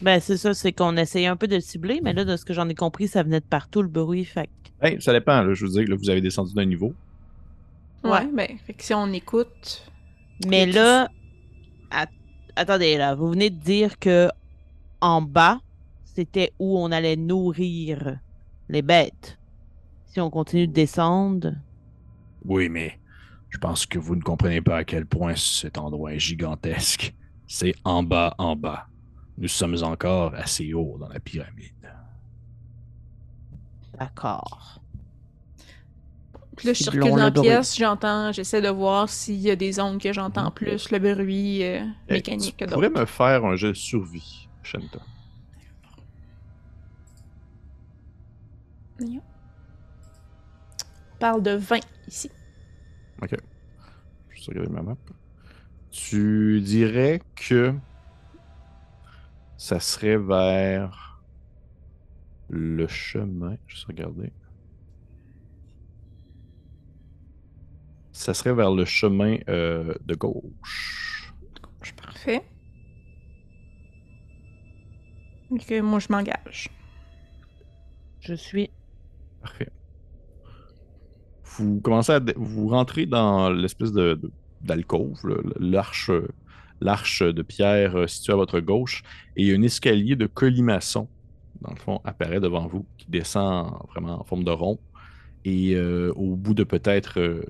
Ben, 0.00 0.20
c'est 0.20 0.36
ça, 0.36 0.54
c'est 0.54 0.72
qu'on 0.72 0.96
essayait 0.96 1.26
un 1.28 1.36
peu 1.36 1.46
de 1.46 1.54
le 1.56 1.60
cibler, 1.60 2.00
mais 2.02 2.12
là, 2.12 2.24
de 2.24 2.36
ce 2.36 2.44
que 2.44 2.52
j'en 2.52 2.68
ai 2.68 2.74
compris, 2.74 3.08
ça 3.08 3.22
venait 3.22 3.40
de 3.40 3.44
partout, 3.44 3.82
le 3.82 3.88
bruit, 3.88 4.24
fait 4.24 4.46
que- 4.80 4.86
Hey, 4.86 5.00
ça 5.00 5.12
dépend, 5.12 5.42
là. 5.42 5.54
Je 5.54 5.64
veux 5.64 5.70
dire 5.72 5.84
que 5.84 5.90
là, 5.90 5.96
vous 5.96 6.10
avez 6.10 6.20
descendu 6.20 6.52
d'un 6.54 6.64
niveau. 6.64 6.94
Ouais, 8.02 8.10
Ouais. 8.10 8.26
ben, 8.32 8.58
fait 8.66 8.74
que 8.74 8.82
si 8.82 8.92
on 8.92 9.12
écoute. 9.12 9.90
Mais 10.46 10.62
Et 10.64 10.72
là, 10.72 11.08
at- 11.90 12.06
attendez, 12.56 12.96
là, 12.98 13.14
vous 13.14 13.30
venez 13.30 13.50
de 13.50 13.56
dire 13.58 13.98
que 13.98 14.28
en 15.00 15.22
bas, 15.22 15.60
c'était 16.04 16.52
où 16.58 16.78
on 16.78 16.90
allait 16.92 17.16
nourrir 17.16 18.18
les 18.68 18.82
bêtes. 18.82 19.38
Si 20.14 20.20
on 20.20 20.30
continue 20.30 20.68
de 20.68 20.72
descendre, 20.72 21.54
Oui, 22.44 22.68
mais 22.68 23.00
je 23.50 23.58
pense 23.58 23.84
que 23.84 23.98
vous 23.98 24.14
ne 24.14 24.22
comprenez 24.22 24.60
pas 24.60 24.76
à 24.76 24.84
quel 24.84 25.06
point 25.06 25.34
cet 25.34 25.76
endroit 25.76 26.14
est 26.14 26.20
gigantesque. 26.20 27.12
C'est 27.48 27.74
en 27.82 28.04
bas, 28.04 28.36
en 28.38 28.54
bas. 28.54 28.86
Nous 29.38 29.48
sommes 29.48 29.76
encore 29.82 30.32
assez 30.36 30.72
haut 30.72 30.96
dans 31.00 31.08
la 31.08 31.18
pyramide. 31.18 31.72
d'accord. 33.98 34.80
Puis 36.56 36.68
là, 36.68 36.74
je 36.74 36.82
circule 36.84 37.00
dans 37.00 37.16
la 37.16 37.32
pièce, 37.32 37.76
j'entends, 37.76 38.30
j'essaie 38.30 38.62
de 38.62 38.68
voir 38.68 39.08
s'il 39.08 39.40
y 39.40 39.50
a 39.50 39.56
des 39.56 39.80
ondes 39.80 40.00
que 40.00 40.12
j'entends 40.12 40.52
plus, 40.52 40.92
le 40.92 40.98
bruit 41.00 41.64
euh, 41.64 41.84
Eh, 42.08 42.12
mécanique 42.14 42.56
que 42.56 42.64
tu 42.66 42.70
pourrais 42.70 42.88
d'autres. 42.88 43.00
me 43.00 43.06
faire 43.06 43.44
un 43.44 43.56
jeu 43.56 43.70
de 43.70 43.76
survie, 43.76 44.48
Shanta. 44.62 45.00
Parle 51.24 51.42
de 51.42 51.52
20 51.52 51.80
ici. 52.06 52.30
Ok. 53.22 53.34
Je 54.28 54.40
vais 54.40 54.60
regarder 54.60 54.70
ma 54.70 54.82
map. 54.82 54.98
Tu 55.90 56.60
dirais 56.60 57.22
que 57.34 57.74
ça 59.56 59.80
serait 59.80 60.18
vers 60.18 61.22
le 62.50 62.86
chemin. 62.88 63.56
Juste 63.66 63.86
regarder. 63.86 64.34
Ça 68.12 68.34
serait 68.34 68.52
vers 68.52 68.72
le 68.72 68.84
chemin 68.84 69.38
euh, 69.48 69.94
de 70.04 70.14
gauche. 70.14 71.32
Je 71.80 71.86
suis 71.86 71.94
parfait. 71.94 72.44
Ok, 75.48 75.70
moi 75.82 76.00
je 76.00 76.08
m'engage. 76.10 76.68
Je 78.20 78.34
suis. 78.34 78.68
Parfait. 79.40 79.70
Vous 81.56 81.80
commencez 81.80 82.12
à 82.12 82.20
vous 82.36 82.68
rentrez 82.68 83.06
dans 83.06 83.50
l'espèce 83.50 83.92
d'alcôve, 84.60 85.20
l'arche 85.60 87.22
de 87.22 87.42
pierre 87.42 87.96
euh, 87.96 88.06
située 88.06 88.32
à 88.32 88.36
votre 88.36 88.60
gauche, 88.60 89.02
et 89.36 89.54
un 89.54 89.62
escalier 89.62 90.16
de 90.16 90.26
colimaçon, 90.26 91.08
dans 91.60 91.70
le 91.70 91.76
fond, 91.76 92.00
apparaît 92.04 92.40
devant 92.40 92.66
vous, 92.66 92.84
qui 92.98 93.06
descend 93.08 93.72
vraiment 93.90 94.20
en 94.20 94.24
forme 94.24 94.42
de 94.42 94.50
rond. 94.50 94.78
Et 95.44 95.74
euh, 95.74 96.12
au 96.16 96.34
bout 96.34 96.54
de 96.54 96.64
peut-être 96.64 97.20
euh, 97.20 97.42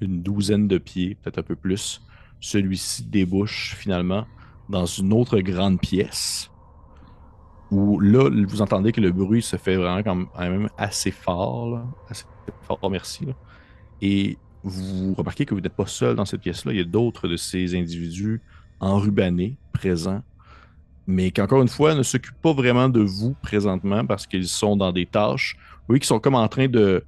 une 0.00 0.22
douzaine 0.22 0.66
de 0.66 0.78
pieds, 0.78 1.14
peut-être 1.14 1.38
un 1.38 1.42
peu 1.42 1.56
plus, 1.56 2.02
celui-ci 2.40 3.04
débouche 3.04 3.76
finalement 3.78 4.26
dans 4.68 4.86
une 4.86 5.12
autre 5.12 5.38
grande 5.38 5.80
pièce 5.80 6.50
où 7.70 7.98
là, 8.00 8.30
vous 8.30 8.62
entendez 8.62 8.92
que 8.92 9.00
le 9.00 9.10
bruit 9.10 9.42
se 9.42 9.56
fait 9.56 9.76
vraiment 9.76 10.02
quand 10.02 10.28
même 10.38 10.68
assez 10.78 11.10
fort. 11.10 11.80
Assez 12.08 12.24
fort, 12.62 12.90
merci. 12.90 13.26
Et 14.00 14.38
vous 14.62 15.14
remarquez 15.14 15.46
que 15.46 15.54
vous 15.54 15.60
n'êtes 15.60 15.74
pas 15.74 15.86
seul 15.86 16.16
dans 16.16 16.24
cette 16.24 16.40
pièce-là. 16.40 16.72
Il 16.72 16.78
y 16.78 16.80
a 16.80 16.84
d'autres 16.84 17.28
de 17.28 17.36
ces 17.36 17.76
individus 17.76 18.40
enrubannés 18.80 19.56
présents, 19.72 20.22
mais 21.06 21.30
qui, 21.30 21.40
encore 21.40 21.62
une 21.62 21.68
fois, 21.68 21.94
ne 21.94 22.02
s'occupent 22.02 22.40
pas 22.42 22.52
vraiment 22.52 22.88
de 22.88 23.00
vous 23.00 23.34
présentement 23.42 24.04
parce 24.04 24.26
qu'ils 24.26 24.48
sont 24.48 24.76
dans 24.76 24.92
des 24.92 25.06
tâches. 25.06 25.56
Voyez 25.86 26.00
qu'ils 26.00 26.06
sont 26.06 26.20
comme 26.20 26.34
en 26.34 26.48
train 26.48 26.68
de. 26.68 27.04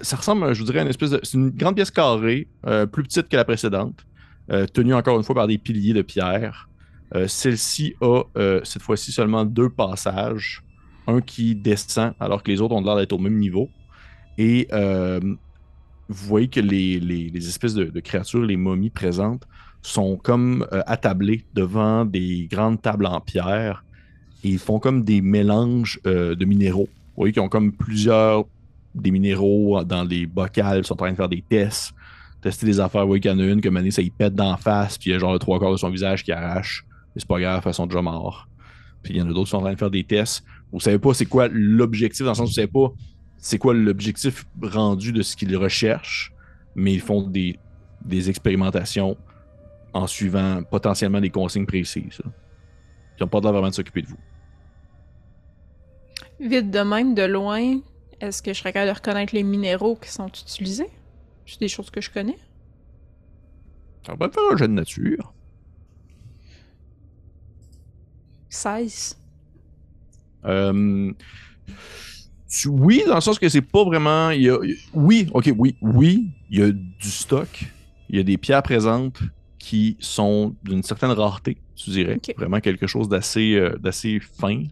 Ça 0.00 0.16
ressemble, 0.16 0.52
je 0.52 0.60
vous 0.60 0.66
dirais, 0.66 0.78
à 0.78 0.82
une 0.82 0.88
espèce 0.88 1.10
de. 1.10 1.20
C'est 1.22 1.36
une 1.36 1.50
grande 1.50 1.74
pièce 1.74 1.90
carrée, 1.90 2.48
euh, 2.66 2.86
plus 2.86 3.02
petite 3.02 3.28
que 3.28 3.36
la 3.36 3.44
précédente, 3.44 4.06
euh, 4.50 4.66
tenue 4.66 4.94
encore 4.94 5.16
une 5.16 5.24
fois 5.24 5.34
par 5.34 5.46
des 5.46 5.58
piliers 5.58 5.92
de 5.92 6.02
pierre. 6.02 6.67
Euh, 7.14 7.26
Celle-ci 7.26 7.94
a 8.00 8.22
euh, 8.36 8.60
cette 8.64 8.82
fois-ci 8.82 9.12
seulement 9.12 9.44
deux 9.44 9.68
passages. 9.70 10.62
Un 11.06 11.20
qui 11.22 11.54
descend 11.54 12.12
alors 12.20 12.42
que 12.42 12.50
les 12.50 12.60
autres 12.60 12.74
ont 12.74 12.82
l'air 12.82 12.96
d'être 12.96 13.14
au 13.14 13.18
même 13.18 13.38
niveau. 13.38 13.70
Et 14.36 14.68
euh, 14.72 15.20
vous 16.08 16.26
voyez 16.26 16.48
que 16.48 16.60
les, 16.60 17.00
les- 17.00 17.48
espèces 17.48 17.74
de, 17.74 18.00
créatures, 18.00 18.42
les 18.42 18.56
momies 18.56 18.90
présentes, 18.90 19.44
sont 19.80 20.16
comme 20.16 20.66
attablées 20.86 21.44
devant 21.54 22.04
des 22.04 22.46
grandes 22.50 22.82
tables 22.82 23.06
en 23.06 23.20
pierre. 23.20 23.84
Et 24.44 24.50
ils 24.50 24.58
font 24.58 24.78
comme 24.78 25.02
des 25.02 25.22
mélanges 25.22 25.98
de 26.04 26.44
minéraux. 26.44 26.88
Vous 26.92 27.22
voyez 27.22 27.32
qu'ils 27.32 27.42
ont 27.42 27.48
comme 27.48 27.72
plusieurs 27.72 28.44
des 28.94 29.10
minéraux 29.10 29.82
dans 29.84 30.04
des 30.04 30.26
bocals, 30.26 30.78
ils 30.78 30.84
sont 30.84 30.94
en 30.94 30.96
train 30.96 31.10
de 31.12 31.16
faire 31.16 31.28
des 31.28 31.42
tests, 31.48 31.92
tester 32.40 32.66
des 32.66 32.80
affaires. 32.80 33.02
Vous 33.02 33.08
voyez 33.08 33.20
qu'il 33.20 33.30
y 33.30 33.34
en 33.34 33.38
a 33.38 33.44
une 33.44 33.60
que 33.60 33.68
Mané, 33.68 33.90
ça 33.90 34.02
y 34.02 34.10
pète 34.10 34.34
d'en 34.34 34.56
face, 34.56 34.98
puis 34.98 35.10
il 35.10 35.12
y 35.14 35.16
a 35.16 35.18
genre 35.18 35.32
le 35.32 35.38
trois 35.38 35.58
quarts 35.58 35.72
de 35.72 35.76
son 35.76 35.90
visage 35.90 36.22
qui 36.24 36.32
arrache. 36.32 36.84
Mais 37.18 37.22
c'est 37.22 37.26
pas 37.26 37.40
grave, 37.40 37.64
ils 37.66 37.74
sont 37.74 37.88
déjà 37.88 38.00
morts. 38.00 38.48
Puis 39.02 39.14
il 39.14 39.16
y 39.16 39.22
en 39.22 39.26
a 39.26 39.32
d'autres 39.32 39.46
qui 39.46 39.50
sont 39.50 39.56
en 39.56 39.62
train 39.62 39.72
de 39.72 39.78
faire 39.78 39.90
des 39.90 40.04
tests. 40.04 40.44
Vous 40.70 40.78
savez 40.78 41.00
pas 41.00 41.14
c'est 41.14 41.26
quoi 41.26 41.48
l'objectif, 41.50 42.24
dans 42.24 42.30
le 42.30 42.36
sens 42.36 42.44
où 42.44 42.50
vous 42.50 42.54
savez 42.54 42.68
pas 42.68 42.92
c'est 43.38 43.58
quoi 43.58 43.74
l'objectif 43.74 44.46
rendu 44.62 45.12
de 45.12 45.22
ce 45.22 45.36
qu'ils 45.36 45.56
recherchent, 45.56 46.32
mais 46.76 46.92
ils 46.94 47.00
font 47.00 47.22
des, 47.22 47.58
des 48.04 48.30
expérimentations 48.30 49.16
en 49.94 50.06
suivant 50.06 50.62
potentiellement 50.62 51.20
des 51.20 51.30
consignes 51.30 51.66
précises. 51.66 52.20
là. 52.24 52.30
Ils 53.18 53.22
n'ont 53.24 53.28
pas 53.28 53.40
l'air 53.40 53.50
vraiment 53.50 53.68
de 53.68 53.74
s'occuper 53.74 54.02
de 54.02 54.06
vous. 54.06 54.18
Vite 56.38 56.70
de 56.70 56.80
même, 56.80 57.16
de 57.16 57.22
loin, 57.22 57.80
est-ce 58.20 58.42
que 58.42 58.52
je 58.52 58.60
serais 58.60 58.72
capable 58.72 58.92
de 58.92 58.96
reconnaître 58.96 59.34
les 59.34 59.42
minéraux 59.42 59.96
qui 59.96 60.10
sont 60.10 60.28
utilisés? 60.28 60.90
C'est 61.46 61.58
des 61.58 61.68
choses 61.68 61.90
que 61.90 62.00
je 62.00 62.10
connais. 62.10 62.38
Ça 64.06 64.14
va 64.14 64.28
te 64.28 64.34
faire 64.34 64.52
un 64.52 64.56
jeu 64.56 64.68
de 64.68 64.72
nature. 64.72 65.32
16. 68.48 69.16
Euh, 70.44 71.12
oui, 72.66 73.02
dans 73.06 73.16
le 73.16 73.20
sens 73.20 73.38
que 73.38 73.48
c'est 73.48 73.60
pas 73.62 73.84
vraiment. 73.84 74.30
il 74.30 74.42
y 74.42 74.48
a- 74.50 74.58
oui, 74.94 75.28
ok, 75.32 75.52
oui, 75.56 75.76
oui, 75.82 76.28
il 76.50 76.58
y 76.58 76.62
a 76.62 76.70
du 76.70 77.10
stock. 77.10 77.48
Il 78.08 78.16
y 78.16 78.20
a 78.20 78.22
des 78.22 78.38
pierres 78.38 78.62
présentes 78.62 79.20
qui 79.58 79.96
sont 80.00 80.54
d'une 80.62 80.82
certaine 80.82 81.10
rareté, 81.10 81.58
tu 81.76 81.90
dirais. 81.90 82.18
Vraiment 82.38 82.60
quelque 82.60 82.86
chose 82.86 83.08
d'assez 83.08 83.54
euh, 83.54 83.76
d'assez 83.78 84.18
fin. 84.20 84.62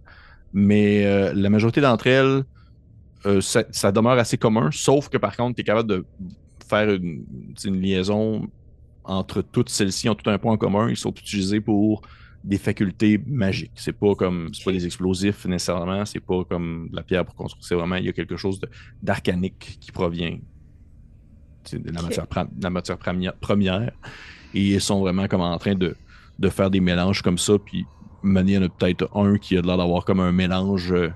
Mais 0.54 1.04
euh, 1.04 1.32
la 1.34 1.50
majorité 1.50 1.80
d'entre 1.82 2.06
elles, 2.06 2.44
ça, 3.40 3.64
ça 3.72 3.90
demeure 3.90 4.16
assez 4.18 4.38
commun, 4.38 4.70
sauf 4.72 5.08
que 5.08 5.18
par 5.18 5.36
contre, 5.36 5.56
tu 5.56 5.62
es 5.62 5.64
capable 5.64 5.88
de 5.88 6.06
faire 6.68 6.88
une 6.88 7.80
liaison 7.80 8.46
entre 9.04 9.42
toutes 9.42 9.68
celles-ci, 9.68 10.08
ont 10.08 10.14
tout 10.14 10.30
un 10.30 10.38
point 10.38 10.52
en 10.52 10.56
commun. 10.56 10.88
Ils 10.88 10.96
sont 10.96 11.10
utilisés 11.12 11.60
pour 11.60 12.02
des 12.46 12.58
facultés 12.58 13.20
magiques. 13.26 13.72
C'est 13.74 13.92
pas 13.92 14.14
comme 14.14 14.50
c'est 14.54 14.64
pas 14.64 14.72
des 14.72 14.86
explosifs 14.86 15.44
nécessairement, 15.46 16.04
c'est 16.04 16.20
pas 16.20 16.44
comme 16.44 16.88
de 16.90 16.96
la 16.96 17.02
pierre 17.02 17.24
pour 17.24 17.34
construire. 17.34 17.64
C'est 17.64 17.74
vraiment 17.74 17.96
il 17.96 18.06
y 18.06 18.08
a 18.08 18.12
quelque 18.12 18.36
chose 18.36 18.60
d'arcanique 19.02 19.78
qui 19.80 19.90
provient 19.90 20.38
de 21.72 21.90
la 21.90 22.02
matière, 22.02 22.26
de 22.26 22.62
la 22.62 22.70
matière 22.70 22.98
première. 22.98 23.92
Et 24.54 24.74
ils 24.74 24.80
sont 24.80 25.00
vraiment 25.00 25.26
comme 25.26 25.40
en 25.40 25.58
train 25.58 25.74
de, 25.74 25.96
de 26.38 26.48
faire 26.48 26.70
des 26.70 26.78
mélanges 26.78 27.20
comme 27.20 27.36
ça. 27.36 27.58
Puis 27.58 27.84
Mané, 28.22 28.52
il 28.52 28.54
y 28.54 28.58
en 28.58 28.62
a 28.62 28.68
peut-être 28.68 29.10
un 29.16 29.38
qui 29.38 29.58
a 29.58 29.60
l'air 29.60 29.76
d'avoir 29.76 30.04
comme 30.04 30.20
un 30.20 30.30
mélange 30.30 30.92
euh, 30.92 31.10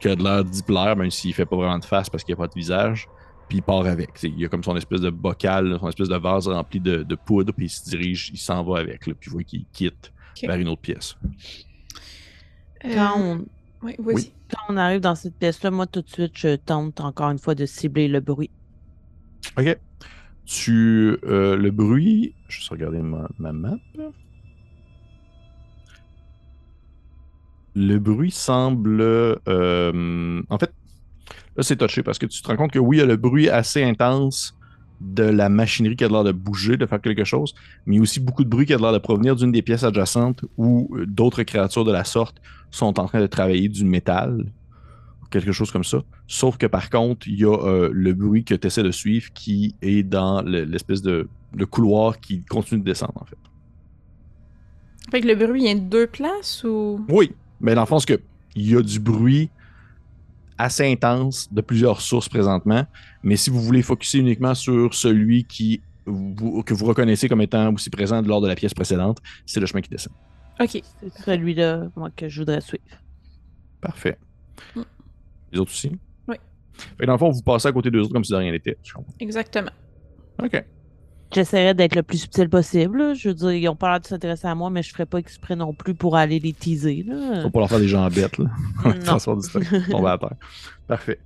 qui 0.00 0.08
a 0.08 0.16
de 0.16 0.24
l'air 0.24 0.44
d'y 0.44 0.62
plaire, 0.64 0.96
même 0.96 1.12
s'il 1.12 1.32
fait 1.34 1.46
pas 1.46 1.56
vraiment 1.56 1.78
de 1.78 1.84
face 1.84 2.10
parce 2.10 2.24
qu'il 2.24 2.34
n'y 2.34 2.40
a 2.40 2.42
pas 2.42 2.48
de 2.48 2.58
visage. 2.58 3.08
Puis 3.48 3.58
il 3.58 3.62
part 3.62 3.86
avec. 3.86 4.10
Il 4.24 4.44
a 4.44 4.48
comme 4.48 4.64
son 4.64 4.76
espèce 4.76 5.02
de 5.02 5.10
bocal, 5.10 5.78
son 5.78 5.88
espèce 5.88 6.08
de 6.08 6.16
vase 6.16 6.48
rempli 6.48 6.80
de, 6.80 7.04
de 7.04 7.14
poudre, 7.14 7.52
puis 7.52 7.66
il 7.66 7.70
se 7.70 7.88
dirige, 7.88 8.30
il 8.32 8.38
s'en 8.38 8.64
va 8.64 8.80
avec. 8.80 9.06
Là, 9.06 9.14
puis 9.14 9.30
vous 9.30 9.34
voyez 9.34 9.44
qu'il 9.44 9.64
quitte 9.72 10.12
Vers 10.42 10.56
une 10.56 10.68
autre 10.68 10.82
pièce. 10.82 11.16
Quand 12.82 12.90
Euh, 12.90 13.14
on, 13.16 13.44
Oui, 13.82 13.94
vas-y. 13.98 14.14
Oui. 14.14 14.32
quand 14.50 14.72
on 14.74 14.76
arrive 14.76 15.00
dans 15.00 15.14
cette 15.14 15.34
pièce-là, 15.36 15.70
moi, 15.70 15.86
tout 15.86 16.02
de 16.02 16.08
suite, 16.08 16.32
je 16.36 16.56
tente 16.56 17.00
encore 17.00 17.30
une 17.30 17.38
fois 17.38 17.54
de 17.54 17.66
cibler 17.66 18.08
le 18.08 18.20
bruit. 18.20 18.50
Ok. 19.58 19.78
Tu. 20.44 21.16
euh, 21.24 21.56
le 21.56 21.70
bruit. 21.70 22.34
Je 22.48 22.54
vais 22.56 22.58
juste 22.60 22.68
regarder 22.70 22.98
ma, 23.02 23.28
ma 23.38 23.52
map. 23.52 23.76
Le 27.74 27.98
bruit 27.98 28.30
semble. 28.30 29.00
euh, 29.00 30.42
en 30.50 30.58
fait, 30.58 30.72
là, 31.56 31.62
c'est 31.62 31.76
touché 31.76 32.02
parce 32.02 32.18
que 32.18 32.26
tu 32.26 32.42
te 32.42 32.48
rends 32.48 32.56
compte 32.56 32.72
que 32.72 32.78
oui, 32.78 32.98
il 32.98 33.00
y 33.00 33.02
a 33.02 33.06
le 33.06 33.16
bruit 33.16 33.48
assez 33.48 33.82
intense 33.82 34.54
de 35.02 35.24
la 35.24 35.48
machinerie 35.48 35.96
qui 35.96 36.04
a 36.04 36.08
l'air 36.08 36.24
de 36.24 36.32
bouger, 36.32 36.76
de 36.76 36.86
faire 36.86 37.00
quelque 37.00 37.24
chose, 37.24 37.54
mais 37.86 37.98
aussi 38.00 38.20
beaucoup 38.20 38.44
de 38.44 38.48
bruit 38.48 38.66
qui 38.66 38.74
a 38.74 38.78
l'air 38.78 38.92
de 38.92 38.98
provenir 38.98 39.36
d'une 39.36 39.52
des 39.52 39.62
pièces 39.62 39.84
adjacentes 39.84 40.44
où 40.56 40.88
euh, 40.94 41.06
d'autres 41.06 41.42
créatures 41.42 41.84
de 41.84 41.92
la 41.92 42.04
sorte 42.04 42.36
sont 42.70 42.98
en 42.98 43.06
train 43.06 43.20
de 43.20 43.26
travailler 43.26 43.68
du 43.68 43.84
métal, 43.84 44.46
quelque 45.30 45.52
chose 45.52 45.70
comme 45.70 45.84
ça. 45.84 46.02
Sauf 46.26 46.56
que 46.56 46.66
par 46.66 46.88
contre, 46.90 47.26
il 47.26 47.40
y 47.40 47.44
a 47.44 47.48
euh, 47.56 47.90
le 47.92 48.12
bruit 48.12 48.44
que 48.44 48.54
tu 48.54 48.66
essaies 48.66 48.82
de 48.82 48.90
suivre 48.90 49.30
qui 49.34 49.74
est 49.82 50.02
dans 50.02 50.42
le- 50.42 50.64
l'espèce 50.64 51.02
de, 51.02 51.28
de 51.54 51.64
couloir 51.64 52.20
qui 52.20 52.42
continue 52.44 52.80
de 52.80 52.84
descendre, 52.84 53.14
en 53.16 53.24
fait. 53.24 53.36
Fait 55.10 55.20
que 55.20 55.26
le 55.26 55.34
bruit 55.34 55.62
vient 55.62 55.74
de 55.74 55.80
deux 55.80 56.06
places 56.06 56.64
ou? 56.64 57.04
Oui, 57.08 57.32
mais 57.60 57.74
dans 57.74 57.80
le 57.82 57.86
fond, 57.86 57.98
c'est 57.98 58.16
que 58.16 58.22
il 58.54 58.70
y 58.70 58.76
a 58.76 58.82
du 58.82 59.00
bruit 59.00 59.48
assez 60.62 60.90
intense 60.90 61.52
de 61.52 61.60
plusieurs 61.60 62.00
sources 62.00 62.28
présentement. 62.28 62.86
Mais 63.22 63.36
si 63.36 63.50
vous 63.50 63.60
voulez 63.60 63.82
focuser 63.82 64.18
uniquement 64.18 64.54
sur 64.54 64.94
celui 64.94 65.44
qui 65.44 65.80
vous- 66.06 66.62
que 66.62 66.74
vous 66.74 66.84
reconnaissez 66.86 67.28
comme 67.28 67.40
étant 67.40 67.72
aussi 67.72 67.90
présent 67.90 68.20
lors 68.22 68.40
de 68.40 68.48
la 68.48 68.54
pièce 68.54 68.74
précédente, 68.74 69.18
c'est 69.46 69.60
le 69.60 69.66
chemin 69.66 69.80
qui 69.80 69.90
descend. 69.90 70.12
Ok. 70.60 70.70
C'est 71.00 71.18
celui-là, 71.24 71.88
moi, 71.96 72.10
que 72.14 72.28
je 72.28 72.40
voudrais 72.40 72.60
suivre. 72.60 72.84
Parfait. 73.80 74.18
Mm. 74.76 74.82
Les 75.52 75.58
autres 75.60 75.70
aussi? 75.72 75.90
Oui. 76.28 76.36
Fait 76.72 76.96
que 76.98 77.06
dans 77.06 77.12
le 77.12 77.18
fond, 77.18 77.30
vous 77.30 77.42
passez 77.42 77.68
à 77.68 77.72
côté 77.72 77.90
d'eux 77.90 78.00
autres 78.00 78.12
comme 78.12 78.24
si 78.24 78.32
de 78.32 78.36
rien 78.36 78.52
n'était. 78.52 78.76
Exactement. 79.20 79.70
OK. 80.42 80.64
J'essaierai 81.32 81.74
d'être 81.74 81.94
le 81.94 82.02
plus 82.02 82.18
subtil 82.18 82.48
possible. 82.48 82.98
là. 82.98 83.14
Je 83.14 83.28
veux 83.28 83.34
dire, 83.34 83.52
ils 83.52 83.68
ont 83.68 83.76
pas 83.76 83.90
l'air 83.90 84.00
de 84.00 84.06
s'intéresser 84.06 84.46
à 84.46 84.54
moi, 84.54 84.70
mais 84.70 84.82
je 84.82 84.90
ferai 84.92 85.06
pas 85.06 85.18
exprès 85.18 85.56
non 85.56 85.72
plus 85.72 85.94
pour 85.94 86.16
aller 86.16 86.38
les 86.38 86.52
teaser. 86.52 87.04
Là. 87.06 87.42
Faut 87.42 87.50
pas 87.50 87.60
leur 87.60 87.68
faire 87.68 87.80
des 87.80 87.88
gens 87.88 88.06
bêtes, 88.08 88.38
là. 88.38 88.46
Tomber 89.90 90.08
à 90.08 90.18
terre. 90.18 90.34
Parfait. 90.86 91.18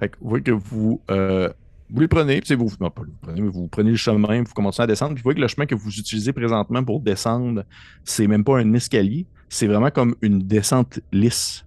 Fait 0.00 0.08
que 0.08 0.16
vous 0.20 0.28
voyez 0.28 0.42
que 0.42 0.50
vous, 0.50 1.00
euh, 1.10 1.48
vous 1.90 2.00
les 2.00 2.08
prenez, 2.08 2.40
puis 2.40 2.54
vous, 2.54 2.72
non, 2.80 2.90
pas 2.90 3.02
vous 3.02 3.12
prenez, 3.20 3.40
mais 3.40 3.48
vous 3.48 3.68
prenez 3.68 3.90
le 3.90 3.96
chemin, 3.96 4.42
vous 4.42 4.52
commencez 4.52 4.82
à 4.82 4.86
descendre, 4.86 5.14
puis 5.14 5.20
vous 5.20 5.24
voyez 5.24 5.36
que 5.36 5.42
le 5.42 5.48
chemin 5.48 5.66
que 5.66 5.74
vous 5.74 5.90
utilisez 5.90 6.32
présentement 6.32 6.82
pour 6.82 7.00
descendre, 7.00 7.64
c'est 8.02 8.26
même 8.26 8.42
pas 8.42 8.58
un 8.58 8.72
escalier, 8.74 9.26
c'est 9.48 9.66
vraiment 9.66 9.90
comme 9.90 10.16
une 10.22 10.40
descente 10.40 11.00
lisse. 11.12 11.64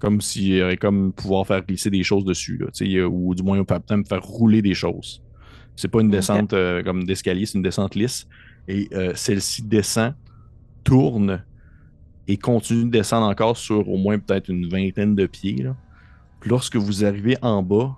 Comme 0.00 0.20
s'il 0.20 0.54
y 0.54 0.62
aurait 0.62 0.76
comme 0.76 1.12
pouvoir 1.12 1.46
faire 1.46 1.64
glisser 1.64 1.88
des 1.90 2.02
choses 2.02 2.24
dessus, 2.24 2.58
là, 2.58 3.06
ou 3.06 3.34
du 3.36 3.42
moins 3.44 3.62
peut-être 3.62 4.08
faire 4.08 4.22
rouler 4.22 4.60
des 4.60 4.74
choses. 4.74 5.22
C'est 5.76 5.88
pas 5.88 6.00
une 6.00 6.10
descente 6.10 6.52
euh, 6.52 6.82
comme 6.82 7.04
d'escalier, 7.04 7.46
c'est 7.46 7.56
une 7.56 7.62
descente 7.62 7.94
lisse. 7.94 8.26
Et 8.68 8.88
euh, 8.92 9.12
celle-ci 9.14 9.62
descend, 9.62 10.14
tourne 10.84 11.44
et 12.28 12.36
continue 12.36 12.84
de 12.84 12.90
descendre 12.90 13.26
encore 13.26 13.56
sur 13.56 13.88
au 13.88 13.96
moins 13.96 14.18
peut-être 14.18 14.48
une 14.48 14.68
vingtaine 14.68 15.14
de 15.14 15.26
pieds. 15.26 15.62
là. 15.62 15.76
Puis 16.40 16.50
lorsque 16.50 16.76
vous 16.76 17.04
arrivez 17.04 17.36
en 17.42 17.62
bas, 17.62 17.96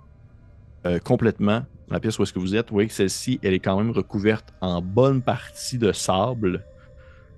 euh, 0.86 0.98
complètement, 0.98 1.62
la 1.90 2.00
pièce 2.00 2.18
où 2.18 2.22
est-ce 2.22 2.32
que 2.32 2.38
vous 2.38 2.54
êtes, 2.54 2.68
vous 2.68 2.74
voyez 2.74 2.88
que 2.88 2.94
celle-ci, 2.94 3.38
elle 3.42 3.54
est 3.54 3.60
quand 3.60 3.76
même 3.76 3.90
recouverte 3.90 4.52
en 4.60 4.80
bonne 4.82 5.22
partie 5.22 5.78
de 5.78 5.92
sable. 5.92 6.64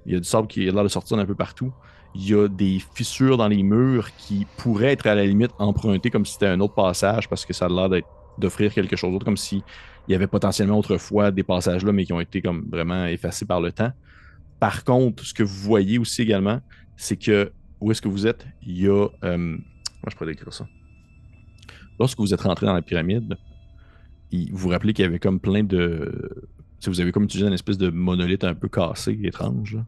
Il 0.04 0.12
y 0.12 0.16
a 0.16 0.20
du 0.20 0.26
sable 0.26 0.46
qui 0.46 0.68
a 0.68 0.72
l'air 0.72 0.82
de 0.82 0.88
sortir 0.88 1.16
d'un 1.16 1.26
peu 1.26 1.34
partout. 1.34 1.72
Il 2.14 2.28
y 2.28 2.34
a 2.34 2.48
des 2.48 2.80
fissures 2.94 3.36
dans 3.36 3.48
les 3.48 3.62
murs 3.62 4.10
qui 4.16 4.46
pourraient 4.56 4.92
être 4.92 5.06
à 5.06 5.14
la 5.14 5.26
limite 5.26 5.50
empruntées 5.58 6.10
comme 6.10 6.24
si 6.24 6.34
c'était 6.34 6.46
un 6.46 6.60
autre 6.60 6.74
passage 6.74 7.28
parce 7.28 7.44
que 7.44 7.52
ça 7.52 7.66
a 7.66 7.68
l'air 7.68 8.02
d'offrir 8.38 8.72
quelque 8.72 8.96
chose 8.96 9.12
d'autre, 9.12 9.24
comme 9.24 9.36
si 9.36 9.62
il 10.08 10.12
y 10.12 10.14
avait 10.14 10.26
potentiellement 10.26 10.78
autrefois 10.78 11.30
des 11.30 11.42
passages 11.42 11.84
là, 11.84 11.92
mais 11.92 12.04
qui 12.04 12.12
ont 12.12 12.20
été 12.20 12.40
comme 12.40 12.68
vraiment 12.70 13.06
effacés 13.06 13.44
par 13.44 13.60
le 13.60 13.72
temps. 13.72 13.92
Par 14.60 14.84
contre, 14.84 15.24
ce 15.24 15.34
que 15.34 15.42
vous 15.42 15.60
voyez 15.60 15.98
aussi 15.98 16.22
également, 16.22 16.60
c'est 16.96 17.16
que 17.16 17.52
où 17.80 17.90
est-ce 17.90 18.00
que 18.00 18.08
vous 18.08 18.26
êtes, 18.26 18.46
il 18.62 18.80
y 18.80 18.88
a. 18.88 19.08
euh, 19.24 19.36
moi, 19.36 20.08
je 20.08 20.16
pourrais 20.16 20.30
décrire 20.30 20.52
ça? 20.52 20.66
Lorsque 21.98 22.18
vous 22.18 22.32
êtes 22.32 22.40
rentré 22.40 22.66
dans 22.66 22.74
la 22.74 22.82
pyramide, 22.82 23.36
vous 24.32 24.48
vous 24.52 24.68
rappelez 24.68 24.92
qu'il 24.92 25.04
y 25.04 25.08
avait 25.08 25.18
comme 25.18 25.40
plein 25.40 25.64
de 25.64 26.46
si 26.78 26.90
vous 26.90 27.00
avez 27.00 27.12
comme 27.12 27.24
utilisé 27.24 27.48
une 27.48 27.54
espèce 27.54 27.78
de 27.78 27.90
monolithe 27.90 28.44
un 28.44 28.54
peu 28.54 28.68
cassé, 28.68 29.18
étrange. 29.22 29.74
là. 29.74 29.86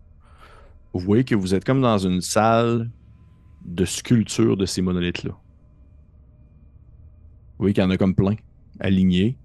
Vous 0.93 1.01
voyez 1.01 1.25
que 1.25 1.35
vous 1.35 1.55
êtes 1.55 1.65
comme 1.65 1.83
dans 1.83 1.99
une 1.99 2.21
salle 2.21 2.91
de 3.65 3.85
sculpture 3.85 4.57
de 4.57 4.65
ces 4.65 4.81
monolithes-là. 4.81 5.33
Vous 7.59 7.65
voyez 7.65 7.75
qu'il 7.75 7.83
y 7.83 7.87
en 7.87 7.91
a 7.91 7.97
comme 7.97 8.15
plein, 8.15 8.37
alignés. 8.81 9.37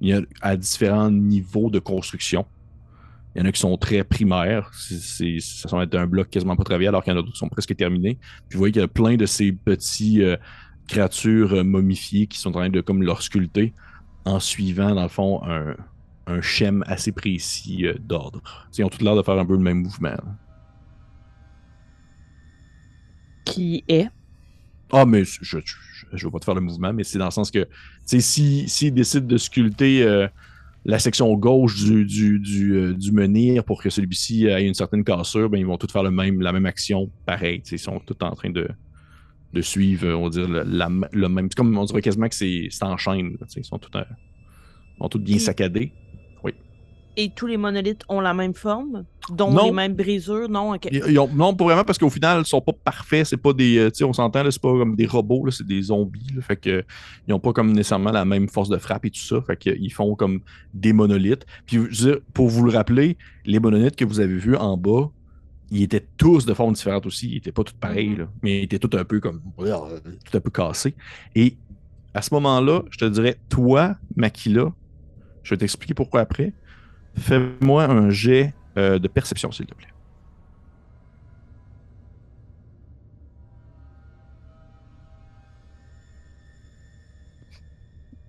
Il 0.00 0.08
y 0.08 0.12
a 0.12 0.20
à 0.40 0.56
différents 0.56 1.10
niveaux 1.10 1.70
de 1.70 1.78
construction. 1.78 2.46
Il 3.34 3.40
y 3.40 3.44
en 3.44 3.48
a 3.48 3.52
qui 3.52 3.60
sont 3.60 3.76
très 3.76 4.02
primaires. 4.02 4.70
C'est, 4.74 5.38
ça 5.40 5.68
semble 5.68 5.84
être 5.84 5.94
un 5.94 6.06
bloc 6.06 6.30
quasiment 6.30 6.56
pas 6.56 6.64
travaillé, 6.64 6.88
alors 6.88 7.04
qu'il 7.04 7.12
y 7.12 7.16
en 7.16 7.18
a 7.18 7.22
d'autres 7.22 7.32
qui 7.32 7.38
sont 7.38 7.48
presque 7.48 7.76
terminés. 7.76 8.18
Puis 8.48 8.56
vous 8.56 8.58
voyez 8.58 8.72
qu'il 8.72 8.82
y 8.82 8.84
a 8.84 8.88
plein 8.88 9.16
de 9.16 9.26
ces 9.26 9.52
petits 9.52 10.22
euh, 10.22 10.36
créatures 10.88 11.54
euh, 11.54 11.62
momifiées 11.62 12.26
qui 12.26 12.38
sont 12.38 12.50
en 12.50 12.52
train 12.52 12.70
de 12.70 12.80
comme 12.80 13.02
leur 13.02 13.22
sculpter 13.22 13.72
en 14.24 14.40
suivant, 14.40 14.94
dans 14.94 15.02
le 15.02 15.08
fond, 15.08 15.40
un, 15.44 15.76
un 16.26 16.40
schème 16.40 16.82
assez 16.86 17.12
précis 17.12 17.86
euh, 17.86 17.94
d'ordre. 18.00 18.42
Ils 18.76 18.84
ont 18.84 18.88
tout 18.88 19.02
l'air 19.04 19.16
de 19.16 19.22
faire 19.22 19.38
un 19.38 19.46
peu 19.46 19.54
le 19.54 19.62
même 19.62 19.82
mouvement. 19.82 20.10
là. 20.10 20.24
Qui 23.44 23.84
est? 23.88 24.08
Ah, 24.92 25.04
mais 25.04 25.24
je, 25.24 25.38
je, 25.42 25.58
je, 26.12 26.24
veux 26.26 26.30
pas 26.30 26.38
te 26.38 26.44
faire 26.44 26.54
le 26.54 26.60
mouvement, 26.60 26.92
mais 26.92 27.04
c'est 27.04 27.18
dans 27.18 27.26
le 27.26 27.30
sens 27.30 27.50
que, 27.50 27.66
sais, 28.04 28.20
si- 28.20 28.68
s'ils 28.68 28.94
décident 28.94 29.26
de 29.26 29.36
sculpter 29.36 30.02
euh, 30.02 30.28
la 30.84 30.98
section 30.98 31.32
gauche 31.34 31.76
du, 31.84 32.04
du, 32.06 32.38
du, 32.38 32.74
euh, 32.74 32.94
du 32.94 33.12
menhir 33.12 33.64
pour 33.64 33.82
que 33.82 33.90
celui-ci 33.90 34.46
ait 34.46 34.66
une 34.66 34.74
certaine 34.74 35.04
cassure, 35.04 35.50
ben, 35.50 35.58
ils 35.58 35.66
vont 35.66 35.76
tous 35.78 35.90
faire 35.92 36.02
le 36.02 36.10
même, 36.10 36.40
la 36.40 36.52
même 36.52 36.66
action 36.66 37.10
pareil. 37.26 37.62
Ils 37.70 37.78
sont 37.78 38.00
tous 38.00 38.16
en 38.24 38.34
train 38.34 38.50
de, 38.50 38.68
de 39.52 39.60
suivre, 39.60 40.06
euh, 40.06 40.14
on 40.16 40.24
va 40.24 40.30
dire, 40.30 40.48
le, 40.48 40.62
la- 40.64 40.90
le 41.12 41.28
même. 41.28 41.48
C'est 41.50 41.56
comme 41.56 41.76
on 41.76 41.84
dirait 41.84 42.02
quasiment 42.02 42.28
que 42.28 42.34
c'est 42.34 42.68
en 42.82 42.96
chaîne. 42.96 43.36
Ils 43.56 43.64
sont 43.64 43.78
tous, 43.78 43.90
euh, 43.98 44.04
bien 45.18 45.38
saccadés. 45.38 45.92
Et 47.16 47.30
tous 47.34 47.46
les 47.46 47.56
monolithes 47.56 48.02
ont 48.08 48.20
la 48.20 48.32
même 48.32 48.54
forme, 48.54 49.04
dont 49.30 49.50
Non. 49.50 49.64
les 49.66 49.72
mêmes 49.72 49.94
brisures, 49.94 50.48
non? 50.48 50.74
ok. 50.74 50.88
Ils- 50.92 51.02
ils 51.08 51.18
ont- 51.18 51.28
non, 51.34 51.54
pas 51.54 51.64
vraiment, 51.64 51.84
parce 51.84 51.98
qu'au 51.98 52.08
final, 52.08 52.40
ils 52.40 52.46
sont 52.46 52.60
pas 52.60 52.72
parfaits. 52.72 53.26
C'est 53.26 53.36
pas 53.36 53.52
des. 53.52 53.78
euh, 53.78 53.90
on 54.06 54.12
s'entend, 54.12 54.42
là, 54.44 54.50
c'est 54.50 54.62
pas 54.62 54.70
comme 54.70 54.94
des 54.94 55.06
robots, 55.06 55.50
c'est 55.50 55.66
des 55.66 55.82
zombies. 55.82 56.26
là, 56.34 56.40
fait 56.40 56.56
que 56.56 56.84
ils 57.26 57.34
ont 57.34 57.40
pas 57.40 57.52
comme 57.52 57.72
nécessairement 57.72 58.12
la 58.12 58.24
même 58.24 58.48
force 58.48 58.68
de 58.68 58.78
frappe 58.78 59.04
et 59.06 59.10
tout 59.10 59.20
ça. 59.20 59.40
Fait 59.42 59.56
qu'ils 59.56 59.92
font 59.92 60.14
comme 60.14 60.40
des 60.72 60.92
monolithes. 60.92 61.44
Puis, 61.66 61.76
je 61.76 61.82
veux 61.82 61.88
dire, 62.12 62.20
pour 62.32 62.48
vous 62.48 62.64
le 62.64 62.72
rappeler, 62.72 63.18
les 63.44 63.58
monolithes 63.58 63.96
que 63.96 64.04
vous 64.04 64.20
avez 64.20 64.36
vus 64.36 64.56
en 64.56 64.76
bas, 64.76 65.10
ils 65.72 65.82
étaient 65.82 66.06
tous 66.16 66.46
de 66.46 66.54
formes 66.54 66.72
différentes 66.74 67.06
aussi. 67.06 67.28
Ils 67.32 67.36
étaient 67.38 67.52
pas 67.52 67.64
tous 67.64 67.74
pareils, 67.74 68.10
Mhm. 68.10 68.18
là, 68.18 68.28
mais 68.42 68.60
ils 68.60 68.64
étaient 68.64 68.78
tous 68.78 68.96
un 68.96 69.04
peu 69.04 69.18
comme. 69.20 69.40
tout 69.58 70.36
un 70.36 70.40
peu 70.40 70.50
cassés. 70.50 70.94
Et 71.34 71.56
à 72.14 72.22
ce 72.22 72.32
moment-là, 72.34 72.82
je 72.90 72.98
te 72.98 73.04
dirais, 73.04 73.36
toi, 73.48 73.96
Makila, 74.16 74.72
je 75.42 75.54
vais 75.54 75.58
t'expliquer 75.58 75.94
pourquoi 75.94 76.20
après. 76.20 76.52
Fais-moi 77.20 77.84
un 77.84 78.10
jet 78.10 78.54
euh, 78.78 78.98
de 78.98 79.06
perception, 79.06 79.52
s'il 79.52 79.66
te 79.66 79.74
plaît. 79.74 79.88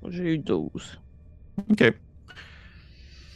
J'ai 0.09 0.33
eu 0.33 0.37
12. 0.39 0.99
OK. 1.69 1.93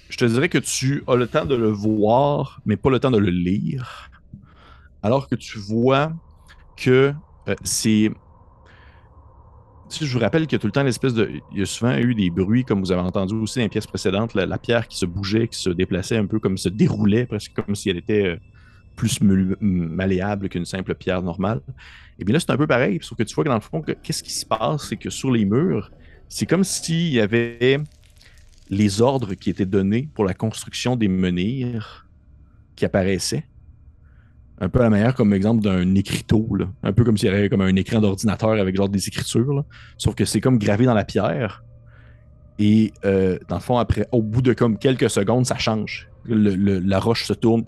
Je 0.10 0.18
te 0.18 0.26
dirais 0.26 0.50
que 0.50 0.58
tu 0.58 1.04
as 1.08 1.16
le 1.16 1.28
temps 1.28 1.46
de 1.46 1.56
le 1.56 1.70
voir, 1.70 2.62
mais 2.66 2.76
pas 2.76 2.90
le 2.90 3.00
temps 3.00 3.12
de 3.12 3.18
le 3.18 3.30
lire. 3.30 4.10
Alors 5.04 5.30
que 5.30 5.36
tu 5.36 5.58
vois 5.58 6.12
que 6.76 7.14
euh, 7.48 7.56
c'est. 7.64 8.12
Sais, 9.88 10.06
je 10.06 10.14
vous 10.14 10.20
rappelle 10.20 10.48
qu'il 10.48 10.54
y 10.54 10.56
a 10.56 10.60
tout 10.60 10.68
le 10.68 10.72
temps 10.72 10.84
l'espèce 10.84 11.14
de. 11.14 11.30
Il 11.52 11.60
y 11.60 11.62
a 11.62 11.66
souvent 11.66 11.96
eu 11.98 12.16
des 12.16 12.30
bruits, 12.30 12.66
comme 12.66 12.80
vous 12.80 12.92
avez 12.92 13.02
entendu 13.02 13.36
aussi 13.36 13.60
dans 13.60 13.66
les 13.66 13.70
pièces 13.70 13.88
précédentes, 13.88 14.34
la, 14.34 14.58
pierre 14.58 14.88
qui 14.88 14.98
se 14.98 15.06
bougeait, 15.06 15.48
qui 15.48 15.60
se 15.60 15.70
déplaçait 15.70 16.18
un 16.18 16.26
peu 16.26 16.40
comme 16.40 16.58
se 16.58 16.70
déroulait, 16.70 17.26
presque 17.26 17.54
comme 17.54 17.76
si 17.76 17.90
elle 17.90 17.98
était 17.98 18.26
euh, 18.26 18.38
plus 18.96 19.20
malléable 19.22 20.50
qu'une 20.50 20.66
simple 20.66 20.96
pierre 20.96 21.22
normale. 21.22 21.62
Et 22.18 22.24
bien 22.24 22.34
là, 22.34 22.40
c'est 22.40 22.50
un 22.50 22.58
peu 22.58 22.68
pareil, 22.68 23.00
sauf 23.02 23.18
que 23.18 23.24
tu 23.24 23.36
vois 23.36 23.44
que 23.44 23.50
dans 23.50 23.56
le 23.56 23.62
fond, 23.62 23.82
que- 23.82 23.92
qu'est-ce 23.92 24.24
qui 24.24 24.34
se 24.34 24.46
passe, 24.46 24.90
c'est 24.90 24.98
que 24.98 25.10
sur 25.10 25.32
les 25.32 25.46
murs, 25.46 25.92
c'est 26.30 26.46
comme 26.46 26.64
s'il 26.64 27.14
y 27.14 27.20
avait 27.20 27.80
les 28.70 29.02
ordres 29.02 29.36
qui 29.36 29.50
étaient 29.50 29.66
donnés 29.66 30.10
pour 30.16 30.26
la 30.26 30.34
construction 30.34 30.96
des 30.96 31.08
menhirs 31.08 32.08
qui 32.76 32.86
apparaissaient. 32.86 33.46
Un 34.62 34.70
peu 34.70 34.80
à 34.80 34.84
la 34.84 34.90
manière 34.90 35.14
comme 35.16 35.34
exemple 35.34 35.62
d'un 35.64 35.96
écriteau, 35.96 36.48
là. 36.58 36.68
un 36.84 36.94
peu 36.94 37.04
comme 37.04 37.18
s'il 37.18 37.30
y 37.30 37.32
avait 37.34 37.50
comme 37.50 37.62
un 37.62 37.76
écran 37.76 38.00
d'ordinateur 38.00 38.52
avec 38.52 38.76
genre 38.76 38.88
des 38.90 39.08
écritures, 39.08 39.54
là. 39.54 39.66
sauf 39.98 40.16
que 40.16 40.24
c'est 40.26 40.40
comme 40.40 40.58
gravé 40.58 40.86
dans 40.86 40.94
la 40.94 41.04
pierre. 41.04 41.64
Et 42.58 42.94
euh, 43.04 43.38
dans 43.50 43.56
le 43.56 43.62
fond, 43.62 43.78
après, 43.78 44.08
au 44.14 44.22
bout 44.22 44.42
de 44.42 44.54
comme 44.54 44.78
quelques 44.78 45.10
secondes, 45.10 45.46
ça 45.46 45.58
change. 45.58 46.10
Le- 46.24 46.56
le- 46.56 46.80
la 46.80 47.00
roche 47.00 47.26
se 47.26 47.34
tourne 47.34 47.66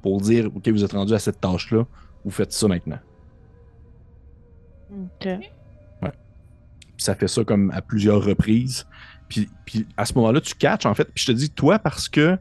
pour 0.00 0.20
dire 0.20 0.46
Ok, 0.54 0.68
vous 0.68 0.84
êtes 0.84 0.92
rendu 0.92 1.12
à 1.12 1.18
cette 1.18 1.40
tâche-là, 1.40 1.84
vous 2.24 2.30
faites 2.30 2.52
ça 2.52 2.68
maintenant. 2.68 2.98
OK. 4.92 5.28
Puis 6.96 7.04
ça 7.04 7.14
fait 7.14 7.28
ça 7.28 7.44
comme 7.44 7.70
à 7.72 7.80
plusieurs 7.82 8.24
reprises. 8.24 8.86
Puis, 9.28 9.48
puis 9.66 9.86
à 9.96 10.04
ce 10.04 10.14
moment-là, 10.14 10.40
tu 10.40 10.54
catches, 10.54 10.86
en 10.86 10.94
fait. 10.94 11.04
Puis 11.14 11.24
je 11.24 11.26
te 11.26 11.36
dis, 11.36 11.50
toi, 11.50 11.78
parce 11.78 12.08
que 12.08 12.36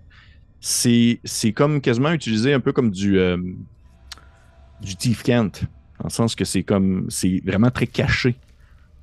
c'est 0.60 1.20
c'est 1.24 1.52
comme 1.54 1.80
quasiment 1.82 2.12
utilisé 2.12 2.54
un 2.54 2.60
peu 2.60 2.72
comme 2.74 2.90
du, 2.90 3.20
euh, 3.20 3.38
du 4.82 4.96
Thief 4.96 5.24
Kent. 5.24 5.64
Dans 6.00 6.06
le 6.06 6.10
sens 6.10 6.36
que 6.36 6.46
c'est 6.46 6.64
comme. 6.64 7.06
C'est 7.10 7.42
vraiment 7.46 7.72
très 7.72 7.88
caché 7.88 8.36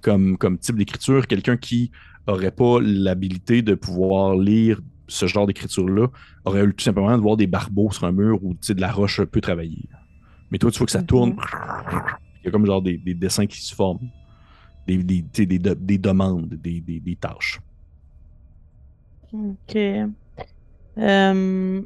comme, 0.01 0.37
comme 0.39 0.59
type 0.59 0.77
d'écriture. 0.77 1.27
Quelqu'un 1.27 1.57
qui 1.57 1.91
aurait 2.27 2.51
pas 2.53 2.79
l'habilité 2.81 3.62
de 3.62 3.75
pouvoir 3.75 4.37
lire 4.37 4.81
ce 5.09 5.27
genre 5.27 5.47
d'écriture-là 5.47 6.09
aurait 6.45 6.64
eu 6.64 6.75
tout 6.75 6.83
simplement 6.85 7.16
de 7.16 7.20
voir 7.22 7.37
des 7.37 7.47
barbeaux 7.47 7.91
sur 7.91 8.05
un 8.05 8.12
mur 8.12 8.39
ou 8.43 8.55
de 8.55 8.81
la 8.81 8.91
roche 8.91 9.20
un 9.20 9.27
peu 9.27 9.41
travaillée. 9.41 9.89
Mais 10.51 10.59
toi, 10.59 10.70
tu 10.70 10.79
vois 10.79 10.87
que 10.87 10.93
ça 10.93 11.01
Mhm. 11.01 11.07
tourne. 11.07 11.37
Il 12.43 12.47
y 12.47 12.49
a 12.49 12.51
comme 12.51 12.64
genre 12.66 12.81
des, 12.83 12.97
des 12.97 13.14
dessins 13.14 13.47
qui 13.47 13.61
se 13.62 13.75
forment 13.75 14.09
des, 14.87 14.99
des, 15.03 15.22
des, 15.22 15.59
de- 15.59 15.75
des 15.75 15.99
demandes, 15.99 16.49
des, 16.55 16.81
des, 16.81 17.01
des 17.01 17.16
tâches. 17.16 17.61
OK. 19.33 19.77
Hmm. 20.97 21.81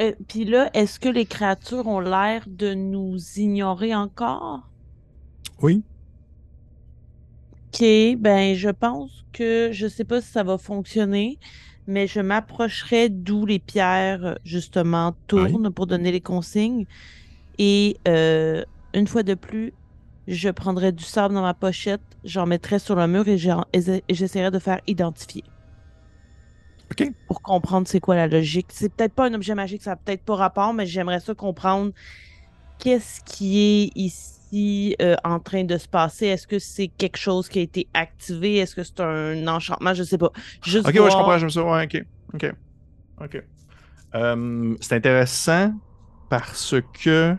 Euh, 0.00 0.12
Puis 0.28 0.44
là, 0.44 0.70
est-ce 0.74 0.98
que 0.98 1.08
les 1.08 1.26
créatures 1.26 1.86
ont 1.86 2.00
l'air 2.00 2.44
de 2.46 2.74
nous 2.74 3.16
ignorer 3.36 3.94
encore? 3.94 4.68
Oui. 5.62 5.82
Ok, 7.72 7.82
ben 8.18 8.54
je 8.54 8.70
pense 8.70 9.24
que 9.32 9.70
je 9.72 9.88
sais 9.88 10.04
pas 10.04 10.20
si 10.20 10.30
ça 10.30 10.44
va 10.44 10.58
fonctionner, 10.58 11.38
mais 11.86 12.06
je 12.06 12.20
m'approcherai 12.20 13.08
d'où 13.08 13.46
les 13.46 13.58
pierres 13.58 14.38
justement 14.44 15.14
tournent 15.26 15.70
pour 15.70 15.86
donner 15.86 16.12
les 16.12 16.20
consignes. 16.20 16.86
Et 17.58 17.96
euh, 18.06 18.64
une 18.94 19.06
fois 19.06 19.22
de 19.22 19.34
plus, 19.34 19.72
je 20.26 20.48
prendrai 20.50 20.92
du 20.92 21.04
sable 21.04 21.34
dans 21.34 21.42
ma 21.42 21.54
pochette, 21.54 22.00
j'en 22.24 22.46
mettrai 22.46 22.78
sur 22.78 22.94
le 22.94 23.06
mur 23.06 23.26
et 23.28 23.38
j'essaierai 24.08 24.50
de 24.50 24.58
faire 24.58 24.80
identifier. 24.86 25.44
Pour 27.26 27.42
comprendre 27.42 27.86
c'est 27.88 28.00
quoi 28.00 28.14
la 28.14 28.26
logique. 28.26 28.66
C'est 28.70 28.92
peut-être 28.92 29.14
pas 29.14 29.26
un 29.26 29.34
objet 29.34 29.54
magique, 29.54 29.82
ça 29.82 29.92
a 29.92 29.96
peut-être 29.96 30.22
pas 30.24 30.36
rapport, 30.36 30.74
mais 30.74 30.86
j'aimerais 30.86 31.20
ça 31.20 31.34
comprendre 31.34 31.92
qu'est-ce 32.78 33.20
qui 33.24 33.58
est 33.60 33.90
ici 33.98 34.94
euh, 35.00 35.16
en 35.24 35.40
train 35.40 35.64
de 35.64 35.76
se 35.78 35.88
passer. 35.88 36.26
Est-ce 36.26 36.46
que 36.46 36.58
c'est 36.58 36.88
quelque 36.88 37.16
chose 37.16 37.48
qui 37.48 37.58
a 37.58 37.62
été 37.62 37.88
activé? 37.94 38.56
Est-ce 38.56 38.74
que 38.74 38.82
c'est 38.82 39.00
un 39.00 39.46
enchantement? 39.48 39.94
Je 39.94 40.02
sais 40.02 40.18
pas. 40.18 40.30
Juste 40.64 40.86
Ok, 40.88 40.94
ouais, 40.94 41.10
je 41.10 41.16
comprends, 41.16 41.38
j'aime 41.38 41.50
ça. 41.50 41.62
Ouais, 41.64 41.84
ok. 41.84 42.04
Ok. 42.34 42.54
Ok. 43.20 43.42
Euh, 44.14 44.76
c'est 44.80 44.94
intéressant 44.94 45.72
parce 46.28 46.74
que. 47.02 47.36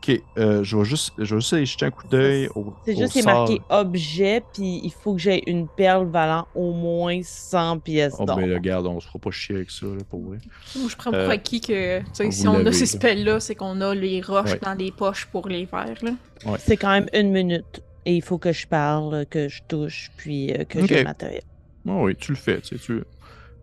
Ok, 0.00 0.20
euh, 0.38 0.62
je 0.62 0.76
vais 0.76 0.84
juste, 0.84 1.12
je 1.18 1.34
vais 1.34 1.40
juste 1.40 1.52
aller 1.52 1.66
jeter 1.66 1.86
un 1.86 1.90
coup 1.90 2.06
d'œil 2.06 2.48
au. 2.54 2.72
C'est 2.84 2.96
juste 2.96 3.12
c'est 3.14 3.24
marqué 3.24 3.60
objet, 3.68 4.42
puis 4.52 4.80
il 4.84 4.92
faut 4.92 5.14
que 5.14 5.20
j'ai 5.20 5.50
une 5.50 5.66
perle 5.66 6.06
valant 6.08 6.46
au 6.54 6.72
moins 6.72 7.18
100 7.22 7.80
pièces 7.80 8.14
Oh, 8.18 8.24
d'or. 8.24 8.36
ben, 8.36 8.52
regarde, 8.54 8.86
on 8.86 9.00
se 9.00 9.08
fera 9.08 9.18
pas 9.18 9.30
chier 9.32 9.56
avec 9.56 9.70
ça, 9.72 9.86
là, 9.86 9.98
pour 10.08 10.20
vrai. 10.22 10.38
Moi, 10.76 10.88
je 10.88 10.96
prends 10.96 11.12
Euh, 11.12 11.24
pour 11.24 11.32
acquis 11.32 11.60
que 11.60 12.00
si 12.30 12.46
on 12.46 12.64
a 12.64 12.72
ces 12.72 12.80
là. 12.80 12.86
spells-là, 12.86 13.40
c'est 13.40 13.56
qu'on 13.56 13.80
a 13.80 13.92
les 13.94 14.20
roches 14.20 14.52
Ouais. 14.52 14.60
dans 14.62 14.74
les 14.74 14.92
poches 14.92 15.26
pour 15.26 15.48
les 15.48 15.66
faire. 15.66 15.94
Là. 16.02 16.12
C'est 16.58 16.76
quand 16.76 16.90
même 16.90 17.08
une 17.12 17.32
minute. 17.32 17.82
Et 18.06 18.14
il 18.14 18.22
faut 18.22 18.38
que 18.38 18.52
je 18.52 18.66
parle, 18.68 19.26
que 19.26 19.48
je 19.48 19.60
touche, 19.68 20.10
puis 20.16 20.52
euh, 20.52 20.64
que 20.64 20.78
Ok. 20.78 20.86
j'ai 20.88 20.98
le 20.98 21.04
matériel. 21.04 21.42
Ah 21.88 21.92
oui, 21.96 22.14
tu 22.14 22.32
le 22.32 22.38
fais, 22.38 22.60
tu 22.60 22.78
sais, 22.78 22.82
tu. 22.84 23.02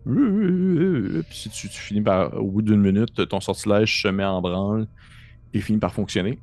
Puis 0.04 1.24
si 1.36 1.48
tu, 1.50 1.68
tu 1.68 1.80
finis 1.80 2.00
par, 2.02 2.34
au 2.40 2.46
bout 2.46 2.62
d'une 2.62 2.80
minute, 2.80 3.26
ton 3.28 3.40
sortilège 3.40 4.02
se 4.02 4.08
met 4.08 4.24
en 4.24 4.40
branle 4.40 4.86
et 5.56 5.60
finit 5.60 5.78
par 5.78 5.92
fonctionner. 5.94 6.38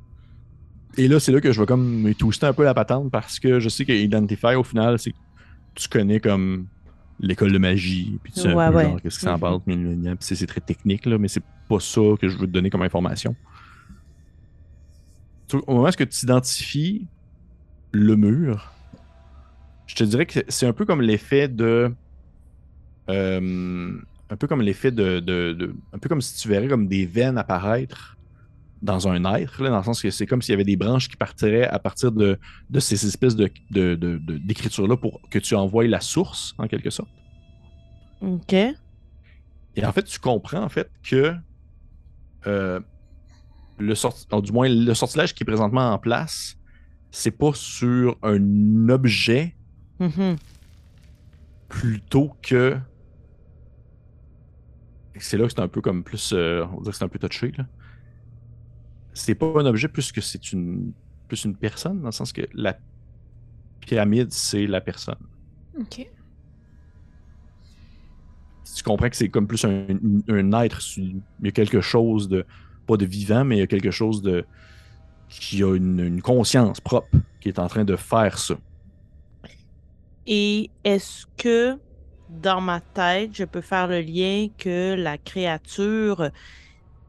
Et 0.97 1.07
là, 1.07 1.19
c'est 1.19 1.31
là 1.31 1.41
que 1.41 1.51
je 1.51 1.59
vais 1.59 1.65
comme 1.65 2.01
me 2.01 2.13
twister 2.13 2.45
un 2.47 2.53
peu 2.53 2.63
la 2.63 2.73
patente 2.73 3.11
parce 3.11 3.39
que 3.39 3.59
je 3.59 3.69
sais 3.69 3.85
que 3.85 3.91
Identify, 3.93 4.55
au 4.55 4.63
final, 4.63 4.99
c'est 4.99 5.11
que 5.11 5.17
tu 5.75 5.87
connais 5.87 6.19
comme 6.19 6.67
l'école 7.19 7.51
de 7.51 7.57
magie, 7.57 8.19
puis 8.23 8.33
tu 8.33 8.41
sais 8.41 8.49
un 8.49 8.55
Ouais, 8.55 8.69
peu 8.69 8.75
ouais. 8.75 8.83
genre 8.85 9.01
qu'est-ce 9.01 9.15
que 9.17 9.21
ça 9.21 9.33
en 9.35 9.39
parle, 9.39 9.59
gna, 9.65 10.15
puis 10.15 10.35
c'est- 10.35 10.45
très 10.47 10.61
technique, 10.61 11.05
là, 11.05 11.17
mais 11.17 11.27
c'est 11.27 11.43
pas 11.69 11.79
ça 11.79 12.01
que 12.19 12.27
je 12.27 12.37
veux 12.37 12.45
te 12.47 12.51
donner 12.51 12.69
comme 12.69 12.81
information. 12.81 13.35
Au 15.67 15.75
moment 15.75 15.87
où 15.89 15.91
tu 15.91 16.23
identifies 16.23 17.07
le 17.91 18.15
mur, 18.15 18.71
je 19.85 19.95
te 19.95 20.03
dirais 20.03 20.25
que 20.25 20.39
c'est 20.47 20.65
un 20.65 20.73
peu 20.73 20.85
comme 20.85 21.01
l'effet 21.01 21.47
de. 21.47 21.93
euh, 23.09 23.97
un 24.29 24.35
peu 24.35 24.47
comme 24.47 24.61
l'effet 24.61 24.91
de, 24.91 25.19
de- 25.19 25.53
de- 25.53 25.75
Un 25.91 25.99
peu 25.99 26.09
comme 26.09 26.21
si 26.21 26.35
tu 26.41 26.47
verrais 26.47 26.67
comme 26.67 26.87
des 26.87 27.05
veines 27.05 27.37
apparaître 27.37 28.17
dans 28.83 29.07
un 29.07 29.23
être, 29.35 29.63
là, 29.63 29.69
dans 29.69 29.77
le 29.77 29.83
sens 29.83 30.01
que 30.01 30.11
c'est 30.11 30.25
comme 30.25 30.41
s'il 30.41 30.51
y 30.51 30.55
avait 30.55 30.65
des 30.65 30.75
branches 30.75 31.07
qui 31.07 31.15
partiraient 31.15 31.65
à 31.67 31.79
partir 31.79 32.11
de, 32.11 32.37
de 32.69 32.79
ces 32.81 33.05
espèces 33.07 33.35
de, 33.35 33.49
de, 33.71 33.95
de- 33.95 34.17
de- 34.17 34.37
d'écritures-là 34.37 34.97
pour 34.97 35.21
que 35.31 35.39
tu 35.39 35.55
envoies 35.55 35.87
la 35.87 36.01
source, 36.01 36.53
en 36.57 36.67
quelque 36.67 36.89
sorte. 36.89 37.09
OK. 38.21 38.53
Et 38.53 39.85
en 39.85 39.91
fait, 39.93 40.03
tu 40.03 40.19
comprends 40.19 40.61
en 40.61 40.69
fait 40.69 40.91
que 41.01 41.33
euh, 42.45 42.79
le 43.79 43.95
sorti- 43.95 44.27
du 44.41 44.51
moins 44.51 44.67
le 44.69 44.93
sortilège 44.93 45.33
qui 45.33 45.43
est 45.43 45.45
présentement 45.45 45.91
en 45.93 45.97
place, 45.97 46.55
c'est 47.09 47.31
pas 47.31 47.51
sur 47.53 48.17
un 48.21 48.89
objet 48.89 49.55
Mhm. 49.99 50.35
plutôt 51.69 52.33
que. 52.41 52.77
C'est 55.19 55.37
là 55.37 55.45
que 55.45 55.53
c'est 55.53 55.61
un 55.61 55.67
peu 55.67 55.79
comme 55.81 56.03
plus. 56.03 56.33
euh, 56.33 56.65
on 56.73 56.81
dirait 56.81 56.91
que 56.91 56.97
c'est 56.97 57.03
un 57.05 57.07
peu 57.07 57.19
touché, 57.19 57.51
là. 57.57 57.65
C'est 59.13 59.35
pas 59.35 59.47
un 59.55 59.65
objet 59.65 59.87
plus 59.87 60.11
que 60.11 60.21
c'est 60.21 60.51
une. 60.51 60.91
Plus 61.27 61.45
une 61.45 61.55
personne, 61.55 61.99
dans 61.99 62.07
le 62.07 62.11
sens 62.11 62.33
que 62.33 62.41
la 62.53 62.77
pyramide, 63.79 64.31
c'est 64.31 64.67
la 64.67 64.81
personne. 64.81 65.17
Ok. 65.79 66.07
tu 68.75 68.83
comprends 68.83 69.09
que 69.09 69.15
c'est 69.15 69.29
comme 69.29 69.47
plus 69.47 69.63
un, 69.65 69.85
un 70.27 70.63
être. 70.63 70.81
Il 70.97 71.21
y 71.43 71.47
a 71.47 71.51
quelque 71.51 71.81
chose 71.81 72.27
de. 72.27 72.45
Pas 72.85 72.97
de 72.97 73.05
vivant, 73.05 73.45
mais 73.45 73.57
il 73.57 73.59
y 73.59 73.63
a 73.63 73.67
quelque 73.67 73.91
chose 73.91 74.21
de. 74.21 74.45
qui 75.29 75.63
a 75.63 75.75
une, 75.75 75.99
une 75.99 76.21
conscience 76.21 76.81
propre 76.81 77.07
qui 77.39 77.49
est 77.49 77.59
en 77.59 77.67
train 77.67 77.85
de 77.85 77.95
faire 77.95 78.37
ça. 78.37 78.55
Et 80.25 80.69
est-ce 80.83 81.25
que 81.37 81.77
dans 82.29 82.61
ma 82.61 82.79
tête, 82.79 83.31
je 83.33 83.43
peux 83.43 83.61
faire 83.61 83.87
le 83.87 83.99
lien 83.99 84.47
que 84.57 84.95
la 84.95 85.17
créature, 85.17 86.29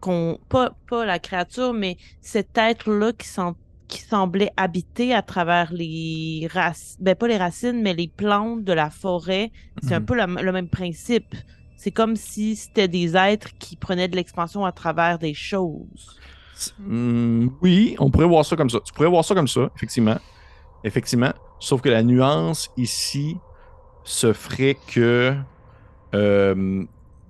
qu'on 0.04 0.38
pas, 0.48 0.72
pas 0.88 1.04
la 1.06 1.18
créature, 1.18 1.72
mais 1.74 1.96
cet 2.20 2.56
être-là 2.58 3.12
qui, 3.12 3.26
sem- 3.28 3.54
qui 3.88 4.00
semblait 4.00 4.50
habiter 4.56 5.14
à 5.14 5.22
travers 5.22 5.72
les 5.72 6.48
racines, 6.52 6.96
ben 7.00 7.14
pas 7.16 7.28
les 7.28 7.36
racines, 7.38 7.80
mais 7.82 7.94
les 7.94 8.08
plantes 8.08 8.64
de 8.64 8.72
la 8.72 8.90
forêt, 8.90 9.50
c'est 9.82 9.94
un 9.94 10.00
Mhm. 10.00 10.06
peu 10.06 10.14
le 10.16 10.52
même 10.52 10.68
principe. 10.70 11.34
C'est 11.76 11.92
comme 11.92 12.16
si 12.16 12.56
c'était 12.56 12.88
des 12.88 13.16
êtres 13.16 13.50
qui 13.58 13.76
prenaient 13.76 14.08
de 14.08 14.16
l'expansion 14.16 14.64
à 14.64 14.72
travers 14.72 15.18
des 15.18 15.34
choses. 15.34 16.22
Hmm, 16.78 17.48
oui, 17.62 17.96
on 17.98 18.10
pourrait 18.10 18.26
voir 18.26 18.44
ça 18.44 18.56
comme 18.56 18.70
ça. 18.70 18.78
Tu 18.84 18.92
pourrais 18.92 19.08
voir 19.08 19.24
ça 19.24 19.34
comme 19.34 19.48
ça, 19.48 19.68
effectivement. 19.76 20.18
Effectivement. 20.84 21.32
Sauf 21.58 21.80
que 21.82 21.88
la 21.88 22.02
nuance 22.02 22.68
ici 22.76 23.42
se 24.04 24.32
ferait 24.32 24.76
que. 24.86 25.34
euh, 26.14 26.84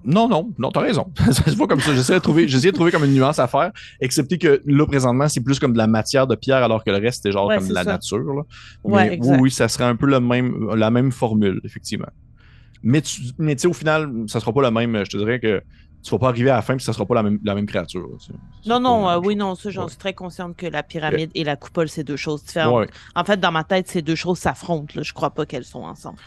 non, 0.05 0.29
non, 0.29 0.53
non, 0.59 0.71
t'as 0.71 0.81
raison. 0.81 1.13
se 1.33 1.57
voit 1.57 1.67
comme 1.67 1.81
ça. 1.81 1.95
J'essaie 1.95 2.15
de 2.15 2.19
trouver, 2.19 2.47
j'essaie 2.49 2.71
de 2.71 2.75
trouver 2.77 2.91
comme 2.91 3.05
une 3.05 3.15
nuance 3.15 3.39
à 3.39 3.47
faire, 3.49 3.73
excepté 4.01 4.39
que 4.39 4.61
là, 4.67 4.87
présentement, 4.87 5.29
c'est 5.29 5.41
plus 5.41 5.59
comme 5.59 5.73
de 5.73 5.79
la 5.79 5.87
matière 5.87 6.27
de 6.27 6.35
pierre, 6.35 6.63
alors 6.63 6.85
que 6.85 6.91
le 6.91 6.99
reste, 6.99 7.23
c'est 7.23 7.33
genre 7.33 7.47
Ouais, 7.47 7.57
comme 7.57 7.65
de 7.65 7.69
c'est 7.69 7.75
la 7.75 7.85
ça. 7.85 7.93
nature. 7.93 8.19
là. 8.19 8.43
Ouais, 8.85 9.11
Mais 9.11 9.19
oui, 9.27 9.37
oui, 9.41 9.51
ça 9.51 9.69
serait 9.69 9.85
un 9.85 9.97
peu 9.97 10.07
le 10.07 10.21
même, 10.21 10.75
la 10.75 10.91
même 10.91 11.11
formule, 11.13 11.61
effectivement. 11.65 12.09
Mais 12.83 13.01
tu 13.01 13.23
mais 13.39 13.57
sais, 13.57 13.67
au 13.67 13.73
final, 13.73 14.11
ça 14.27 14.41
sera 14.41 14.53
pas 14.53 14.61
le 14.63 14.71
même. 14.71 15.05
Je 15.05 15.11
te 15.11 15.17
dirais 15.17 15.41
que 15.41 15.63
tu 16.03 16.11
vas 16.11 16.19
pas 16.19 16.29
arriver 16.29 16.51
à 16.51 16.57
la 16.57 16.61
fin, 16.63 16.77
puis 16.77 16.85
ça 16.85 16.93
sera 16.93 17.07
pas 17.07 17.15
la 17.15 17.23
même, 17.23 17.39
la 17.43 17.55
même 17.55 17.65
créature. 17.65 18.07
C'est- 18.21 18.33
c'est 18.63 18.69
Non, 18.69 18.75
pas 18.77 18.81
non, 18.81 19.09
euh, 19.09 19.19
oui, 19.25 19.37
non, 19.37 19.55
ça, 19.55 19.71
j'en 19.71 19.85
Ouais. 19.85 19.89
suis 19.89 19.97
très 19.97 20.13
consciente 20.13 20.55
que 20.55 20.67
la 20.67 20.83
pyramide 20.83 21.31
et 21.35 21.45
la 21.45 21.57
coupole, 21.57 21.89
c'est 21.89 22.05
deux 22.05 22.19
choses 22.19 22.45
différentes. 22.45 22.75
Ouais, 22.81 22.87
En 23.15 23.25
fait, 23.25 23.41
dans 23.41 23.51
ma 23.53 23.65
tête, 23.65 23.89
ces 23.89 24.03
deux 24.03 24.15
choses 24.17 24.37
s'affrontent. 24.39 25.01
Je 25.01 25.13
crois 25.15 25.31
pas 25.31 25.47
qu'elles 25.47 25.65
sont 25.65 25.83
ensemble. 25.83 26.19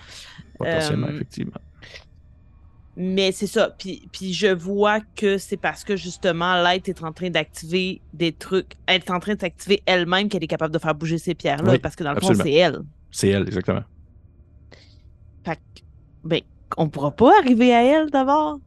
potentiellement, 0.58 1.06
Euh, 1.08 1.12
effectivement. 1.16 1.52
Mais 3.00 3.32
c'est 3.32 3.46
ça. 3.48 3.70
Puis, 3.78 4.10
puis 4.12 4.34
je 4.34 4.48
vois 4.48 5.02
que 5.16 5.38
c'est 5.38 5.56
parce 5.58 5.84
que 5.84 5.96
justement, 5.96 6.64
l'être 6.64 6.90
est 6.90 7.04
en 7.04 7.14
train 7.14 7.30
d'activer 7.30 8.02
des 8.12 8.32
trucs. 8.34 8.74
Elle 8.88 8.96
est 9.04 9.12
en 9.12 9.20
train 9.20 9.36
d'activer 9.36 9.84
elle-même 9.86 10.30
qu'elle 10.30 10.44
est 10.44 10.48
capable 10.48 10.74
de 10.74 10.80
faire 10.80 10.96
bouger 10.96 11.20
ces 11.20 11.36
pierres-là. 11.36 11.74
Oui, 11.74 11.78
parce 11.78 11.96
que 11.96 12.04
dans 12.04 12.14
le 12.14 12.20
fond, 12.20 12.34
c'est 12.34 12.54
elle. 12.54 12.80
C'est 13.12 13.28
elle, 13.30 13.44
exactement. 13.44 13.84
Fait 15.46 15.58
que, 15.58 15.82
ben, 16.24 16.42
on 16.76 16.90
pourra 16.90 17.12
pas 17.12 17.38
arriver 17.40 17.72
à 17.74 17.84
elle 17.84 18.10
d'abord. 18.10 18.58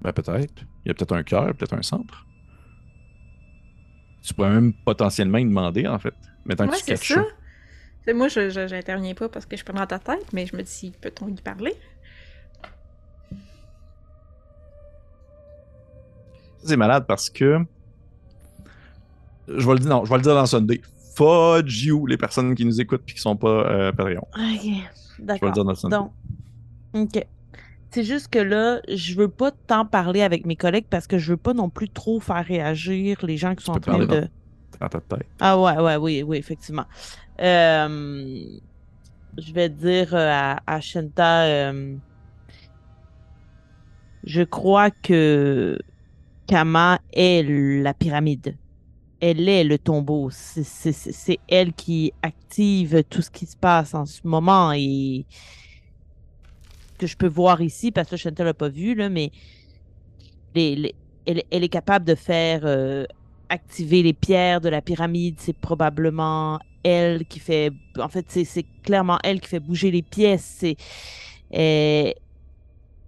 Ben, 0.00 0.12
peut-être. 0.12 0.62
Il 0.84 0.88
y 0.88 0.90
a 0.90 0.94
peut-être 0.94 1.14
un 1.14 1.22
cœur, 1.22 1.54
peut-être 1.54 1.74
un 1.74 1.82
centre. 1.82 2.24
Tu 4.22 4.32
pourrais 4.34 4.50
même 4.50 4.72
potentiellement 4.84 5.38
y 5.38 5.44
demander, 5.44 5.86
en 5.86 5.98
fait. 5.98 6.14
Maintenant 6.46 6.66
que 6.68 6.72
Ouais, 6.72 6.78
tu 6.78 6.84
c'est 6.84 6.92
catches 6.94 7.12
ça. 7.14 7.24
C'est- 8.04 8.14
Moi, 8.14 8.28
je 8.28 8.48
je- 8.48 8.66
j'interviens 8.66 9.12
pas 9.14 9.28
parce 9.28 9.44
que 9.44 9.56
je 9.56 9.62
suis 9.62 9.64
pas 9.64 9.74
dans 9.74 9.86
ta 9.86 9.98
tête, 9.98 10.32
mais 10.32 10.46
je 10.46 10.56
me 10.56 10.62
dis, 10.62 10.92
peut-on 11.02 11.28
y 11.28 11.34
parler? 11.42 11.74
C'est 16.64 16.76
malade 16.76 17.04
parce 17.06 17.30
que. 17.30 17.58
Je 19.48 19.66
vais 19.66 19.72
le 19.74 19.78
dire, 19.78 19.88
non, 19.88 20.04
je 20.04 20.10
vais 20.10 20.16
le 20.16 20.22
dire 20.22 20.34
dans 20.34 20.46
Sunday. 20.46 20.80
Fudge 21.16 21.84
you, 21.84 22.06
les 22.06 22.16
personnes 22.16 22.54
qui 22.54 22.64
nous 22.64 22.80
écoutent 22.80 23.02
et 23.08 23.12
qui 23.12 23.20
sont 23.20 23.36
pas 23.36 23.48
euh, 23.48 23.92
Patreon. 23.92 24.26
Ok, 24.34 24.34
Je 24.36 24.68
vais 24.68 24.72
le 25.20 25.24
d'accord. 25.24 25.52
dire 25.52 25.64
dans 25.64 25.74
Sunday. 25.74 25.96
Donc, 25.96 26.12
ok. 26.94 27.26
C'est 27.90 28.04
juste 28.04 28.28
que 28.28 28.38
là, 28.38 28.80
je 28.88 29.14
veux 29.14 29.28
pas 29.28 29.50
tant 29.50 29.86
parler 29.86 30.20
avec 30.22 30.44
mes 30.44 30.56
collègues 30.56 30.84
parce 30.90 31.06
que 31.06 31.16
je 31.16 31.30
veux 31.32 31.38
pas 31.38 31.54
non 31.54 31.70
plus 31.70 31.88
trop 31.88 32.20
faire 32.20 32.44
réagir 32.44 33.16
les 33.24 33.38
gens 33.38 33.54
qui 33.54 33.64
sont 33.64 33.72
en 33.72 33.80
train 33.80 34.04
de. 34.04 34.28
Dans 34.78 34.88
ta 34.88 35.00
tête. 35.00 35.26
Ah 35.40 35.58
ouais, 35.58 35.78
ouais, 35.78 35.96
oui, 35.96 36.22
oui, 36.22 36.36
effectivement. 36.36 36.84
Euh, 37.40 38.44
je 39.38 39.52
vais 39.52 39.68
dire 39.70 40.14
euh, 40.14 40.30
à, 40.30 40.60
à 40.66 40.80
Shenta, 40.80 41.44
euh, 41.44 41.96
je 44.24 44.42
crois 44.42 44.90
que 44.90 45.78
Kama 46.48 46.98
est 47.12 47.42
la 47.82 47.92
pyramide. 47.92 48.56
Elle 49.20 49.48
est 49.48 49.64
le 49.64 49.78
tombeau. 49.78 50.30
C'est- 50.30 51.38
elle 51.46 51.74
qui 51.74 52.12
active 52.22 53.04
tout 53.10 53.20
ce 53.20 53.30
qui 53.30 53.44
se 53.46 53.56
passe 53.56 53.94
en 53.94 54.06
ce 54.06 54.20
moment 54.24 54.72
et 54.72 55.26
que 56.96 57.06
je 57.06 57.16
peux 57.16 57.28
voir 57.28 57.60
ici, 57.60 57.92
parce 57.92 58.08
que 58.08 58.16
Shanta 58.16 58.44
l'a 58.44 58.54
pas 58.54 58.70
vu, 58.70 58.94
là, 58.94 59.08
mais 59.10 59.30
elle, 60.56 60.90
est 61.50 61.68
capable 61.68 62.06
de 62.06 62.14
faire 62.14 62.62
euh, 62.64 63.04
activer 63.50 64.02
les 64.02 64.14
pierres 64.14 64.62
de 64.62 64.70
la 64.70 64.80
pyramide. 64.80 65.36
C'est 65.38 65.56
probablement 65.56 66.58
elle 66.82 67.26
qui 67.26 67.40
fait. 67.40 67.70
En 68.00 68.08
fait, 68.08 68.24
c'est- 68.28 68.44
c'est 68.44 68.64
clairement 68.82 69.18
elle 69.22 69.40
qui 69.40 69.48
fait 69.48 69.60
bouger 69.60 69.90
les 69.90 70.02
pièces. 70.02 70.56
C'est 70.60 70.76
euh, 71.54 72.10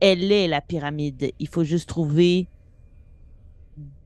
elle 0.01 0.31
est 0.31 0.47
la 0.49 0.61
pyramide. 0.61 1.33
Il 1.39 1.49
faut 1.49 1.65
juste 1.65 1.89
trouver 1.89 2.49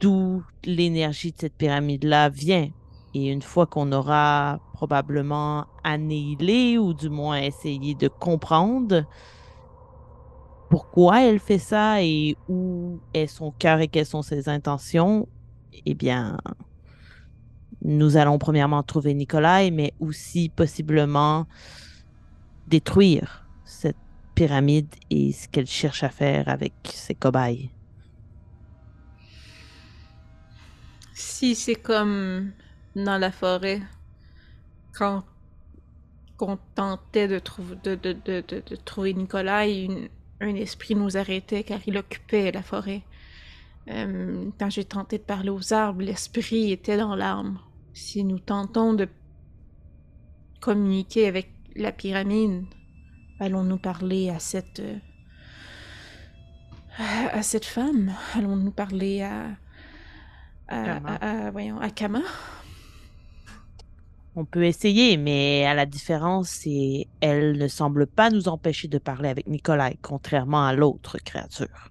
d'où 0.00 0.42
l'énergie 0.64 1.32
de 1.32 1.36
cette 1.38 1.56
pyramide-là 1.56 2.28
vient. 2.28 2.70
Et 3.14 3.28
une 3.28 3.42
fois 3.42 3.66
qu'on 3.66 3.92
aura 3.92 4.60
probablement 4.72 5.66
annihilé 5.84 6.78
ou 6.78 6.94
du 6.94 7.08
moins 7.08 7.38
essayé 7.38 7.94
de 7.94 8.08
comprendre 8.08 9.04
pourquoi 10.68 11.22
elle 11.22 11.38
fait 11.38 11.58
ça 11.58 12.02
et 12.02 12.36
où 12.48 12.98
est 13.12 13.28
son 13.28 13.52
cœur 13.52 13.80
et 13.80 13.88
quelles 13.88 14.06
sont 14.06 14.22
ses 14.22 14.48
intentions, 14.48 15.28
eh 15.86 15.94
bien, 15.94 16.38
nous 17.82 18.16
allons 18.16 18.38
premièrement 18.38 18.82
trouver 18.82 19.14
Nikolai, 19.14 19.70
mais 19.70 19.92
aussi 20.00 20.48
possiblement 20.48 21.46
détruire 22.66 23.46
cette 23.64 23.96
pyramide 24.34 24.88
et 25.10 25.32
ce 25.32 25.48
qu'elle 25.48 25.66
cherche 25.66 26.02
à 26.02 26.08
faire 26.08 26.48
avec 26.48 26.72
ses 26.84 27.14
cobayes. 27.14 27.70
Si 31.14 31.54
c'est 31.54 31.76
comme 31.76 32.50
dans 32.96 33.18
la 33.18 33.30
forêt, 33.30 33.80
quand 34.92 35.24
qu'on 36.36 36.58
tentait 36.74 37.28
de, 37.28 37.38
trouver 37.38 37.76
de, 37.84 37.94
de, 37.94 38.76
trouver 38.84 39.14
Nicolas, 39.14 39.60
un 40.40 40.54
esprit 40.56 40.96
nous 40.96 41.16
arrêtait 41.16 41.62
car 41.62 41.78
il 41.86 41.96
occupait 41.96 42.50
la 42.50 42.62
forêt. 42.62 43.02
Euh, 43.88 44.50
quand 44.58 44.68
j'ai 44.70 44.84
tenté 44.84 45.18
de 45.18 45.22
parler 45.22 45.50
aux 45.50 45.72
arbres, 45.72 46.02
l'esprit 46.02 46.72
était 46.72 46.96
dans 46.96 47.14
l'arbre. 47.14 47.70
Si 47.92 48.24
nous 48.24 48.40
tentons 48.40 48.94
de 48.94 49.08
communiquer 50.60 51.28
avec 51.28 51.52
la 51.76 51.92
pyramide, 51.92 52.64
allons-nous 53.38 53.78
parler 53.78 54.30
à 54.30 54.40
cette 54.40 54.80
euh, 54.80 54.98
à, 56.98 57.36
à 57.38 57.42
cette 57.42 57.66
femme? 57.66 58.12
Allons-nous 58.34 58.72
parler 58.72 59.22
à 59.22 59.56
à, 60.68 60.84
Kama. 60.84 61.08
à- 61.14 61.46
à- 61.46 61.50
voyons 61.50 61.78
à 61.80 61.90
Kama 61.90 62.20
On 64.36 64.44
peut 64.44 64.64
essayer, 64.64 65.16
mais 65.16 65.64
à 65.64 65.74
la 65.74 65.86
différence, 65.86 66.48
c'est 66.48 67.06
elle 67.20 67.56
ne 67.56 67.68
semble 67.68 68.06
pas 68.06 68.30
nous 68.30 68.48
empêcher 68.48 68.88
de 68.88 68.98
parler 68.98 69.28
avec 69.28 69.46
Nikolai, 69.46 69.96
contrairement 70.02 70.66
à 70.66 70.72
l'autre 70.74 71.18
créature. 71.18 71.90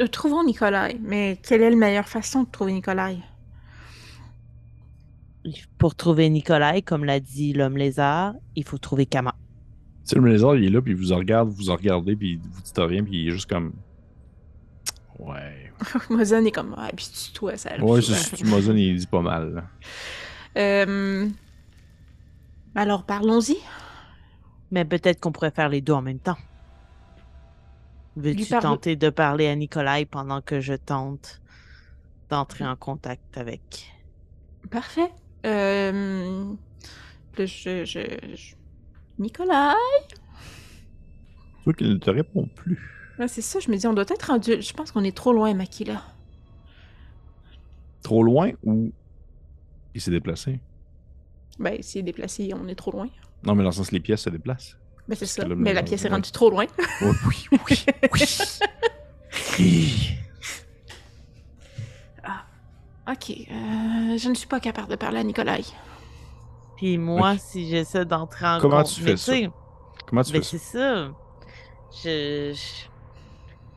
Euh, 0.00 0.06
Trouvons 0.08 0.44
Nikolai, 0.44 0.98
mais 1.00 1.38
quelle 1.42 1.62
est 1.62 1.70
la 1.70 1.76
meilleure 1.76 2.08
façon 2.08 2.42
de 2.42 2.50
trouver 2.50 2.72
Nikolai? 2.72 3.18
Pour 5.78 5.94
trouver 5.94 6.28
Nikolai, 6.28 6.82
comme 6.82 7.04
l'a 7.04 7.20
dit 7.20 7.52
l'homme 7.52 7.76
lézard, 7.76 8.34
il 8.56 8.64
faut 8.64 8.78
trouver 8.78 9.06
Kama. 9.06 9.34
Tu 10.04 10.14
sais, 10.14 10.16
le 10.20 10.28
lézard, 10.28 10.56
il 10.56 10.64
est 10.64 10.70
là, 10.70 10.82
puis 10.82 10.92
il 10.92 10.96
vous 10.98 11.12
en 11.12 11.16
regarde, 11.18 11.48
vous 11.48 11.70
en 11.70 11.76
regardez, 11.76 12.16
puis 12.16 12.36
vous 12.36 12.60
dites 12.62 12.78
rien, 12.78 13.04
puis 13.04 13.22
il 13.22 13.28
est 13.28 13.30
juste 13.30 13.48
comme. 13.48 13.72
Ouais. 15.18 15.65
Mozen 16.10 16.46
est 16.46 16.52
comme, 16.52 16.74
ah, 16.78 16.90
puis 16.94 17.06
tu 17.12 17.32
toi, 17.32 17.56
ça 17.56 17.76
Ouais, 17.78 18.00
c'est 18.02 18.44
Mozen, 18.44 18.78
il 18.78 18.96
dit 18.96 19.06
pas 19.06 19.20
mal. 19.20 19.68
Euh, 20.56 21.28
Alors, 22.74 23.04
parlons-y. 23.04 23.56
Mais 24.70 24.84
peut-être 24.84 25.20
qu'on 25.20 25.32
pourrait 25.32 25.50
faire 25.50 25.68
les 25.68 25.80
deux 25.80 25.92
en 25.92 26.02
même 26.02 26.18
temps. 26.18 26.38
Veux-tu 28.16 28.46
tenter 28.46 28.96
de 28.96 29.10
parler 29.10 29.46
à 29.46 29.54
Nikolai 29.54 30.06
pendant 30.06 30.40
que 30.40 30.60
je 30.60 30.72
tente 30.72 31.42
d'entrer 32.30 32.66
en 32.66 32.74
contact 32.76 33.36
avec? 33.36 33.92
Parfait. 34.70 35.12
Euh... 35.44 36.54
je, 37.38 37.44
je, 37.44 37.84
je- 37.84 38.54
Nicolas? 39.18 39.74
Tu 40.08 41.64
vois 41.64 41.74
qu'il 41.74 41.90
ne 41.90 41.96
te 41.98 42.10
répond 42.10 42.48
plus. 42.54 42.95
Ouais, 43.18 43.28
c'est 43.28 43.42
ça, 43.42 43.60
je 43.60 43.70
me 43.70 43.76
dis, 43.76 43.86
on 43.86 43.94
doit 43.94 44.04
être 44.08 44.26
rendu. 44.26 44.60
Je 44.60 44.72
pense 44.72 44.92
qu'on 44.92 45.04
est 45.04 45.16
trop 45.16 45.32
loin, 45.32 45.54
Makila. 45.54 46.02
Trop 48.02 48.22
loin 48.22 48.52
ou 48.62 48.92
il 49.94 50.00
s'est 50.00 50.10
déplacé? 50.10 50.60
Ben, 51.58 51.82
s'il 51.82 52.00
est 52.00 52.04
déplacé, 52.04 52.50
on 52.54 52.68
est 52.68 52.74
trop 52.74 52.92
loin. 52.92 53.08
Non, 53.42 53.54
mais 53.54 53.62
dans 53.62 53.70
le 53.70 53.74
sens, 53.74 53.90
les 53.92 54.00
pièces 54.00 54.22
se 54.22 54.30
déplacent. 54.30 54.76
Ben, 55.08 55.14
c'est 55.14 55.26
ça. 55.26 55.46
là, 55.46 55.54
Mais 55.54 55.72
la 55.72 55.80
le- 55.82 55.86
pièce 55.86 56.04
est 56.04 56.08
rendue 56.08 56.30
trop 56.30 56.50
loin. 56.50 56.66
Oui, 57.00 57.46
oui, 57.52 57.78
oui. 58.12 58.20
oui. 59.62 60.12
Ok, 63.08 63.30
euh, 63.30 64.18
je 64.18 64.28
ne 64.28 64.34
suis 64.34 64.48
pas 64.48 64.58
capable 64.58 64.88
de 64.88 64.96
parler 64.96 65.18
à 65.20 65.22
Nicolas. 65.22 65.58
Puis 66.76 66.98
moi, 66.98 67.38
si 67.38 67.68
j'essaie 67.68 68.04
d'entrer 68.04 68.46
en 68.46 68.60
Comment 68.60 68.82
tu 68.82 69.00
mais 69.02 69.16
fais 69.16 69.16
ça? 69.16 69.32
Comment 70.06 70.22
tu 70.24 70.32
Ben, 70.32 70.42
fais 70.42 70.58
ça? 70.58 70.58
c'est 70.58 70.78
ça. 70.78 71.10
Je. 72.02 72.52
je- 72.52 72.95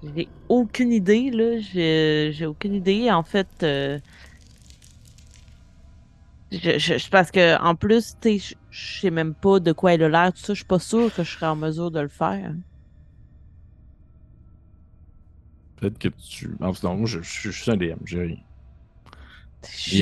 J'ai 0.01 0.29
aucune 0.47 0.91
idée, 0.91 1.29
là. 1.31 1.59
J'ai 1.59 2.45
aucune 2.45 2.73
idée. 2.73 3.11
En 3.11 3.23
fait, 3.23 3.49
euh, 3.63 3.99
je, 6.51 6.79
je, 6.79 6.97
je- 6.97 7.09
parce 7.09 7.31
que 7.31 7.61
en 7.61 7.75
plus, 7.75 8.15
tu 8.21 8.39
sais, 8.39 8.55
je- 8.71 8.99
sais 9.01 9.11
même 9.11 9.35
pas 9.35 9.59
de 9.59 9.71
quoi 9.71 9.93
elle 9.93 10.03
a 10.03 10.09
l'air, 10.09 10.33
tout 10.33 10.39
ça. 10.39 10.53
Je 10.53 10.59
suis 10.59 10.65
pas 10.65 10.79
sûre 10.79 11.11
que 11.13 11.23
je 11.23 11.31
serais 11.31 11.47
en 11.47 11.55
mesure 11.55 11.91
de 11.91 11.99
le 11.99 12.07
faire. 12.07 12.53
Peut-être 15.77 15.97
que 15.97 16.07
tu. 16.09 16.55
En 16.61 16.73
tout 16.73 16.81
cas, 16.81 16.93
moi, 16.93 17.05
je, 17.07 17.21
suis 17.21 17.71
un 17.71 17.77
DM. 17.77 17.99
j'ai- 18.05 18.43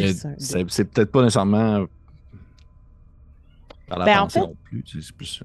un 0.01 0.25
C'est 0.37 0.85
peut-être 0.85 1.11
pas 1.11 1.21
nécessairement. 1.23 1.85
Par 3.87 3.99
la 3.99 4.05
Ben, 4.05 4.21
en 4.21 4.29
fait- 4.29 4.41
non 4.41 4.55
plus. 4.63 4.83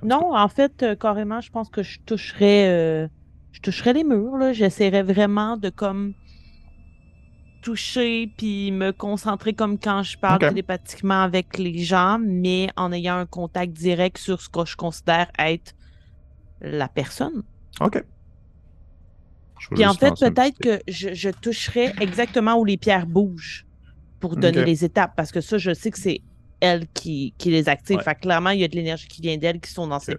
Non, 0.03 0.34
en 0.36 0.48
fait, 0.48 0.82
euh, 0.82 0.96
carrément, 0.96 1.40
je 1.40 1.50
pense 1.50 1.68
que 1.70 1.82
je 1.82 1.98
toucherais, 2.07 2.68
euh, 2.68 3.09
je 3.53 3.61
toucherais 3.61 3.92
les 3.92 4.05
murs, 4.05 4.36
là. 4.36 4.53
J'essaierais 4.53 5.03
vraiment 5.03 5.57
de 5.57 5.70
comme 5.70 6.14
toucher 7.62 8.32
puis 8.36 8.72
me 8.72 8.90
concentrer 8.90 9.53
comme 9.55 9.78
quand 9.78 10.03
je 10.03 10.18
parle 10.18 10.40
télépathiquement 10.40 11.22
avec 11.22 11.59
les 11.59 11.78
gens, 11.78 12.18
mais 12.20 12.68
en 12.76 12.92
ayant 12.92 13.16
un 13.16 13.26
contact 13.26 13.72
direct 13.72 14.18
sur 14.18 14.40
ce 14.40 14.48
que 14.48 14.64
je 14.64 14.76
considère 14.76 15.30
être 15.38 15.74
la 16.61 16.88
personne. 16.88 17.44
Ok. 17.80 18.05
Puis 19.70 19.86
en 19.86 19.94
fait, 19.94 20.12
peut-être 20.18 20.59
que 20.59 20.80
je, 20.88 21.14
je 21.14 21.30
toucherais 21.30 21.94
exactement 22.00 22.57
où 22.57 22.64
les 22.64 22.76
pierres 22.76 23.07
bougent 23.07 23.64
pour 24.18 24.36
donner 24.36 24.64
les 24.64 24.84
étapes, 24.84 25.14
parce 25.16 25.30
que 25.30 25.40
ça, 25.40 25.59
je 25.59 25.72
sais 25.72 25.90
que 25.90 25.98
c'est 25.98 26.20
elle 26.61 26.86
qui, 26.94 27.34
qui 27.38 27.50
les 27.50 27.68
active. 27.68 27.96
Ouais. 27.98 28.03
Fait 28.03 28.14
clairement, 28.14 28.50
il 28.50 28.61
y 28.61 28.64
a 28.64 28.68
de 28.68 28.74
l'énergie 28.74 29.09
qui 29.09 29.20
vient 29.20 29.36
d'elle 29.36 29.61
qui 29.61 29.70
sont 29.70 29.86
dans 29.86 29.98
ces 29.98 30.14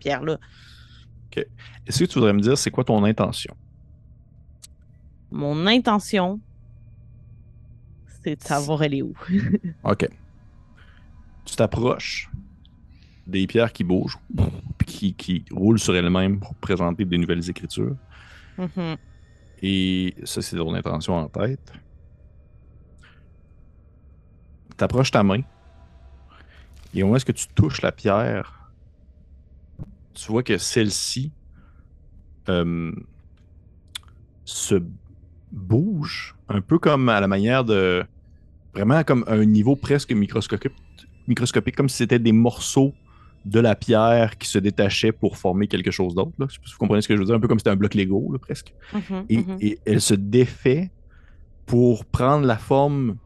Ok. 1.35 1.45
Est-ce 1.87 1.99
que 1.99 2.05
tu 2.05 2.15
voudrais 2.15 2.33
me 2.33 2.41
dire 2.41 2.57
c'est 2.57 2.71
quoi 2.71 2.83
ton 2.83 3.03
intention? 3.03 3.55
Mon 5.31 5.65
intention, 5.65 6.39
c'est 8.23 8.35
de 8.35 8.43
savoir 8.43 8.83
elle 8.83 8.93
est 8.93 9.01
où. 9.01 9.13
Ok. 9.83 10.07
Tu 11.45 11.55
t'approches 11.55 12.29
des 13.27 13.47
pierres 13.47 13.73
qui 13.73 13.83
bougent, 13.83 14.17
qui, 14.85 15.13
qui 15.13 15.43
roulent 15.51 15.79
sur 15.79 15.95
elles-mêmes 15.95 16.39
pour 16.39 16.55
présenter 16.55 17.03
des 17.03 17.17
nouvelles 17.17 17.49
écritures. 17.49 17.95
Mhm. 18.57 18.97
Et 19.61 20.15
ça, 20.23 20.41
c'est 20.41 20.55
ton 20.55 20.73
intention 20.73 21.15
en 21.15 21.27
tête. 21.27 21.73
Tu 24.77 24.83
approches 24.83 25.11
ta 25.11 25.23
main. 25.23 25.41
Et 26.93 27.01
au 27.01 27.07
moment 27.07 27.17
où 27.17 27.31
tu 27.31 27.47
touches 27.55 27.81
la 27.81 27.91
pierre, 27.91 28.62
tu 30.13 30.31
vois 30.31 30.43
que 30.43 30.57
celle-ci 30.57 31.31
euh, 32.49 32.91
se 34.45 34.81
bouge 35.51 36.35
un 36.49 36.61
peu 36.61 36.79
comme 36.79 37.09
à 37.09 37.19
la 37.19 37.27
manière 37.27 37.63
de. 37.63 38.03
Vraiment 38.73 39.03
comme 39.03 39.23
un 39.27 39.45
niveau 39.45 39.75
presque 39.75 40.11
microscopique, 40.11 40.73
microscopique 41.27 41.75
comme 41.75 41.89
si 41.89 41.97
c'était 41.97 42.17
des 42.17 42.31
morceaux 42.31 42.93
de 43.45 43.59
la 43.59 43.75
pierre 43.75 44.37
qui 44.37 44.47
se 44.47 44.57
détachaient 44.57 45.11
pour 45.11 45.37
former 45.37 45.67
quelque 45.67 45.91
chose 45.91 46.15
d'autre. 46.15 46.31
là. 46.39 46.47
Je 46.49 46.55
sais 46.55 46.59
pas 46.59 46.65
si 46.65 46.73
vous 46.73 46.79
comprenez 46.79 47.01
ce 47.01 47.07
que 47.07 47.15
je 47.15 47.19
veux 47.19 47.25
dire, 47.25 47.35
un 47.35 47.39
peu 47.39 47.47
comme 47.47 47.59
si 47.59 47.63
c'était 47.63 47.71
un 47.71 47.75
bloc 47.75 47.93
Lego, 47.93 48.31
là, 48.31 48.39
presque. 48.39 48.73
Mhm, 48.93 49.25
Et, 49.29 49.37
mhm. 49.37 49.57
et 49.61 49.79
elle 49.85 50.01
se 50.01 50.15
défait 50.15 50.89
pour 51.65 52.05
prendre 52.05 52.45
la 52.45 52.57
forme 52.57 53.17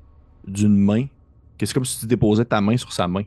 d'une 0.45 0.75
main. 0.75 1.05
que 1.57 1.65
C'est 1.65 1.73
comme 1.73 1.85
si 1.85 1.99
tu 1.99 2.07
déposais 2.07 2.45
ta 2.45 2.59
main 2.59 2.75
sur 2.77 2.91
sa 2.91 3.07
main. 3.07 3.23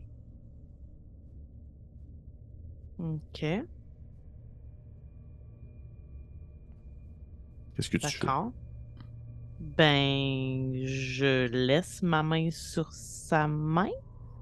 Ok, 3.00 3.40
Qu'est-ce 7.74 7.90
que 7.90 7.96
tu 7.96 8.16
fais? 8.18 8.28
d'accord. 8.28 8.52
Ben, 9.58 10.72
je 10.86 11.46
laisse 11.48 12.02
ma 12.02 12.22
main 12.22 12.48
sur 12.50 12.88
sa 12.92 13.46
main. 13.46 13.90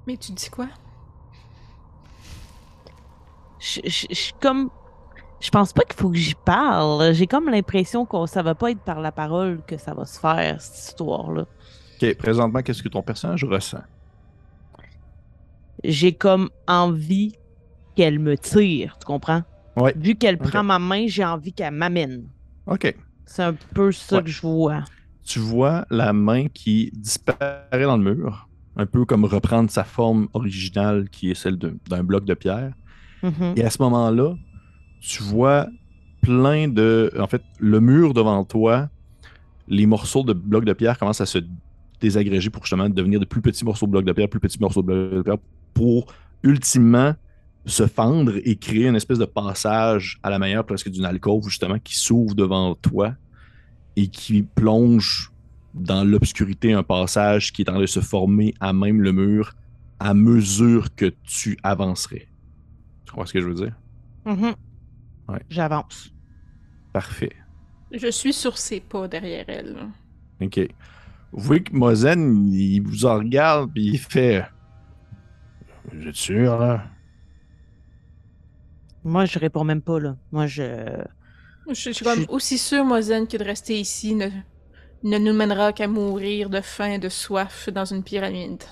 Mais 0.06 0.16
tu 0.16 0.32
dis 0.32 0.50
quoi? 0.50 0.68
Je, 3.59 3.80
je- 3.84 4.06
je 4.11 4.14
suis 4.14 4.32
comme. 4.40 4.70
Je 5.40 5.50
pense 5.50 5.72
pas 5.72 5.82
qu'il 5.84 5.96
faut 6.00 6.11
que 6.11 6.18
j'y 6.18 6.34
parle. 6.36 7.12
J'ai 7.14 7.26
comme 7.28 7.48
l'impression 7.50 8.06
que 8.06 8.26
ça 8.26 8.42
va 8.42 8.54
pas 8.56 8.72
être 8.72 8.82
par 8.82 9.00
la 9.00 9.12
parole 9.12 9.62
que 9.64 9.78
ça 9.78 9.94
va 9.94 10.06
se 10.06 10.18
faire, 10.20 10.61
cette 10.62 10.78
histoire-là. 10.90 11.46
Ok, 12.00 12.14
présentement, 12.16 12.62
qu'est-ce 12.62 12.82
que 12.82 12.88
ton 12.88 13.02
personnage 13.02 13.44
ressent? 13.44 13.82
J'ai 15.84 16.16
comme 16.16 16.50
envie 16.66 17.38
qu'elle 17.99 18.20
me 18.20 18.38
tire, 18.38 18.96
tu 19.01 19.07
comprends? 19.07 19.42
Ouais. 19.76 19.92
Vu 19.96 20.14
qu'elle 20.14 20.38
prend 20.38 20.62
ma 20.62 20.78
main, 20.78 21.07
j'ai 21.09 21.24
envie 21.24 21.53
qu'elle 21.53 21.74
m'amène. 21.74 22.28
Ok. 22.66 22.94
C'est 23.26 23.42
un 23.42 23.55
peu 23.74 23.90
ça 23.90 24.18
Ouais. 24.18 24.22
que 24.22 24.30
je 24.30 24.40
vois. 24.40 24.84
Tu 25.24 25.40
vois 25.40 25.84
la 25.90 26.12
main 26.12 26.46
qui 26.46 26.92
disparaît 26.94 27.82
dans 27.82 27.96
le 27.96 28.14
mur, 28.14 28.49
un 28.76 28.86
peu 28.86 29.05
comme 29.05 29.24
reprendre 29.24 29.68
sa 29.68 29.82
forme 29.82 30.28
originale 30.32 31.09
qui 31.11 31.32
est 31.32 31.34
celle 31.34 31.57
d'un 31.59 32.05
bloc 32.05 32.24
de 32.24 32.34
pierre. 32.34 32.72
Mhm. 33.24 33.55
Et 33.57 33.64
à 33.64 33.70
ce 33.70 33.82
moment-là, 33.82 34.34
tu 35.01 35.24
vois 35.24 35.66
plein 36.22 36.68
de. 36.68 37.11
En 37.18 37.26
fait, 37.26 37.42
le 37.59 37.80
mur 37.80 38.14
devant 38.14 38.44
toi, 38.44 38.88
les 39.66 39.86
morceaux 39.86 40.22
de 40.22 40.32
blocs 40.34 40.64
de 40.64 40.72
pierre 40.72 40.96
commencent 41.01 41.20
à 41.20 41.26
se 41.26 41.38
désagréger 42.01 42.49
pour 42.49 42.62
justement 42.62 42.88
devenir 42.88 43.18
de 43.18 43.24
plus 43.24 43.40
petits 43.40 43.64
morceaux 43.64 43.86
de 43.86 43.90
blocs 43.90 44.05
de 44.05 44.12
pierre, 44.12 44.28
plus 44.28 44.38
petits 44.38 44.61
morceaux 44.61 44.82
de 44.82 44.86
blocs 44.86 45.14
de 45.16 45.22
pierre, 45.22 45.38
pour 45.74 46.07
ultimement 46.44 47.14
se 47.68 47.86
fendre 47.86 48.34
et 48.44 48.56
créer 48.56 48.88
une 48.88 48.96
espèce 48.96 49.18
de 49.18 49.24
passage 49.24 50.18
à 50.22 50.30
la 50.30 50.38
manière 50.38 50.64
presque 50.64 50.88
d'une 50.88 51.04
alcôve, 51.04 51.48
justement, 51.48 51.78
qui 51.78 51.96
s'ouvre 51.96 52.34
devant 52.34 52.74
toi 52.74 53.14
et 53.96 54.08
qui 54.08 54.42
plonge 54.42 55.32
dans 55.74 56.04
l'obscurité 56.04 56.72
un 56.72 56.82
passage 56.82 57.52
qui 57.52 57.62
est 57.62 57.68
en 57.68 57.74
train 57.74 57.80
de 57.80 57.86
se 57.86 58.00
former 58.00 58.54
à 58.60 58.72
même 58.72 59.02
le 59.02 59.12
mur 59.12 59.54
à 60.00 60.14
mesure 60.14 60.94
que 60.94 61.12
tu 61.24 61.58
avancerais. 61.62 62.28
Tu 63.04 63.12
comprends 63.12 63.26
ce 63.26 63.32
que 63.32 63.40
je 63.40 63.48
veux 63.48 63.54
dire? 63.54 63.76
Mhm. 64.24 64.54
Ouais. 65.28 65.42
J'avance. 65.50 66.12
Parfait. 66.92 67.32
Je 67.92 68.10
suis 68.10 68.32
sur 68.32 68.56
ses 68.56 68.80
pas 68.80 69.08
derrière 69.08 69.44
elle. 69.48 69.76
OK. 70.40 70.60
Vous 71.32 71.42
voyez 71.42 71.62
que 71.62 71.74
Mozen, 71.74 72.52
il 72.52 72.80
vous 72.80 73.04
en 73.04 73.16
regarde 73.18 73.70
puis 73.72 73.86
il 73.86 73.98
fait. 73.98 74.44
Vous 75.92 76.06
êtes 76.06 76.14
sûr, 76.14 76.58
là? 76.58 76.84
Moi, 79.09 79.24
je 79.24 79.38
réponds 79.38 79.64
même 79.64 79.80
pas, 79.82 79.98
là. 79.98 80.16
Moi, 80.32 80.46
je. 80.46 80.62
Je, 81.68 81.74
je 81.74 81.90
suis 81.90 82.04
comme 82.04 82.20
Je- 82.22 82.28
aussi 82.28 82.59
sûre, 82.59 82.84
Mozen, 82.84 83.26
que 83.26 83.36
de 83.36 83.44
rester 83.44 83.78
ici 83.78 84.14
ne, 84.14 84.28
ne 85.02 85.18
nous 85.18 85.32
mènera 85.32 85.72
qu'à 85.72 85.88
mourir 85.88 86.50
de 86.50 86.61
faim 86.61 86.92
et 86.92 86.98
de 86.98 87.09
soif 87.09 87.68
dans 87.72 87.84
une 87.84 88.02
pyramide. 88.02 88.62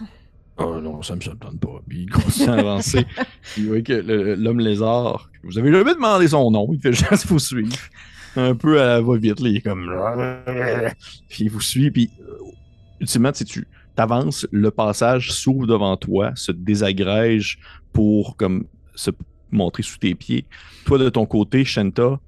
Oh 0.59 0.81
non, 0.81 1.03
ça 1.03 1.15
me 1.17 1.21
surprend 1.21 1.55
pas. 1.57 1.81
Puis 1.89 2.03
il 2.05 2.11
continue 2.11 2.49
à 2.49 2.55
avancer. 2.55 3.05
Puis 3.55 3.63
vous 3.63 3.69
voyez 3.69 3.83
que 3.83 3.93
l'homme 3.93 4.61
lézard, 4.61 5.31
vous 5.43 5.59
avez 5.59 5.71
jamais 5.71 5.95
demandé 5.95 6.29
son 6.29 6.51
nom, 6.51 6.69
il 6.73 6.81
fait 6.81 6.93
juste 6.93 7.27
vous 7.27 7.39
suivre. 7.39 7.77
Un 8.37 8.55
peu 8.55 8.81
à 8.81 8.87
la 8.87 9.01
va-vite, 9.01 9.41
là, 9.41 9.49
il 9.49 9.57
est 9.57 9.61
comme. 9.61 9.91
Puis 11.29 11.45
il 11.45 11.51
vous 11.51 11.61
suit, 11.61 11.91
puis 11.91 12.11
euh, 12.21 12.37
ultimement, 13.01 13.33
tu 13.33 13.39
sais, 13.39 13.45
tu, 13.45 13.67
t'avances, 13.95 14.47
le 14.51 14.71
passage 14.71 15.33
s'ouvre 15.33 15.67
devant 15.67 15.97
toi, 15.97 16.33
se 16.35 16.53
désagrège 16.53 17.59
pour 17.93 18.37
comme 18.37 18.67
se 18.95 19.11
montrer 19.51 19.83
sous 19.83 19.99
tes 19.99 20.15
pieds. 20.15 20.45
Toi, 20.85 20.99
de 20.99 21.09
ton 21.09 21.27
côté, 21.27 21.65
Shenta, 21.65 22.19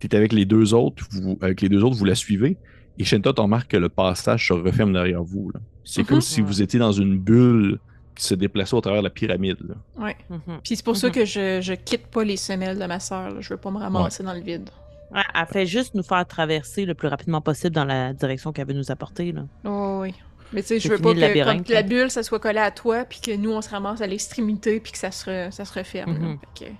tu 0.00 0.06
es 0.06 0.14
avec 0.14 0.32
les 0.32 0.44
deux 0.44 0.74
autres, 0.74 1.04
vous, 1.10 1.38
avec 1.40 1.60
les 1.60 1.68
deux 1.68 1.82
autres, 1.82 1.96
vous 1.96 2.04
la 2.04 2.14
suivez. 2.14 2.56
Et 2.98 3.04
Shenta, 3.04 3.32
tu 3.32 3.40
remarques 3.40 3.70
que 3.70 3.76
le 3.76 3.88
passage 3.88 4.48
se 4.48 4.52
referme 4.52 4.92
derrière 4.92 5.22
vous. 5.22 5.50
là. 5.52 5.60
C'est 5.84 6.02
Mhm. 6.02 6.06
comme 6.08 6.20
si 6.20 6.40
vous 6.40 6.60
étiez 6.62 6.78
dans 6.78 6.92
une 6.92 7.18
bulle 7.18 7.78
qui 8.14 8.24
se 8.24 8.34
déplaçait 8.34 8.74
au 8.74 8.80
travers 8.80 9.00
de 9.02 9.06
la 9.06 9.10
pyramide. 9.10 9.56
là. 9.68 9.74
Ouais. 10.04 10.16
Mhm. 10.28 10.58
Puis 10.64 10.76
c'est 10.76 10.84
pour 10.84 10.96
ça 10.96 11.06
Mhm. 11.08 11.12
que 11.14 11.24
je, 11.24 11.60
je 11.62 11.72
quitte 11.74 12.08
pas 12.08 12.24
les 12.24 12.36
semelles 12.36 12.78
de 12.78 12.84
ma 12.86 12.98
sœur. 13.00 13.40
Je 13.40 13.48
veux 13.50 13.56
pas 13.56 13.70
me 13.70 13.78
ramasser 13.78 14.22
dans 14.24 14.34
le 14.34 14.40
vide. 14.40 14.68
Ouais, 15.14 15.22
elle 15.34 15.46
fait 15.46 15.64
juste 15.66 15.94
nous 15.94 16.02
faire 16.02 16.26
traverser 16.26 16.84
le 16.84 16.94
plus 16.94 17.08
rapidement 17.08 17.40
possible 17.40 17.74
dans 17.74 17.84
la 17.86 18.12
direction 18.12 18.52
qu'elle 18.52 18.66
veut 18.66 18.74
nous 18.74 18.90
apporter. 18.90 19.32
Là. 19.32 19.42
Oh, 19.64 20.00
oui. 20.02 20.12
Mais 20.52 20.62
tu 20.62 20.68
sais, 20.68 20.80
je 20.80 20.88
veux 20.88 20.98
pas 20.98 21.12
que, 21.14 21.18
labyrinthe, 21.18 21.56
comme 21.58 21.64
que 21.66 21.72
la 21.72 21.82
là. 21.82 21.86
bulle, 21.88 22.10
ça 22.10 22.22
soit 22.22 22.38
collé 22.40 22.58
à 22.58 22.70
toi, 22.70 23.04
puis 23.04 23.20
que 23.20 23.36
nous, 23.36 23.50
on 23.52 23.60
se 23.60 23.68
ramasse 23.68 24.00
à 24.00 24.06
l'extrémité, 24.06 24.80
puis 24.80 24.92
que 24.92 24.98
ça 24.98 25.10
se, 25.10 25.28
re- 25.28 25.50
ça 25.50 25.64
se 25.64 25.78
referme. 25.78 26.12
Mhm. 26.16 26.38
Fait 26.56 26.72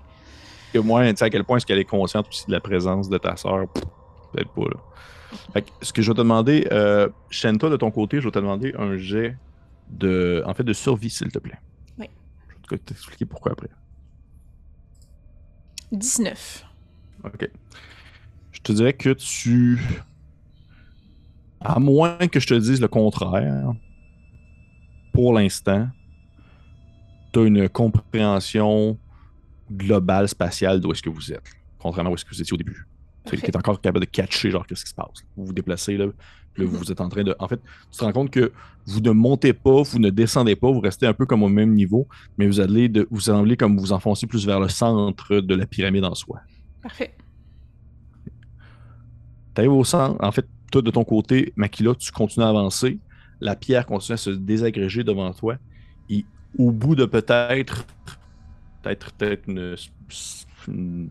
que- 0.73 0.79
moi, 0.79 1.07
tu 1.09 1.15
sais 1.17 1.25
à 1.25 1.29
quel 1.29 1.43
point 1.43 1.57
est-ce 1.57 1.65
qu'elle 1.65 1.77
est 1.79 1.85
consciente 1.85 2.27
aussi 2.27 2.45
de 2.47 2.51
la 2.51 2.59
présence 2.61 3.09
de 3.09 3.17
ta 3.17 3.35
sœur, 3.35 3.67
peut-être 3.71 4.49
pas 4.51 4.61
là. 4.61 4.79
Fait 5.53 5.61
que 5.61 5.69
ce 5.83 5.93
que 5.93 6.01
je 6.01 6.09
vais 6.09 6.15
te 6.15 6.19
demander, 6.21 6.67
euh, 6.71 7.07
Shenta, 7.29 7.69
de 7.69 7.77
ton 7.77 7.91
côté, 7.91 8.19
je 8.19 8.25
vais 8.25 8.31
te 8.31 8.39
demander 8.39 8.73
un 8.77 8.97
jet 8.97 9.37
de, 9.89 10.41
en 10.47 10.53
fait, 10.55 10.63
de 10.63 10.73
survie, 10.73 11.09
s'il 11.11 11.31
te 11.31 11.37
plaît. 11.39 11.59
Oui. 11.99 12.09
Je 12.65 12.69
vais 12.75 12.79
t'expliquer 12.79 13.25
pourquoi 13.25 13.51
après. 13.51 13.69
19. 15.91 16.65
Ok. 17.23 17.49
Je 18.51 18.59
te 18.61 18.71
dirais 18.71 18.93
que 18.93 19.09
tu, 19.11 19.79
à 21.61 21.79
moins 21.79 22.17
que 22.27 22.39
je 22.39 22.47
te 22.47 22.53
dise 22.53 22.79
le 22.81 22.87
contraire, 22.87 23.71
pour 25.13 25.33
l'instant, 25.33 25.87
tu 27.33 27.39
as 27.39 27.43
une 27.43 27.69
compréhension 27.69 28.97
globale 29.71 30.27
spatiale 30.27 30.79
d'où 30.79 30.91
est-ce 30.91 31.01
que 31.03 31.09
vous 31.09 31.31
êtes, 31.31 31.51
contrairement 31.77 32.09
à 32.09 32.11
où 32.11 32.15
est-ce 32.15 32.25
que 32.25 32.33
vous 32.33 32.41
étiez 32.41 32.53
au 32.53 32.57
début. 32.57 32.85
Tu 33.25 33.35
es 33.35 33.55
encore 33.57 33.79
capable 33.79 34.05
de 34.05 34.09
catcher, 34.09 34.49
genre, 34.49 34.65
qu'est-ce 34.65 34.83
qui 34.85 34.89
se 34.89 34.95
passe. 34.95 35.23
Vous 35.35 35.45
vous 35.47 35.53
déplacez, 35.53 35.97
là, 35.97 36.05
là, 36.05 36.11
Mhm. 36.57 36.65
vous 36.65 36.91
êtes 36.91 36.99
en 37.01 37.09
train 37.09 37.23
de. 37.23 37.35
En 37.37 37.47
fait, 37.47 37.61
tu 37.91 37.97
te 37.99 38.03
rends 38.03 38.11
compte 38.11 38.31
que 38.31 38.51
vous 38.87 39.01
ne 39.01 39.11
montez 39.11 39.53
pas, 39.53 39.83
vous 39.83 39.99
ne 39.99 40.09
descendez 40.09 40.55
pas, 40.55 40.71
vous 40.71 40.79
restez 40.79 41.05
un 41.05 41.13
peu 41.13 41.25
comme 41.27 41.43
au 41.43 41.49
même 41.49 41.73
niveau, 41.73 42.07
mais 42.37 42.47
vous 42.47 42.59
allez, 42.59 42.89
de, 42.89 43.07
vous 43.11 43.19
semblez 43.19 43.55
comme 43.55 43.77
vous 43.77 43.91
enfoncez 43.93 44.25
plus 44.25 44.45
vers 44.47 44.59
le 44.59 44.67
centre 44.69 45.35
de 45.41 45.55
la 45.55 45.67
pyramide 45.67 46.05
en 46.05 46.15
soi. 46.15 46.39
Parfait. 46.81 47.15
Tu 49.53 49.61
arrives 49.61 49.73
au 49.73 49.83
centre, 49.83 50.17
en 50.23 50.31
fait, 50.31 50.47
toi, 50.69 50.81
de 50.81 50.91
ton 50.91 51.03
côté, 51.03 51.53
Makila, 51.55 51.95
tu 51.95 52.11
continues 52.11 52.45
à 52.45 52.49
avancer, 52.49 52.99
la 53.41 53.55
pierre 53.55 53.85
continue 53.85 54.13
à 54.13 54.17
se 54.17 54.29
désagréger 54.29 55.03
devant 55.03 55.33
toi, 55.33 55.57
et 56.09 56.25
au 56.57 56.71
bout 56.71 56.95
de 56.95 57.05
peut-être, 57.05 57.85
peut-être, 58.81 59.11
peut-être 59.13 59.47
une, 59.47 59.75
une 60.67 61.09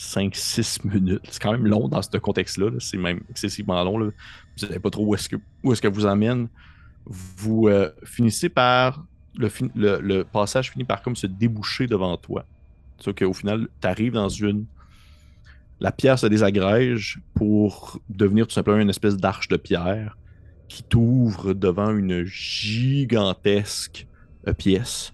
5-6 0.00 0.86
minutes. 0.88 1.20
C'est 1.30 1.42
quand 1.42 1.52
même 1.52 1.66
long 1.66 1.88
dans 1.88 2.00
ce 2.00 2.16
contexte-là. 2.16 2.70
là. 2.70 2.76
C'est 2.78 2.96
même 2.96 3.20
excessivement 3.28 3.82
long. 3.84 3.98
Vous 3.98 4.12
savez 4.56 4.78
pas 4.78 4.90
trop 4.90 5.04
où 5.04 5.14
est-ce 5.14 5.28
que, 5.28 5.36
où 5.62 5.72
est-ce 5.72 5.82
que 5.82 5.88
vous 5.88 6.06
emmène. 6.06 6.48
Vous 7.06 7.68
euh, 7.68 7.90
finissez 8.04 8.48
par. 8.48 9.04
Le, 9.36 10.22
passage 10.24 10.72
finit 10.72 10.84
par 10.84 11.02
comme 11.02 11.16
se 11.16 11.26
déboucher 11.26 11.86
devant 11.86 12.16
toi. 12.16 12.44
Sauf 12.98 13.14
qu'au 13.14 13.32
final, 13.32 13.68
tu 13.80 13.86
arrives 13.86 14.14
dans 14.14 14.28
une. 14.28 14.64
La 15.80 15.92
pierre 15.92 16.18
se 16.18 16.26
désagrège 16.26 17.20
pour 17.34 17.98
devenir 18.10 18.46
tout 18.46 18.52
simplement 18.52 18.78
une 18.78 18.90
espèce 18.90 19.16
d'arche 19.16 19.48
de 19.48 19.56
pierre 19.56 20.18
qui 20.68 20.82
t'ouvre 20.82 21.54
devant 21.54 21.90
une 21.90 22.24
gigantesque 22.24 24.06
euh, 24.46 24.52
pièce. 24.52 25.12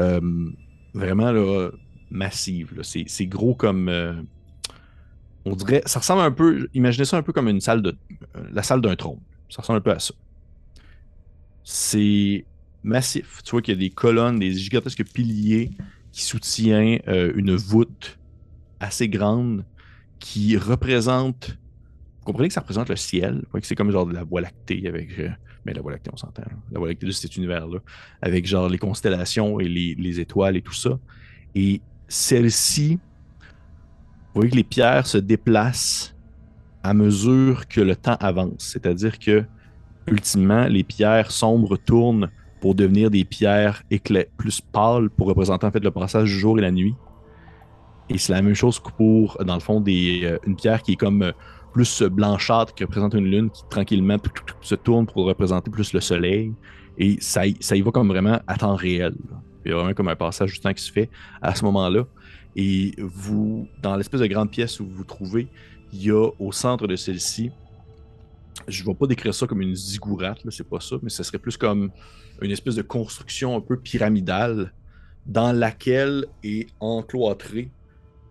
Euh, 0.00 0.50
vraiment 0.92 1.32
massive. 2.10 2.74
là. 2.76 2.82
C'est 2.82 3.26
gros 3.26 3.54
comme. 3.54 3.88
euh, 3.88 4.14
on 5.44 5.54
dirait. 5.54 5.82
Ça 5.86 6.00
ressemble 6.00 6.22
un 6.22 6.32
peu. 6.32 6.68
Imaginez 6.74 7.04
ça 7.04 7.16
un 7.16 7.22
peu 7.22 7.32
comme 7.32 7.48
une 7.48 7.60
salle 7.60 7.80
de. 7.80 7.96
la 8.52 8.62
salle 8.64 8.80
d'un 8.80 8.96
trône. 8.96 9.20
Ça 9.48 9.62
ressemble 9.62 9.78
un 9.78 9.82
peu 9.82 9.92
à 9.92 10.00
ça. 10.00 10.14
C'est 11.62 12.44
massif. 12.82 13.42
Tu 13.44 13.52
vois 13.52 13.62
qu'il 13.62 13.74
y 13.74 13.76
a 13.76 13.80
des 13.80 13.90
colonnes, 13.90 14.40
des 14.40 14.52
gigantesques 14.52 15.04
piliers 15.12 15.70
qui 16.12 16.22
soutiennent 16.22 17.00
une 17.06 17.54
voûte 17.54 18.18
assez 18.80 19.08
grande 19.08 19.64
qui 20.18 20.56
représente. 20.56 21.58
Vous 22.20 22.24
comprenez 22.24 22.48
que 22.48 22.54
ça 22.54 22.60
représente 22.60 22.88
le 22.88 22.96
ciel? 22.96 23.44
Que 23.52 23.60
c'est 23.66 23.74
comme 23.74 23.90
genre 23.90 24.06
de 24.06 24.14
la 24.14 24.24
voie 24.24 24.40
lactée 24.40 24.86
avec. 24.88 25.18
euh, 25.18 25.28
mais 25.66 25.72
la 25.72 25.82
voie 25.82 25.92
lactée, 25.92 26.10
on 26.12 26.16
s'entend. 26.16 26.42
La 26.72 26.78
voie 26.78 26.88
lactée 26.88 27.06
de 27.06 27.10
cet 27.12 27.36
univers-là. 27.36 27.78
Avec 28.22 28.46
genre 28.46 28.68
les 28.68 28.78
constellations 28.78 29.60
et 29.60 29.68
les, 29.68 29.94
les 29.94 30.20
étoiles 30.20 30.56
et 30.56 30.62
tout 30.62 30.74
ça. 30.74 30.98
Et 31.54 31.80
celle-ci, 32.08 32.96
vous 32.96 34.40
voyez 34.40 34.50
que 34.50 34.56
les 34.56 34.64
pierres 34.64 35.06
se 35.06 35.18
déplacent 35.18 36.14
à 36.82 36.92
mesure 36.92 37.66
que 37.68 37.80
le 37.80 37.96
temps 37.96 38.16
avance. 38.20 38.56
C'est-à-dire 38.58 39.18
que, 39.18 39.44
ultimement, 40.06 40.66
les 40.66 40.84
pierres 40.84 41.30
sombres 41.30 41.76
tournent 41.78 42.30
pour 42.60 42.74
devenir 42.74 43.10
des 43.10 43.24
pierres 43.24 43.82
écla- 43.90 44.26
plus 44.36 44.60
pâles 44.60 45.08
pour 45.10 45.28
représenter 45.28 45.66
en 45.66 45.70
fait 45.70 45.84
le 45.84 45.90
passage 45.90 46.30
du 46.30 46.38
jour 46.38 46.58
et 46.58 46.62
la 46.62 46.70
nuit. 46.70 46.94
Et 48.10 48.18
c'est 48.18 48.32
la 48.32 48.42
même 48.42 48.54
chose 48.54 48.78
que 48.78 48.90
pour, 48.90 49.38
dans 49.44 49.54
le 49.54 49.60
fond, 49.60 49.80
des, 49.80 50.24
euh, 50.24 50.38
une 50.46 50.56
pierre 50.56 50.82
qui 50.82 50.92
est 50.92 50.96
comme 50.96 51.22
euh, 51.22 51.32
plus 51.72 52.02
blanchâtre, 52.02 52.74
qui 52.74 52.84
représente 52.84 53.14
une 53.14 53.26
lune, 53.26 53.50
qui 53.50 53.62
tranquillement 53.68 54.18
se 54.60 54.74
tourne 54.74 55.06
pour 55.06 55.24
représenter 55.24 55.70
plus 55.70 55.92
le 55.92 56.00
soleil. 56.00 56.52
Et 56.98 57.16
ça, 57.20 57.42
ça 57.60 57.76
y 57.76 57.80
va 57.80 57.90
comme 57.90 58.08
vraiment 58.08 58.40
à 58.46 58.56
temps 58.56 58.76
réel. 58.76 59.14
Il 59.64 59.70
y 59.70 59.74
a 59.74 59.76
vraiment 59.76 59.94
comme 59.94 60.08
un 60.08 60.16
passage 60.16 60.52
du 60.52 60.60
temps 60.60 60.72
qui 60.72 60.82
se 60.82 60.92
fait 60.92 61.10
à 61.42 61.54
ce 61.54 61.64
moment-là. 61.64 62.04
Et 62.54 62.94
vous, 62.98 63.66
dans 63.82 63.96
l'espèce 63.96 64.20
de 64.20 64.26
grande 64.26 64.50
pièce 64.50 64.78
où 64.78 64.84
vous 64.84 64.94
vous 64.94 65.04
trouvez, 65.04 65.48
il 65.92 66.02
y 66.02 66.10
a 66.10 66.28
au 66.38 66.52
centre 66.52 66.86
de 66.86 66.96
celle-ci, 66.96 67.50
je 68.68 68.82
ne 68.82 68.86
vais 68.86 68.94
pas 68.94 69.06
décrire 69.06 69.34
ça 69.34 69.46
comme 69.46 69.62
une 69.62 69.74
ziggourate, 69.74 70.38
c'est 70.50 70.68
pas 70.68 70.80
ça, 70.80 70.96
mais 71.02 71.10
ce 71.10 71.22
serait 71.22 71.38
plus 71.38 71.56
comme 71.56 71.90
une 72.40 72.50
espèce 72.50 72.76
de 72.76 72.82
construction 72.82 73.56
un 73.56 73.60
peu 73.60 73.78
pyramidale 73.78 74.72
dans 75.26 75.52
laquelle 75.52 76.26
est 76.42 76.68
encloîtré 76.80 77.70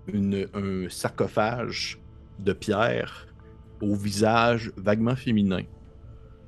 un 0.08 0.90
sarcophage 0.90 2.00
de 2.40 2.54
pierre 2.54 3.28
au 3.82 3.96
visage 3.96 4.72
vaguement 4.78 5.16
féminin, 5.16 5.64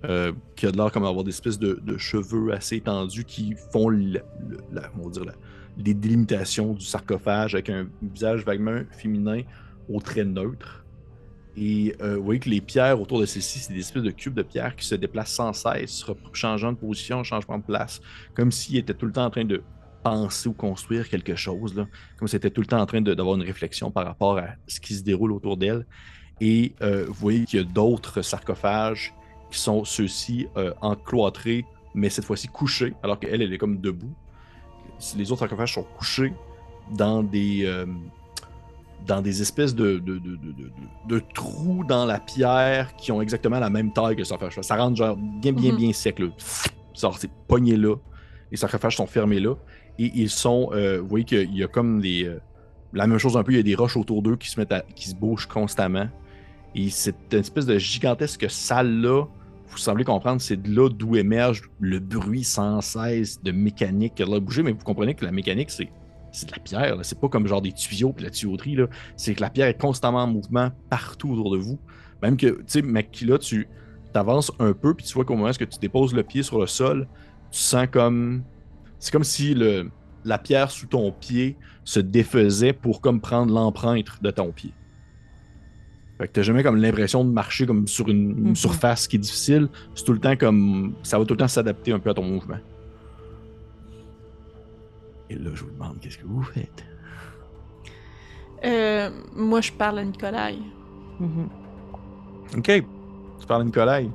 euh, 0.06 0.32
qui 0.56 0.66
a 0.66 0.72
de 0.72 0.78
l'air 0.78 0.91
comme 0.91 1.06
avoir 1.06 1.24
des 1.24 1.30
espèces 1.30 1.60
de, 1.60 1.97
cheveux 1.97 2.53
assez 2.53 2.78
étendus 2.78 3.24
qui 3.24 3.56
font 3.72 3.89
la, 3.89 4.22
la- 4.72 4.91
dire 5.10 5.24
les 5.78 5.93
délimitations 5.93 6.74
du 6.74 6.86
sarcophage 6.86 7.53
avec 7.53 7.70
un 7.70 7.88
visage 8.01 8.45
vaguement 8.45 8.82
féminin 8.91 9.41
au 9.89 9.99
trait 9.99 10.24
neutre. 10.24 10.86
Et 11.58 11.95
euh, 12.01 12.18
vous 12.18 12.24
voyez 12.24 12.39
que 12.39 12.49
les 12.49 12.60
pierres 12.60 12.99
autour 12.99 13.20
de 13.20 13.26
celle-ci, 13.26 13.60
c'est 13.60 13.74
des 13.74 13.80
espèces 13.80 14.03
de 14.03 14.12
cubes 14.12 14.34
de 14.34 14.43
pierre 14.43 14.76
qui 14.76 14.86
se 14.86 14.95
déplacent 14.95 15.32
sans 15.32 15.53
cesse, 15.53 16.06
changeant 16.34 16.74
de 16.74 16.78
position, 16.78 17.24
changement 17.24 17.58
de 17.58 17.64
place, 17.64 18.01
comme 18.34 18.51
s'ils 18.51 18.78
étaient 18.78 18.93
tout 18.93 19.06
le 19.06 19.14
temps 19.14 19.26
en 19.26 19.30
train 19.30 19.45
de 19.45 19.62
penser 20.10 20.47
ou 20.49 20.53
construire 20.53 21.10
quelque 21.10 21.36
chose, 21.36 21.74
là. 21.76 21.88
comme 22.18 22.28
si 22.28 22.34
c'était 22.34 22.51
tout 22.51 22.62
le 22.62 22.68
temps 22.68 22.80
en 22.80 22.86
train 22.86 23.01
d'avoir 23.01 23.36
une 23.36 23.41
réflexion 23.41 23.89
par 23.89 24.06
rapport 24.06 24.38
à 24.38 24.49
ce 24.68 24.80
qui 24.80 24.93
se 24.93 25.03
déroule 25.03 25.32
autour 25.32 25.58
d'elle. 25.58 25.86
Et 26.39 26.76
euh, 26.84 27.06
vous 27.08 27.14
voyez 27.14 27.45
qu'il 27.45 27.60
y 27.60 27.64
a 27.64 27.66
d'autres 27.66 28.22
sarcophages 28.22 29.14
qui 29.51 29.58
sont 29.60 29.84
ceux-ci 29.84 30.47
euh, 30.58 30.74
encloîtrés, 30.82 31.66
mais 31.95 32.10
cette 32.10 32.26
fois-ci 32.26 32.47
couchés, 32.47 32.93
alors 33.01 33.20
qu'elle, 33.20 33.41
elle 33.41 33.51
est 33.53 33.58
comme 33.58 33.80
debout. 33.82 34.14
Les 35.18 35.32
autres 35.32 35.39
sarcophages 35.39 35.74
sont 35.74 35.84
couchés 35.97 36.34
dans 36.91 37.24
des, 37.24 37.62
euh, 37.66 37.88
dans 39.08 39.22
des 39.24 39.41
espèces 39.41 39.74
de, 39.74 39.97
de, 39.97 40.20
de, 40.20 40.36
de- 40.36 40.72
de- 41.10 41.24
trous 41.34 41.84
dans 41.84 42.06
la 42.06 42.20
pierre 42.20 42.95
qui 42.95 43.12
ont 43.12 43.22
exactement 43.24 43.60
la 43.60 43.72
même 43.72 43.91
taille 43.91 44.14
que 44.16 44.20
le 44.22 44.26
sarcophage. 44.26 44.64
Ça 44.64 44.76
rentre 44.76 44.97
genre 44.97 45.18
bien, 45.18 45.51
bien, 45.51 45.72
Mhm. 45.72 45.78
bien 45.78 45.93
sec. 45.93 46.20
Là. 46.20 46.28
Genre, 46.93 47.18
c'est 47.18 47.32
pogné 47.47 47.76
là. 47.76 47.95
Les 48.51 48.58
sarcophages 48.58 48.97
sont 48.97 49.08
fermés 49.08 49.39
là. 49.39 49.56
Et 50.00 50.12
ils 50.16 50.30
sont. 50.30 50.70
euh, 50.74 51.00
vous 51.02 51.08
voyez 51.08 51.26
qu'il 51.26 51.56
y 51.56 51.64
a 51.64 51.68
comme 51.68 52.02
des. 52.02 52.26
euh, 52.26 52.39
la 52.93 53.08
même 53.08 53.18
chose 53.18 53.36
un 53.38 53.43
peu, 53.43 53.52
il 53.52 53.58
y 53.58 53.60
a 53.60 53.64
des 53.64 53.76
roches 53.76 53.98
autour 53.98 54.22
d'eux 54.22 54.36
qui 54.38 54.50
se 54.50 54.60
mettent 54.60 54.72
à- 54.72 54.84
qui 54.96 55.10
se 55.10 55.16
bougent 55.16 55.48
constamment. 55.48 56.08
Et 56.76 56.89
cette 56.89 57.34
espèce 57.34 57.66
de 57.66 57.78
gigantesque 57.78 58.46
salle-là, 58.50 59.26
vous 59.68 59.78
semblez 59.78 60.04
comprendre, 60.04 60.41
c'est 60.41 60.62
de 60.62 60.74
là 60.74 60.89
d'où 60.89 61.16
émerge 61.16 61.64
le 61.80 62.00
bruit 62.00 62.43
sans 62.43 62.82
cesse 62.82 63.41
de 63.41 63.52
mécanique 63.52 64.16
qui 64.16 64.24
a 64.24 64.39
bouger, 64.39 64.64
mais 64.64 64.72
vous 64.72 64.84
comprenez 64.84 65.16
que 65.16 65.26
la 65.26 65.32
mécanique, 65.32 65.70
c'est 65.72 65.89
c'est 66.32 66.48
de 66.48 66.52
la 66.52 66.60
pierre. 66.60 66.98
C'est 67.04 67.20
pas 67.20 67.30
comme 67.30 67.48
genre 67.48 67.62
des 67.62 67.72
tuyaux 67.72 68.12
puis 68.12 68.26
la 68.26 68.30
tuyauterie. 68.32 68.78
C'est 69.16 69.36
que 69.36 69.41
la 69.41 69.50
pierre 69.50 69.68
est 69.68 69.80
constamment 69.80 70.20
en 70.24 70.28
mouvement 70.28 70.70
partout 70.89 71.32
autour 71.32 71.52
de 71.52 71.58
vous. 71.58 71.80
Même 72.22 72.36
que, 72.38 72.48
tu 72.48 72.64
sais, 72.68 72.82
Makila, 72.82 73.38
tu 73.38 73.68
avances 74.14 74.52
un 74.60 74.74
peu, 74.74 74.93
puis 74.93 75.06
tu 75.06 75.14
vois 75.14 75.26
qu'au 75.26 75.36
moment 75.36 75.50
où 75.50 75.54
tu 75.54 75.80
déposes 75.80 76.14
le 76.14 76.24
pied 76.24 76.43
sur 76.43 76.60
le 76.60 76.68
sol, 76.68 77.08
tu 77.52 77.60
sens 77.60 77.88
comme. 77.91 78.43
C'est 79.06 79.12
comme 79.12 79.24
si 79.24 79.53
le, 79.53 79.91
la 80.24 80.39
pierre 80.39 80.72
sous 80.72 80.88
ton 80.88 81.12
pied 81.12 81.58
se 81.84 81.99
défaisait 81.99 82.74
pour 82.74 83.01
comme 83.01 83.22
prendre 83.22 83.53
l'empreinte 83.53 84.08
de 84.24 84.32
ton 84.32 84.51
pied. 84.51 84.74
Fait 86.18 86.28
que 86.28 86.34
t'as 86.34 86.41
jamais 86.41 86.64
comme 86.64 86.78
l'impression 86.78 87.24
de 87.24 87.30
marcher 87.30 87.68
comme 87.68 87.88
sur 87.88 88.10
une, 88.10 88.32
une 88.32 88.47
Mhm. 88.49 88.56
surface 88.56 89.08
qui 89.08 89.18
est 89.18 89.20
difficile. 89.20 89.68
C'est 89.93 90.06
tout 90.06 90.14
le 90.14 90.18
temps 90.20 90.36
comme. 90.36 90.95
Ça 91.03 91.20
va 91.20 91.26
tout 91.26 91.36
le 91.36 91.38
temps 91.38 91.47
s'adapter 91.47 91.91
un 91.91 91.99
peu 91.99 92.10
à 92.10 92.16
ton 92.16 92.24
mouvement. 92.24 92.58
Et 95.30 95.36
là, 95.36 95.51
je 95.53 95.64
vous 95.66 95.70
demande, 95.72 95.99
qu'est-ce 95.99 96.18
que 96.18 96.26
vous 96.26 96.41
faites? 96.41 96.84
Euh, 98.64 99.12
moi, 99.36 99.62
je 99.62 99.72
parle 99.72 99.99
à 99.99 100.03
Nicolai. 100.03 100.58
Mhm. 101.20 101.47
Ok. 102.58 102.72
Tu 103.39 103.45
parles 103.47 103.62
à 103.62 103.66
Nicolai. 103.66 104.10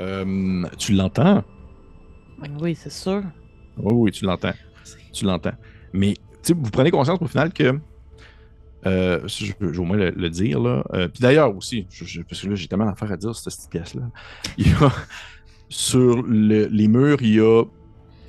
Euh, 0.00 0.64
tu 0.76 0.92
l'entends? 0.94 1.44
Oui, 2.60 2.74
c'est 2.74 2.90
sûr. 2.90 3.22
Oui, 3.78 4.10
tu 4.10 4.24
l'entends. 4.24 4.52
Tu 5.12 5.24
l'entends. 5.24 5.54
Mais 5.92 6.14
vous 6.48 6.70
prenez 6.70 6.90
conscience 6.90 7.18
au 7.20 7.26
final 7.26 7.52
que. 7.52 7.78
Euh, 8.86 9.26
je 9.26 9.52
vais 9.60 9.78
au 9.78 9.84
moins 9.84 9.96
le, 9.96 10.28
dire, 10.28 10.60
là. 10.60 10.84
Euh, 10.92 11.08
Puis 11.08 11.22
d'ailleurs 11.22 11.56
aussi, 11.56 11.86
parce 12.28 12.42
que 12.42 12.48
là, 12.48 12.54
j'ai 12.54 12.68
tellement 12.68 12.84
d'affaires 12.84 13.12
à 13.12 13.16
dire 13.16 13.34
cette 13.34 13.54
petite 13.54 13.70
pièce-là. 13.70 14.10
Sur 15.70 16.22
le- 16.22 16.66
les 16.66 16.88
murs, 16.88 17.16
il 17.22 17.34
y 17.34 17.40
a 17.40 17.64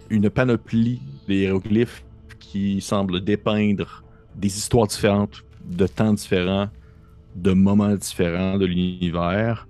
une 0.10 0.30
panoplie 0.30 1.02
des 1.28 1.42
hiéroglyphes 1.42 2.06
qui 2.40 2.80
semblent 2.80 3.22
dépeindre 3.22 4.04
des 4.36 4.48
histoires 4.48 4.88
différentes, 4.88 5.44
de 5.66 5.88
temps 5.88 6.14
différents, 6.14 6.70
de 7.36 7.52
moments 7.52 7.94
différents 7.96 8.58
de 8.58 8.66
l'univers. 8.66 9.68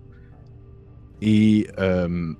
Et 1.21 1.67
euh, 1.79 2.33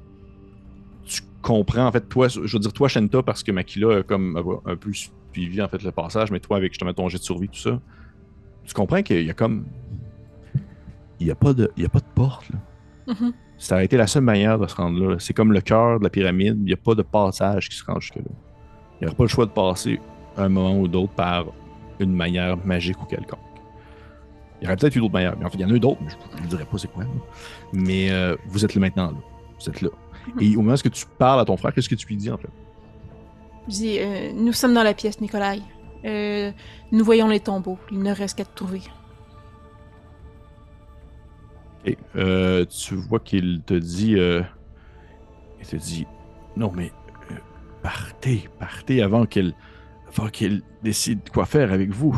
comprends, 1.46 1.86
en 1.88 1.91
fait, 1.91 2.08
toi, 2.10 2.28
je 2.28 2.39
veux 2.41 2.60
dire, 2.60 2.74
toi, 2.74 2.88
Shenta, 2.88 3.22
parce 3.24 3.43
que 3.43 3.52
Makila 3.52 3.98
a 4.00 4.04
comme 4.04 4.36
a 4.66 4.72
un 4.72 4.76
peu 4.76 4.91
suivi, 4.93 5.62
en 5.62 5.68
fait, 5.68 5.82
le 5.84 5.91
passage, 5.91 6.32
mais 6.32 6.39
toi, 6.39 6.58
avec 6.58 6.74
justement 6.74 6.93
ton 6.93 7.08
jet 7.10 7.18
de 7.20 7.24
survie, 7.24 7.48
tout 7.50 7.60
ça, 7.60 7.80
tu 8.66 8.74
comprends 8.74 9.02
qu'il 9.04 9.26
y 9.26 9.30
a 9.30 9.34
comme. 9.34 9.66
Il 11.20 11.28
n'y 11.28 11.32
a, 11.32 11.36
pas 11.36 11.54
de- 11.54 11.72
il 11.78 11.84
y 11.84 11.86
a 11.86 11.89
pas 11.89 12.00
de 12.00 12.12
porte, 12.14 12.50
là. 12.50 12.60
Mhm. 13.14 13.34
Ça 13.58 13.78
a 13.78 13.84
été 13.84 13.96
la 13.96 14.06
seule 14.08 14.24
manière 14.24 14.60
de 14.60 14.68
se 14.68 14.76
rendre 14.76 15.00
là. 15.12 15.16
C'est 15.20 15.34
comme 15.34 15.54
le 15.54 15.62
cœur 15.62 16.00
de 16.00 16.04
la 16.04 16.10
pyramide, 16.10 16.58
il 16.60 16.66
n'y 16.66 16.74
a 16.74 16.78
pas 16.78 16.93
de 16.93 17.04
passage 17.04 17.70
qui 17.70 17.76
se 17.78 17.86
rend 17.86 18.00
jusque-là. 18.02 18.24
Il 19.00 19.04
n'y 19.04 19.08
aura 19.08 19.16
pas 19.16 19.24
le 19.24 19.30
choix 19.30 19.46
de 19.46 19.52
passer 19.52 20.00
un 20.36 20.50
moment 20.50 20.78
ou 20.78 20.88
d'autre 20.89 21.14
par 21.14 21.46
une 22.00 22.14
manière 22.14 22.58
magique 22.66 23.02
ou 23.02 23.06
quelconque. 23.06 23.39
Il 24.60 24.66
y 24.66 24.68
aurait 24.68 24.76
peut-être 24.76 24.96
eu 24.96 25.00
d'autres 25.00 25.14
manières. 25.14 25.36
Mais 25.39 25.46
en 25.46 25.50
fait, 25.50 25.58
il 25.58 25.62
y 25.62 25.66
en 25.66 25.70
a 25.70 25.74
eu 25.74 25.80
d'autres, 25.80 26.02
mais 26.04 26.10
je 26.10 26.16
ne 26.38 26.41
vous 26.41 26.48
dirai 26.50 26.66
pas 26.66 26.78
c'est 26.78 26.91
quoi. 26.91 27.04
là. 27.04 27.10
Mais 27.72 28.12
euh, 28.12 28.36
vous 28.48 28.66
êtes 28.66 28.74
là 28.76 28.82
maintenant. 28.82 29.12
Là. 29.12 29.18
Vous 29.60 29.70
êtes 29.70 29.82
là. 29.82 29.89
Et 30.39 30.55
au 30.55 30.61
moment 30.61 30.73
où 30.73 30.89
tu 30.89 31.05
parles 31.17 31.39
à 31.39 31.45
ton 31.45 31.57
frère, 31.57 31.73
qu'est-ce 31.73 31.89
que 31.89 31.95
tu 31.95 32.07
lui 32.07 32.17
dis 32.17 32.32
en 32.32 32.38
fait? 32.38 32.49
Je 33.67 33.73
dis, 33.73 33.97
euh, 33.99 34.32
nous 34.34 34.53
sommes 34.53 34.73
dans 34.73 34.84
la 34.84 34.93
pièce, 34.93 35.19
Nicolai. 35.21 35.61
Euh, 36.05 36.51
nous 36.91 37.03
voyons 37.03 37.28
les 37.28 37.39
tombeaux. 37.39 37.80
Il 37.91 37.99
ne 37.99 38.13
reste 38.13 38.38
qu'à 38.38 38.45
te 38.45 38.55
trouver. 38.55 38.82
Et 41.86 41.97
euh, 42.15 42.65
tu 42.65 42.95
vois 42.95 43.19
qu'il 43.19 43.61
te 43.65 43.73
dit. 43.73 44.11
il 44.11 45.67
te 45.67 45.76
dit 45.76 46.05
Non, 46.55 46.71
mais 46.76 46.91
partez, 47.82 48.49
partez 48.59 49.01
avant 49.01 49.26
qu'elle 49.26 49.53
avant 50.07 50.30
qu'elle 50.30 50.61
décide 50.84 51.30
quoi 51.30 51.45
faire 51.45 51.73
avec 51.73 51.89
vous. 51.89 52.15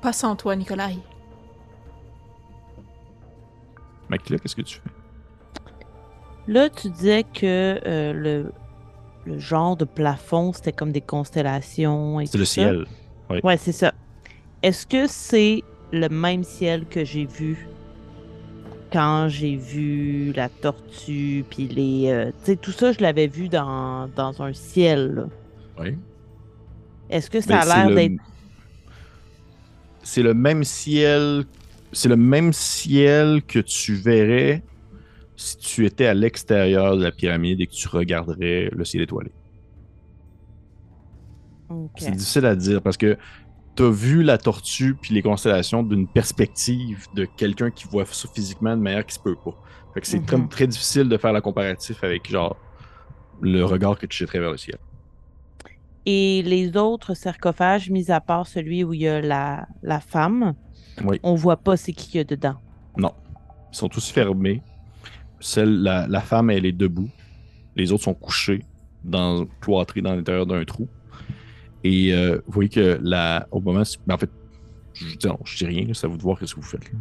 Pas 0.00 0.12
sans 0.12 0.36
toi, 0.36 0.54
Nicolai. 0.54 0.98
Mec, 4.10 4.28
là, 4.28 4.38
qu'est-ce 4.38 4.54
que 4.54 4.62
tu 4.62 4.76
fais? 4.76 4.93
Là, 6.46 6.68
tu 6.68 6.90
disais 6.90 7.24
que 7.24 7.80
euh, 7.86 8.12
le, 8.12 8.52
le 9.24 9.38
genre 9.38 9.76
de 9.76 9.84
plafond, 9.84 10.52
c'était 10.52 10.72
comme 10.72 10.92
des 10.92 11.00
constellations. 11.00 12.20
et 12.20 12.26
C'est 12.26 12.38
le 12.38 12.44
ça. 12.44 12.52
ciel. 12.52 12.84
Ouais, 13.42 13.56
c'est 13.56 13.72
ça. 13.72 13.92
Est-ce 14.62 14.86
que 14.86 15.06
c'est 15.06 15.62
le 15.92 16.08
même 16.08 16.44
ciel 16.44 16.86
que 16.86 17.04
j'ai 17.04 17.24
vu 17.26 17.66
quand 18.92 19.26
j'ai 19.28 19.56
vu 19.56 20.32
la 20.34 20.48
tortue, 20.48 21.44
puis 21.50 21.66
les... 21.66 22.10
euh, 22.12 22.26
tu 22.44 22.52
sais, 22.52 22.56
tout 22.56 22.70
ça, 22.70 22.92
je 22.92 23.00
l'avais 23.00 23.26
vu 23.26 23.48
dans, 23.48 24.08
dans 24.14 24.40
un 24.40 24.52
ciel. 24.52 25.14
là. 25.14 25.24
Oui. 25.80 25.96
Est-ce 27.10 27.28
que 27.28 27.40
ça 27.40 27.48
Ben, 27.48 27.58
a 27.70 27.76
l'air 27.76 27.88
le- 27.90 27.94
d'être... 27.96 28.22
C'est 30.02 30.22
le 30.22 30.34
même 30.34 30.62
ciel. 30.64 31.44
C'est 31.92 32.08
le 32.08 32.16
même 32.16 32.52
ciel 32.52 33.42
que 33.46 33.58
tu 33.58 33.94
verrais 33.94 34.62
si 35.36 35.56
tu 35.58 35.86
étais 35.86 36.06
à 36.06 36.14
l'extérieur 36.14 36.96
de 36.96 37.02
la 37.02 37.10
pyramide 37.12 37.60
et 37.60 37.66
que 37.66 37.72
tu 37.72 37.88
regarderais 37.88 38.70
le 38.72 38.84
ciel 38.84 39.02
étoilé? 39.02 39.32
C'est 41.96 42.12
difficile 42.12 42.46
à 42.46 42.54
dire 42.54 42.82
parce 42.82 42.96
que 42.96 43.16
tu 43.76 43.82
as 43.82 43.90
vu 43.90 44.22
la 44.22 44.38
tortue 44.38 44.94
puis 44.94 45.14
les 45.14 45.22
constellations 45.22 45.82
d'une 45.82 46.06
perspective 46.06 47.06
de 47.14 47.24
quelqu'un 47.24 47.70
qui 47.70 47.86
voit 47.88 48.04
ça 48.04 48.28
physiquement 48.32 48.76
de 48.76 48.82
manière 48.82 49.04
qui 49.04 49.14
se 49.14 49.20
peut 49.20 49.34
pas. 49.34 49.54
Fait 49.94 50.00
que 50.00 50.06
c'est 50.06 50.18
Mhm. 50.20 50.26
très, 50.26 50.46
très 50.48 50.66
difficile 50.66 51.08
de 51.08 51.16
faire 51.16 51.32
la 51.32 51.40
comparatif 51.40 52.04
avec 52.04 52.30
genre 52.30 52.56
le 53.40 53.64
regard 53.64 53.98
que 53.98 54.06
tu 54.06 54.18
jetterais 54.18 54.38
vers 54.40 54.52
le 54.52 54.56
ciel. 54.56 54.78
Et 56.06 56.42
les 56.42 56.76
autres 56.76 57.14
sarcophages, 57.14 57.90
mis 57.90 58.10
à 58.10 58.20
part 58.20 58.46
celui 58.46 58.84
où 58.84 58.92
il 58.92 59.00
y 59.00 59.08
a 59.08 59.20
la, 59.20 59.66
la 59.82 60.00
femme, 60.00 60.54
Oui. 61.04 61.18
on 61.22 61.34
voit 61.34 61.56
pas 61.56 61.76
c'est 61.76 61.92
qui 61.92 62.18
y 62.18 62.20
a 62.20 62.24
dedans. 62.24 62.56
Non. 62.96 63.12
Ils 63.72 63.76
sont 63.76 63.88
tous 63.88 64.10
fermés. 64.10 64.62
Celle, 65.44 65.82
la, 65.82 66.06
la 66.06 66.20
femme, 66.22 66.48
elle 66.48 66.64
est 66.64 66.72
debout. 66.72 67.10
Les 67.76 67.92
autres 67.92 68.04
sont 68.04 68.14
couchés, 68.14 68.62
dans, 69.04 69.44
cloîtrés 69.60 70.00
dans 70.00 70.14
l'intérieur 70.14 70.46
d'un 70.46 70.64
trou. 70.64 70.88
Et 71.84 72.14
euh, 72.14 72.36
vous 72.46 72.52
voyez 72.52 72.70
que 72.70 72.98
la, 73.02 73.46
au 73.50 73.60
moment. 73.60 73.82
ben, 74.06 74.14
en 74.14 74.18
fait, 74.18 74.30
je 74.94 75.16
dis, 75.16 75.26
non, 75.26 75.38
je 75.44 75.58
dis 75.58 75.66
rien, 75.66 75.86
là, 75.86 75.92
c'est 75.92 76.06
à 76.06 76.08
vous 76.08 76.16
de 76.16 76.22
voir 76.22 76.38
ce 76.42 76.54
que 76.54 76.60
vous 76.60 76.66
faites. 76.66 76.90
là. 76.90 76.98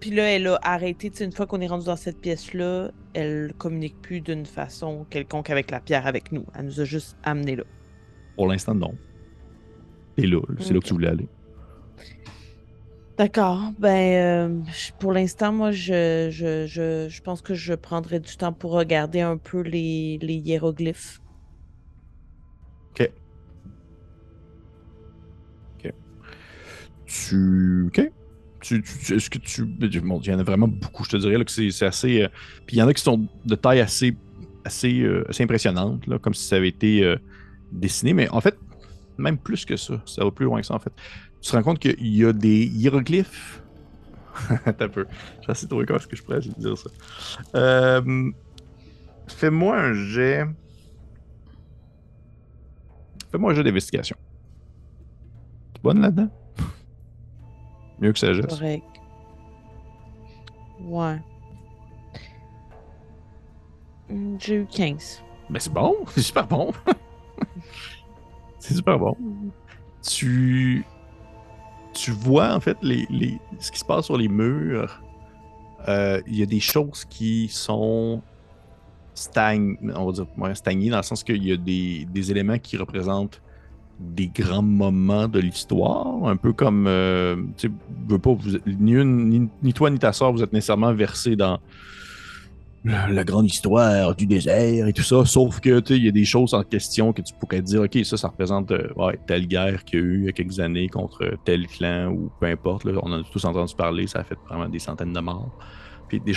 Puis 0.00 0.10
là, 0.10 0.22
elle 0.24 0.46
a 0.46 0.58
arrêté, 0.62 1.12
une 1.20 1.32
fois 1.32 1.46
qu'on 1.46 1.60
est 1.60 1.66
rendu 1.66 1.84
dans 1.84 1.96
cette 1.96 2.18
pièce-là, 2.18 2.90
elle 3.12 3.52
communique 3.58 4.00
plus 4.00 4.22
d'une 4.22 4.46
façon 4.46 5.04
quelconque 5.10 5.50
avec 5.50 5.70
la 5.70 5.80
pierre 5.80 6.06
avec 6.06 6.32
nous. 6.32 6.46
Elle 6.54 6.64
nous 6.64 6.80
a 6.80 6.84
juste 6.84 7.18
amené 7.24 7.56
là. 7.56 7.64
Pour 8.36 8.48
l'instant, 8.48 8.74
non. 8.74 8.94
Et 10.16 10.26
là, 10.26 10.40
c'est 10.60 10.72
là 10.72 10.80
que 10.80 10.86
tu 10.86 10.94
voulais 10.94 11.08
aller. 11.08 11.28
D'accord. 13.16 13.70
Ben, 13.78 14.50
euh, 14.50 14.62
pour 14.98 15.12
l'instant, 15.12 15.52
moi, 15.52 15.70
je, 15.70 16.28
je, 16.32 16.66
je, 16.66 17.08
je 17.08 17.20
pense 17.20 17.42
que 17.42 17.54
je 17.54 17.72
prendrai 17.74 18.18
du 18.18 18.36
temps 18.36 18.52
pour 18.52 18.72
regarder 18.72 19.20
un 19.20 19.38
peu 19.38 19.60
les, 19.60 20.18
hiéroglyphes. 20.20 21.20
Ok. 22.92 23.14
Ok. 25.78 25.94
Tu. 27.06 27.84
Ok. 27.88 28.00
Tu, 28.62 28.82
tu- 28.82 29.14
Est-ce 29.14 29.28
que 29.30 29.38
tu. 29.38 29.64
Bon, 29.66 30.20
il 30.20 30.28
y 30.28 30.34
en 30.34 30.38
a 30.38 30.42
vraiment 30.42 30.68
beaucoup, 30.68 31.04
je 31.04 31.10
te 31.10 31.16
dirais 31.18 31.36
là, 31.38 31.44
que 31.44 31.50
c'est 31.52 31.84
assez. 31.86 32.22
euh, 32.22 32.28
Puis 32.66 32.76
il 32.76 32.78
y 32.78 32.82
en 32.82 32.88
a 32.88 32.94
qui 32.94 33.02
sont 33.02 33.28
de 33.44 33.54
taille 33.56 33.80
assez, 33.80 34.18
assez, 34.64 35.00
euh, 35.02 35.24
assez 35.28 35.42
impressionnante, 35.42 36.06
là, 36.06 36.18
comme 36.18 36.34
si 36.34 36.46
ça 36.46 36.56
avait 36.56 36.68
été 36.68 37.14
dessiné. 37.70 38.14
Mais 38.14 38.28
en 38.30 38.40
fait, 38.40 38.56
même 39.18 39.38
plus 39.38 39.64
que 39.64 39.76
ça. 39.76 40.02
Ça 40.06 40.24
va 40.24 40.30
plus 40.30 40.46
loin 40.46 40.60
que 40.60 40.66
ça, 40.66 40.74
en 40.74 40.80
fait. 40.80 40.92
Tu 41.44 41.50
te 41.50 41.56
rends 41.56 41.62
compte 41.62 41.78
qu'il 41.78 42.16
y 42.16 42.24
a 42.24 42.32
des 42.32 42.64
hiéroglyphes? 42.64 43.62
Un 44.66 44.88
peu. 44.88 45.06
Essayer 45.46 45.64
de 45.64 45.68
trouver 45.68 45.84
comment 45.84 45.98
est-ce 45.98 46.06
que 46.06 46.16
je 46.16 46.22
pourrais 46.22 46.40
dire 46.40 46.78
ça. 46.78 46.88
Euh, 47.54 48.30
Fais-moi 49.28 49.76
un 49.76 49.92
jet. 49.92 50.46
Fais-moi 53.30 53.52
un 53.52 53.54
jeu 53.54 53.62
d'investigation. 53.62 54.16
Tu 55.74 55.80
es 55.80 55.82
bonne 55.82 56.00
là-dedans? 56.00 56.30
Mieux 58.00 58.12
que 58.14 58.18
sagesse. 58.18 58.46
Correct. 58.46 58.84
Ouais. 60.80 61.18
Hmm, 64.08 64.36
J'ai 64.38 64.54
eu 64.56 64.66
15. 64.66 65.22
Mais 65.50 65.60
c'est 65.60 65.72
bon, 65.72 65.94
c'est 66.08 66.22
super 66.22 66.46
bon. 66.46 66.72
c'est 68.58 68.72
super 68.74 68.98
bon. 68.98 69.14
Tu, 70.02 70.84
tu 71.94 72.10
vois 72.10 72.54
en 72.54 72.60
fait 72.60 72.76
les, 72.82 73.06
les- 73.10 73.38
ce 73.58 73.70
qui 73.72 73.78
se 73.78 73.84
passe 73.84 74.06
sur 74.06 74.16
les 74.16 74.28
murs. 74.28 75.00
Euh, 75.88 76.20
Il 76.26 76.36
y 76.38 76.42
a 76.42 76.46
des 76.46 76.60
choses 76.60 77.04
qui 77.04 77.48
sont 77.48 78.22
stagn, 79.14 79.76
on 79.94 80.06
va 80.06 80.12
dire 80.12 80.26
stagnées 80.56 80.90
dans 80.90 80.96
le 80.96 81.02
sens 81.02 81.22
qu'il 81.22 81.44
y 81.44 81.52
a 81.52 81.56
des, 81.56 82.06
des 82.12 82.30
éléments 82.30 82.58
qui 82.58 82.76
représentent 82.76 83.40
des 84.00 84.26
grands 84.26 84.62
moments 84.62 85.28
de 85.28 85.38
l'histoire, 85.38 86.26
un 86.26 86.36
peu 86.36 86.52
comme 86.52 86.86
euh, 86.88 87.36
tu 87.56 87.68
sais, 87.68 88.18
pas, 88.18 88.30
ni, 88.66 88.92
une- 88.92 89.28
ni, 89.28 89.48
ni 89.62 89.72
toi 89.72 89.88
ni 89.90 89.98
ta 90.00 90.12
soeur 90.12 90.32
vous 90.32 90.42
êtes 90.42 90.52
nécessairement 90.52 90.92
versés 90.92 91.36
dans 91.36 91.60
la, 92.84 93.24
grande 93.24 93.46
histoire 93.46 94.14
du 94.14 94.26
désert 94.26 94.86
et 94.86 94.92
tout 94.92 95.02
ça, 95.02 95.24
sauf 95.24 95.60
que 95.60 95.80
tu 95.80 95.94
il 95.94 96.04
y 96.04 96.08
a 96.08 96.12
des 96.12 96.24
choses 96.24 96.52
en 96.52 96.62
question 96.62 97.12
que 97.12 97.22
tu 97.22 97.32
pourrais 97.34 97.62
dire, 97.62 97.82
ok, 97.82 98.04
ça, 98.04 98.16
ça 98.16 98.28
représente 98.28 98.70
euh, 98.72 99.12
telle 99.26 99.46
guerre 99.46 99.84
qu'il 99.84 99.98
y 99.98 100.02
a 100.02 100.04
eu 100.04 100.18
il 100.18 100.24
y 100.24 100.28
a 100.28 100.32
quelques 100.32 100.60
années 100.60 100.88
contre 100.88 101.36
tel 101.44 101.66
clan 101.66 102.10
ou 102.12 102.30
peu 102.38 102.46
importe, 102.46 102.84
là, 102.84 102.92
on 103.02 103.12
en 103.12 103.20
a 103.20 103.22
tous 103.22 103.44
entendu 103.44 103.74
parler, 103.74 104.06
ça 104.06 104.20
a 104.20 104.24
fait 104.24 104.38
vraiment 104.48 104.68
des 104.68 104.78
centaines 104.78 105.12
de 105.12 105.20
morts. 105.20 105.56
Puis 106.08 106.18
il 106.18 106.28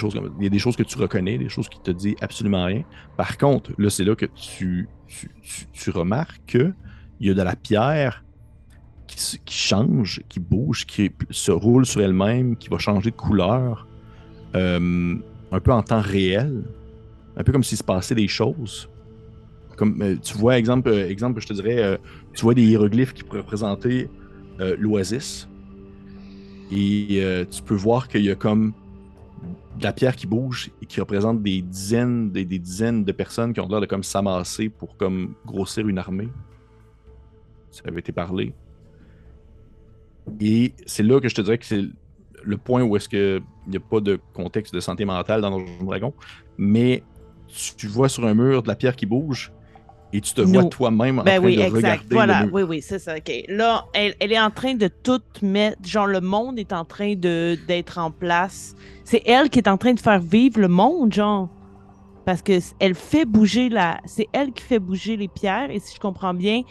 y 0.44 0.46
a 0.46 0.50
des 0.50 0.60
choses 0.60 0.76
que 0.78 0.84
tu 0.84 0.98
reconnais, 0.98 1.38
des 1.38 1.50
choses 1.50 1.68
qui 1.68 1.80
te 1.82 1.92
disent 1.92 2.16
absolument 2.22 2.66
rien. 2.66 2.84
Par 3.18 3.38
contre, 3.38 3.72
là, 3.78 3.90
c'est 3.90 4.06
là 4.06 4.16
que 4.16 4.26
tu, 4.26 4.88
remarques 5.94 6.42
que 6.48 6.74
il 7.20 7.28
y 7.28 7.30
a 7.30 7.34
de 7.34 7.42
la 7.42 7.56
pierre 7.56 8.24
qui, 9.08 9.40
qui 9.44 9.58
change, 9.58 10.22
qui 10.30 10.40
bouge, 10.40 10.86
qui 10.86 11.12
se 11.30 11.52
roule 11.52 11.86
sur 11.86 12.02
elle-même, 12.02 12.56
qui 12.56 12.70
va 12.70 12.78
changer 12.78 13.12
de 13.12 13.16
couleur, 13.16 13.88
euh, 14.56 15.18
un 15.52 15.60
peu 15.60 15.72
en 15.72 15.82
temps 15.82 16.02
réel, 16.02 16.64
un 17.36 17.44
peu 17.44 17.52
comme 17.52 17.64
s'il 17.64 17.78
se 17.78 17.84
passait 17.84 18.16
des 18.16 18.28
choses. 18.28 18.90
Comme 19.76 20.02
euh, 20.02 20.16
tu 20.22 20.36
vois, 20.38 20.58
exemple, 20.58 20.90
euh, 20.90 21.08
exemple, 21.08 21.40
je 21.40 21.48
te 21.48 21.54
dirais, 21.54 21.82
euh, 21.82 21.98
tu 22.34 22.42
vois 22.42 22.54
des 22.54 22.64
hiéroglyphes 22.64 23.14
qui 23.14 23.24
pourraient 23.24 23.42
représenter 23.42 24.10
l'oasis. 24.80 25.48
Et 26.72 27.22
tu 27.52 27.62
peux 27.62 27.76
voir 27.76 28.08
qu'il 28.08 28.24
y 28.24 28.32
a 28.32 28.36
comme 28.36 28.74
de 29.78 29.84
la 29.84 29.94
pierre 29.94 30.16
qui 30.16 30.26
bouge 30.26 30.72
et 30.82 30.88
qui 30.88 31.00
représente 31.00 31.44
des 31.44 31.62
dizaines, 31.62 32.32
des 32.32 32.44
dizaines 32.44 33.04
de 33.04 33.12
personnes 33.12 33.54
qui 33.54 33.60
ont 33.60 33.68
l'air 33.68 33.82
de 33.82 33.86
comme 33.86 34.02
s'amasser 34.02 34.70
pour 34.70 34.98
comme 34.98 35.36
grossir 35.46 35.88
une 35.88 36.00
armée. 36.00 36.30
Ça 37.70 37.84
avait 37.86 38.00
été 38.00 38.12
parlé. 38.12 38.56
Et 40.42 40.74
c'est 40.88 41.04
là 41.04 41.20
que 41.20 41.30
je 41.30 41.36
te 41.36 41.42
dirais 41.42 41.60
que 41.60 41.66
c'est 41.66 41.86
le 42.44 42.58
point 42.58 42.84
où 42.84 42.96
est-ce 42.96 43.10
que 43.10 43.42
il 43.66 43.72
n'y 43.72 43.78
a 43.78 43.82
pas 43.82 44.00
de 44.00 44.20
contexte 44.34 44.74
de 44.74 44.80
santé 44.80 45.06
mentale 45.06 45.42
dans 45.42 45.52
Donjons 45.52 45.66
et 45.82 45.86
Dragon, 45.86 46.14
mais 46.58 47.04
tu, 47.48 47.76
tu 47.76 47.88
vois 47.88 48.10
sur 48.10 48.26
un 48.26 48.34
mur 48.34 48.64
de 48.64 48.68
la 48.68 48.76
pierre 48.76 48.96
qui 48.96 49.06
bouge 49.06 49.52
et 50.14 50.22
tu 50.22 50.34
te 50.34 50.42
vois 50.42 50.64
toi-même 50.66 51.20
en 51.20 51.24
Ben 51.24 51.38
train 51.40 51.46
oui, 51.46 51.58
de 51.58 51.62
exact. 51.62 51.76
regarder 51.76 52.08
Voilà, 52.16 52.40
le 52.42 52.46
mur. 52.46 52.54
oui, 52.56 52.62
oui, 52.64 52.82
c'est 52.82 53.00
ça. 53.00 53.18
OK. 53.18 53.32
Là, 53.50 53.86
elle, 53.94 54.16
elle 54.22 54.32
est 54.32 54.40
en 54.40 54.52
train 54.52 54.74
de 54.74 54.88
tout 54.88 55.22
mettre. 55.42 55.78
Genre, 55.86 56.08
le 56.08 56.22
monde 56.22 56.58
est 56.60 56.72
en 56.72 56.86
train 56.86 57.16
de 57.16 57.58
d'être 57.68 57.98
en 57.98 58.10
place. 58.12 58.74
C'est 59.04 59.22
elle 59.26 59.50
qui 59.50 59.60
est 59.60 59.68
en 59.68 59.78
train 59.78 59.94
de 59.94 60.00
faire 60.00 60.20
vivre 60.20 60.60
le 60.62 60.70
monde, 60.70 61.14
genre. 61.14 61.50
Parce 62.26 62.42
que 62.42 62.60
elle 62.80 62.96
fait 62.96 63.26
bouger 63.26 63.68
la. 63.68 64.00
C'est 64.06 64.28
elle 64.32 64.52
qui 64.54 64.64
fait 64.64 64.80
bouger 64.80 65.18
les 65.18 65.28
pierres. 65.28 65.72
Et 65.72 65.80
si 65.80 65.96
je 65.96 66.00
comprends 66.00 66.34
bien, 66.34 66.62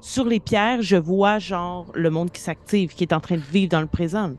sur 0.00 0.24
les 0.24 0.40
pierres, 0.40 0.82
je 0.82 0.96
vois, 0.96 1.38
genre, 1.38 1.90
le 1.94 2.10
monde 2.10 2.30
qui 2.32 2.40
s'active, 2.40 2.92
qui 2.94 3.04
est 3.04 3.12
en 3.12 3.20
train 3.20 3.36
de 3.36 3.40
vivre 3.42 3.70
dans 3.70 3.80
le 3.80 3.86
présent. 3.86 4.32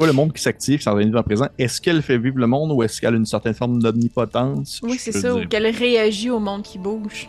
Vois 0.00 0.06
le 0.06 0.12
monde 0.14 0.32
qui 0.32 0.40
s'active, 0.42 0.78
qui 0.78 0.84
s'organise 0.84 1.12
dans 1.12 1.18
le 1.18 1.24
présent. 1.24 1.48
Est-ce 1.58 1.78
qu'elle 1.80 2.00
fait 2.02 2.16
vivre 2.16 2.38
le 2.38 2.46
monde 2.46 2.72
ou 2.72 2.82
est-ce 2.82 3.00
qu'elle 3.00 3.12
a 3.14 3.16
une 3.18 3.26
certaine 3.26 3.52
forme 3.52 3.82
d'omnipotence? 3.82 4.80
Oui, 4.82 4.96
c'est 4.98 5.12
ça, 5.12 5.34
ou 5.34 5.46
qu'elle 5.46 5.66
réagit 5.66 6.30
au 6.30 6.38
monde 6.38 6.62
qui 6.62 6.78
bouge. 6.78 7.28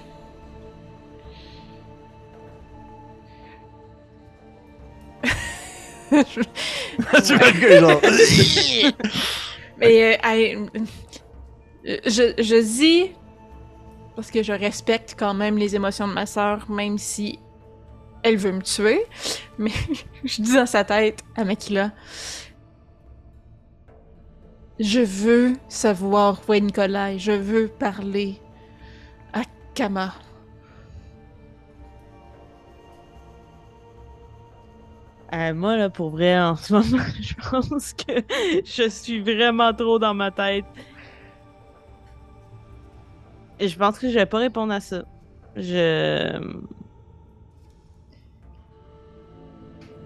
Tu 6.11 7.37
gars, 7.37 7.79
genre. 7.79 8.01
Mais 9.77 10.13
euh, 10.13 10.17
elle- 10.23 10.69
je, 12.05 12.33
je 12.37 12.61
dis, 12.61 13.11
parce 14.15 14.29
que 14.29 14.43
je 14.43 14.51
respecte 14.53 15.15
quand 15.17 15.33
même 15.33 15.57
les 15.57 15.75
émotions 15.75 16.07
de 16.07 16.13
ma 16.13 16.25
sœur, 16.25 16.69
même 16.69 16.97
si 16.97 17.39
elle 18.23 18.37
veut 18.37 18.51
me 18.51 18.61
tuer, 18.61 19.01
mais 19.57 19.71
je 20.23 20.41
dis 20.43 20.53
dans 20.53 20.67
sa 20.67 20.83
tête 20.83 21.23
à 21.35 21.43
Makila, 21.43 21.91
je 24.81 24.99
veux 24.99 25.53
savoir 25.69 26.41
où 26.47 26.53
est 26.53 26.59
Nicolas, 26.59 27.15
je 27.15 27.31
veux 27.31 27.67
parler 27.67 28.37
à 29.31 29.41
Kama. 29.75 30.13
Euh, 35.33 35.53
moi, 35.53 35.77
là, 35.77 35.89
pour 35.89 36.09
vrai, 36.09 36.37
en 36.37 36.55
ce 36.55 36.73
moment, 36.73 37.03
je 37.21 37.33
pense 37.49 37.93
que 37.93 38.11
je 38.65 38.89
suis 38.89 39.21
vraiment 39.21 39.73
trop 39.73 39.99
dans 39.99 40.13
ma 40.13 40.31
tête. 40.31 40.65
Et 43.59 43.67
je 43.67 43.77
pense 43.77 43.99
que 43.99 44.09
je 44.09 44.15
vais 44.15 44.25
pas 44.25 44.39
répondre 44.39 44.73
à 44.73 44.79
ça. 44.79 45.03
Je. 45.55 46.41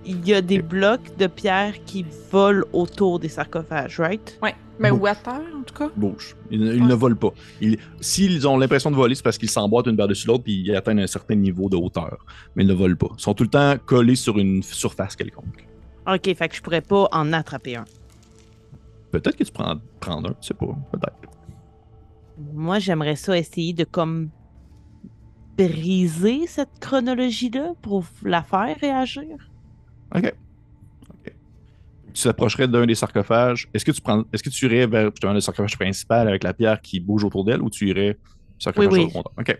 Il 0.08 0.28
y 0.28 0.34
a 0.34 0.42
des 0.42 0.62
blocs 0.62 1.18
de 1.18 1.26
pierre 1.28 1.74
qui 1.86 2.06
volent 2.32 2.66
autour 2.74 3.20
des 3.20 3.28
sarcophages, 3.30 4.00
right? 4.00 4.38
Ouais, 4.44 4.54
mais 4.78 4.92
Bon. 4.92 4.98
où 5.00 5.06
à 5.08 5.16
terre, 5.16 5.42
en 5.58 5.64
tout 5.64 5.74
cas. 5.74 5.90
bouge. 5.96 6.36
Ils, 6.52 6.60
ne- 6.62 6.74
ils 6.76 6.86
ne 6.86 6.94
volent 6.94 7.16
pas. 7.16 7.32
Ils- 7.60 7.80
S'ils 8.02 8.48
ont 8.48 8.56
l'impression 8.58 8.92
de 8.92 8.96
voler, 8.96 9.16
c'est 9.16 9.24
parce 9.24 9.38
qu'ils 9.40 9.50
s'emboîtent 9.50 9.88
une 9.88 9.98
par-dessus 9.98 10.28
l'autre 10.28 10.44
puis 10.44 10.62
ils 10.62 10.76
atteignent 10.76 11.02
un 11.02 11.08
certain 11.08 11.34
niveau 11.36 11.70
de 11.70 11.76
hauteur. 11.76 12.24
Mais 12.56 12.64
ils 12.64 12.68
ne 12.68 12.74
volent 12.76 12.96
pas. 12.96 13.08
Ils 13.18 13.22
sont 13.22 13.34
tout 13.34 13.44
le 13.44 13.50
temps 13.50 13.76
collés 13.84 14.16
sur 14.16 14.38
une 14.38 14.62
surface 14.62 15.16
quelconque. 15.16 15.66
Ok, 16.08 16.36
fait 16.36 16.50
que 16.50 16.56
je 16.56 16.62
pourrais 16.62 16.82
pas 16.82 17.08
en 17.12 17.34
attraper 17.34 17.78
un. 17.78 17.86
Peut-être 19.12 19.36
que 19.38 19.44
tu 19.44 19.52
prends, 19.52 19.76
prends 20.00 20.24
un, 20.24 20.36
je 20.42 20.48
sais 20.48 20.54
pas. 20.54 20.68
Peut-être. 20.92 21.18
Moi, 22.54 22.78
j'aimerais 22.80 23.16
ça 23.16 23.36
essayer 23.38 23.74
de 23.74 23.86
comme 23.86 24.30
briser 25.58 26.48
cette 26.48 26.80
chronologie-là 26.80 27.74
pour 27.82 28.04
la 28.24 28.44
faire 28.44 28.76
réagir. 28.80 29.50
OK. 30.16 30.34
Tu 32.14 32.24
t'approcherais 32.24 32.68
d'un 32.68 32.86
des 32.86 32.96
sarcophages. 32.96 33.68
Est-ce 33.74 33.84
que 33.84 33.92
tu 33.92 34.02
prends, 34.02 34.24
est-ce 34.32 34.42
que 34.42 34.50
tu 34.50 34.66
irais 34.66 34.88
vers 34.88 35.10
justement, 35.10 35.34
le 35.34 35.42
sarcophage 35.42 35.78
principal 35.78 36.30
avec 36.30 36.44
la 36.44 36.54
pierre 36.54 36.80
qui 36.80 37.02
bouge 37.02 37.26
autour 37.26 37.44
d'elle 37.44 37.62
ou 37.62 37.70
tu 37.70 37.90
irais 37.90 38.18
au 38.58 38.62
sarcophage 38.62 38.94
Oui, 38.94 39.12
oui. 39.14 39.22
OK. 39.38 39.60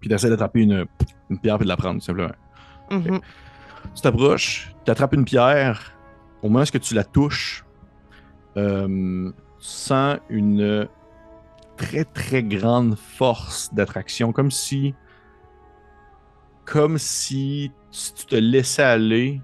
Puis 0.00 0.08
tu 0.08 0.14
essaies 0.14 0.28
d'attraper 0.28 0.60
une, 0.60 0.86
une 1.30 1.38
pierre 1.38 1.56
et 1.56 1.64
de 1.64 1.68
la 1.68 1.76
prendre, 1.76 2.00
tout 2.00 2.06
simplement. 2.06 2.32
Mhm. 2.90 3.20
Tu 3.94 4.02
t'approches, 4.02 4.74
tu 4.84 4.90
attrapes 4.90 5.14
une 5.14 5.24
pierre. 5.24 5.92
Au 6.42 6.48
moment 6.48 6.64
où 6.64 6.78
tu 6.78 6.94
la 6.94 7.04
touches, 7.04 7.64
euh, 8.56 9.30
tu 9.58 9.66
sens 9.66 10.18
une 10.28 10.88
très 11.76 12.04
très 12.04 12.42
grande 12.42 12.96
force 12.96 13.72
d'attraction, 13.72 14.32
comme 14.32 14.50
si, 14.50 14.94
comme 16.64 16.98
si 16.98 17.72
si 17.90 18.14
tu 18.14 18.26
te 18.26 18.36
laissais 18.36 18.82
aller, 18.82 19.40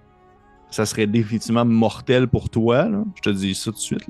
ça 0.70 0.86
serait 0.86 1.06
définitivement 1.06 1.64
mortel 1.64 2.26
pour 2.28 2.50
toi. 2.50 2.88
là. 2.88 3.04
Je 3.16 3.20
te 3.22 3.30
dis 3.30 3.54
ça 3.54 3.70
tout 3.70 3.76
de 3.76 3.82
suite. 3.82 4.06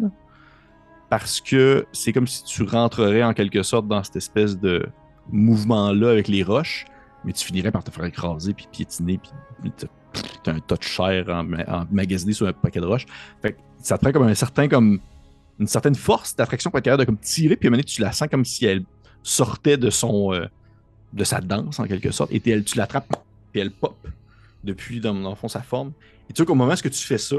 Parce 1.10 1.40
que 1.40 1.86
c'est 1.92 2.12
comme 2.12 2.26
si 2.26 2.42
tu 2.44 2.62
rentrerais 2.62 3.22
en 3.22 3.34
quelque 3.34 3.62
sorte 3.62 3.86
dans 3.86 4.02
cette 4.02 4.16
espèce 4.16 4.58
de 4.58 4.86
mouvement-là 5.30 6.10
avec 6.10 6.28
les 6.28 6.42
roches, 6.42 6.86
mais 7.24 7.32
tu 7.32 7.44
finirais 7.44 7.70
par 7.70 7.84
te 7.84 7.90
faire 7.90 8.04
écraser, 8.04 8.52
puis 8.54 8.66
piétiner, 8.70 9.18
puis 9.18 9.72
t'as 10.42 10.52
un 10.52 10.58
tas 10.60 10.76
de 10.76 10.82
chair 10.82 11.26
en, 11.28 11.46
en- 11.52 11.86
emmagasiné 11.90 12.32
sur 12.32 12.46
un 12.46 12.52
paquet 12.52 12.80
de 12.80 12.86
roches. 12.86 13.06
Fait 13.42 13.52
que 13.52 13.58
ça 13.80 13.96
te 13.98 14.02
prend 14.02 14.12
comme 14.12 14.22
un 14.98 14.98
une 15.60 15.68
certaine 15.68 15.94
force 15.94 16.34
d'attraction 16.34 16.68
pour 16.70 16.78
être 16.78 16.84
capable 16.86 17.02
de 17.02 17.06
comme 17.06 17.18
tirer, 17.18 17.54
puis 17.56 17.66
à 17.66 17.68
un 17.68 17.70
moment 17.70 17.76
donné, 17.78 17.84
tu 17.84 18.00
la 18.02 18.10
sens 18.10 18.28
comme 18.28 18.44
si 18.44 18.64
elle 18.66 18.82
sortait 19.22 19.76
de 19.76 19.88
son 19.88 20.32
euh, 20.34 20.46
de 21.12 21.22
sa 21.22 21.40
danse 21.40 21.78
en 21.78 21.84
quelque 21.84 22.10
sorte, 22.10 22.32
et 22.32 22.42
elle, 22.50 22.64
tu 22.64 22.76
l'attrapes, 22.76 23.06
puis 23.52 23.60
elle 23.60 23.70
pop 23.70 23.96
depuis 24.64 25.00
dans, 25.00 25.14
dans 25.14 25.30
le 25.30 25.36
fond 25.36 25.48
sa 25.48 25.62
forme. 25.62 25.92
Et 26.28 26.32
tu 26.32 26.42
vois 26.42 26.46
qu'au 26.46 26.54
moment 26.54 26.72
où 26.72 26.76
tu 26.76 26.90
fais 26.90 27.18
ça, 27.18 27.36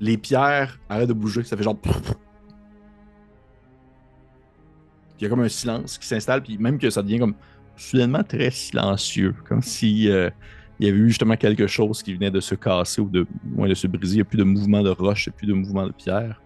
les 0.00 0.16
pierres 0.16 0.78
arrêtent 0.88 1.08
de 1.08 1.14
bouger, 1.14 1.42
ça 1.42 1.56
fait 1.56 1.62
genre 1.62 1.78
il 5.18 5.22
y 5.22 5.26
a 5.26 5.28
comme 5.30 5.40
un 5.40 5.48
silence 5.48 5.98
qui 5.98 6.06
s'installe, 6.06 6.42
puis 6.42 6.58
même 6.58 6.78
que 6.78 6.90
ça 6.90 7.02
devient 7.02 7.18
comme 7.18 7.34
soudainement 7.76 8.22
très 8.22 8.50
silencieux, 8.50 9.34
comme 9.48 9.62
si 9.62 10.10
euh, 10.10 10.30
il 10.78 10.86
y 10.86 10.90
avait 10.90 10.98
eu 10.98 11.08
justement 11.08 11.36
quelque 11.36 11.66
chose 11.66 12.02
qui 12.02 12.14
venait 12.14 12.30
de 12.30 12.40
se 12.40 12.54
casser 12.54 13.00
ou 13.00 13.08
de, 13.08 13.26
moins 13.44 13.68
de 13.68 13.74
se 13.74 13.86
briser. 13.86 14.14
Il 14.14 14.16
n'y 14.16 14.22
a 14.22 14.24
plus 14.24 14.38
de 14.38 14.44
mouvement 14.44 14.82
de 14.82 14.90
roche, 14.90 15.26
il 15.26 15.30
n'y 15.30 15.34
a 15.34 15.38
plus 15.38 15.46
de 15.46 15.54
mouvement 15.54 15.86
de 15.86 15.92
pierre. 15.92 16.42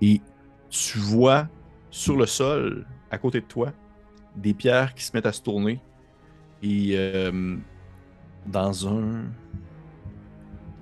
Et 0.00 0.20
tu 0.70 0.98
vois 0.98 1.48
sur 1.90 2.16
le 2.16 2.26
sol, 2.26 2.86
à 3.10 3.18
côté 3.18 3.40
de 3.40 3.46
toi, 3.46 3.72
des 4.36 4.54
pierres 4.54 4.94
qui 4.94 5.04
se 5.04 5.10
mettent 5.14 5.26
à 5.26 5.32
se 5.32 5.42
tourner. 5.42 5.80
Et 6.62 6.92
euh, 6.94 7.56
dans 8.46 8.88
un. 8.88 9.24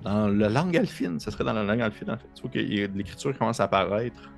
Dans 0.03 0.29
la 0.29 0.47
langue 0.47 0.77
alphine, 0.77 1.19
ça 1.19 1.29
serait 1.29 1.43
dans 1.43 1.53
la 1.53 1.63
langue 1.63 1.81
alphine 1.81 2.11
en 2.11 2.17
fait. 2.17 2.29
Tu 2.33 2.41
vois 2.41 2.87
de 2.87 2.97
l'écriture 2.97 3.37
commence 3.37 3.59
à 3.59 3.65
apparaître 3.65 4.31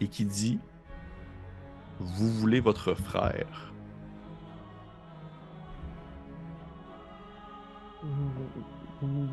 et 0.00 0.08
qui 0.08 0.24
dit 0.24 0.58
Vous 1.98 2.28
voulez 2.28 2.60
votre 2.60 2.94
frère. 2.94 3.72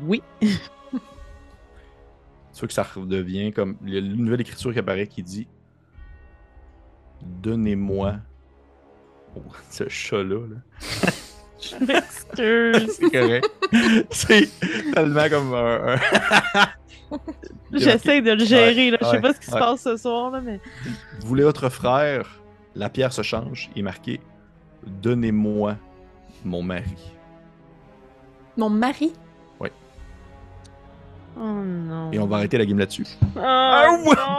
Oui. 0.02 0.22
Tu 2.52 2.58
vois 2.58 2.68
que 2.68 2.74
ça 2.74 2.82
redevient 2.82 3.52
comme. 3.52 3.76
Il 3.84 3.94
y 3.94 3.96
a 3.96 4.00
une 4.00 4.24
nouvelle 4.24 4.40
écriture 4.40 4.72
qui 4.72 4.78
apparaît 4.78 5.06
qui 5.06 5.22
dit 5.22 5.48
Donnez-moi. 7.22 8.16
Oh, 9.36 9.42
ce 9.70 9.88
chat-là. 9.88 10.46
là. 10.46 10.56
Je 11.62 11.76
m'excuse. 11.84 12.96
C'est 12.98 13.10
correct. 13.10 13.50
C'est 14.10 14.48
tellement 14.94 15.28
comme 15.28 15.54
un. 15.54 15.94
un- 15.94 15.98
J'essaie 17.72 18.20
de 18.20 18.32
le 18.32 18.44
gérer. 18.44 18.90
là. 18.90 18.98
Je 19.00 19.06
sais 19.06 19.12
ouais, 19.12 19.20
pas 19.20 19.32
ce 19.32 19.38
qui 19.40 19.46
se 19.46 19.52
ouais. 19.52 19.60
passe 19.60 19.82
ce 19.82 19.96
soir, 19.96 20.30
là, 20.30 20.40
mais. 20.40 20.60
Vous 21.20 21.28
voulez 21.28 21.44
votre 21.44 21.68
frère 21.68 22.40
La 22.74 22.88
pierre 22.90 23.12
se 23.12 23.22
change 23.22 23.70
et 23.76 23.80
est 23.80 23.82
marqué 23.82 24.20
Donnez-moi 24.86 25.76
mon 26.44 26.62
mari. 26.62 26.96
Mon 28.56 28.70
mari? 28.70 29.12
Oh 31.34 31.40
non. 31.40 32.12
Et 32.12 32.18
on 32.18 32.26
va 32.26 32.36
arrêter 32.36 32.58
la 32.58 32.66
game 32.66 32.78
là-dessus. 32.78 33.06
Oh, 33.22 33.26
Ah 33.42 33.86
ouais! 34.04 34.14
non. 34.14 34.36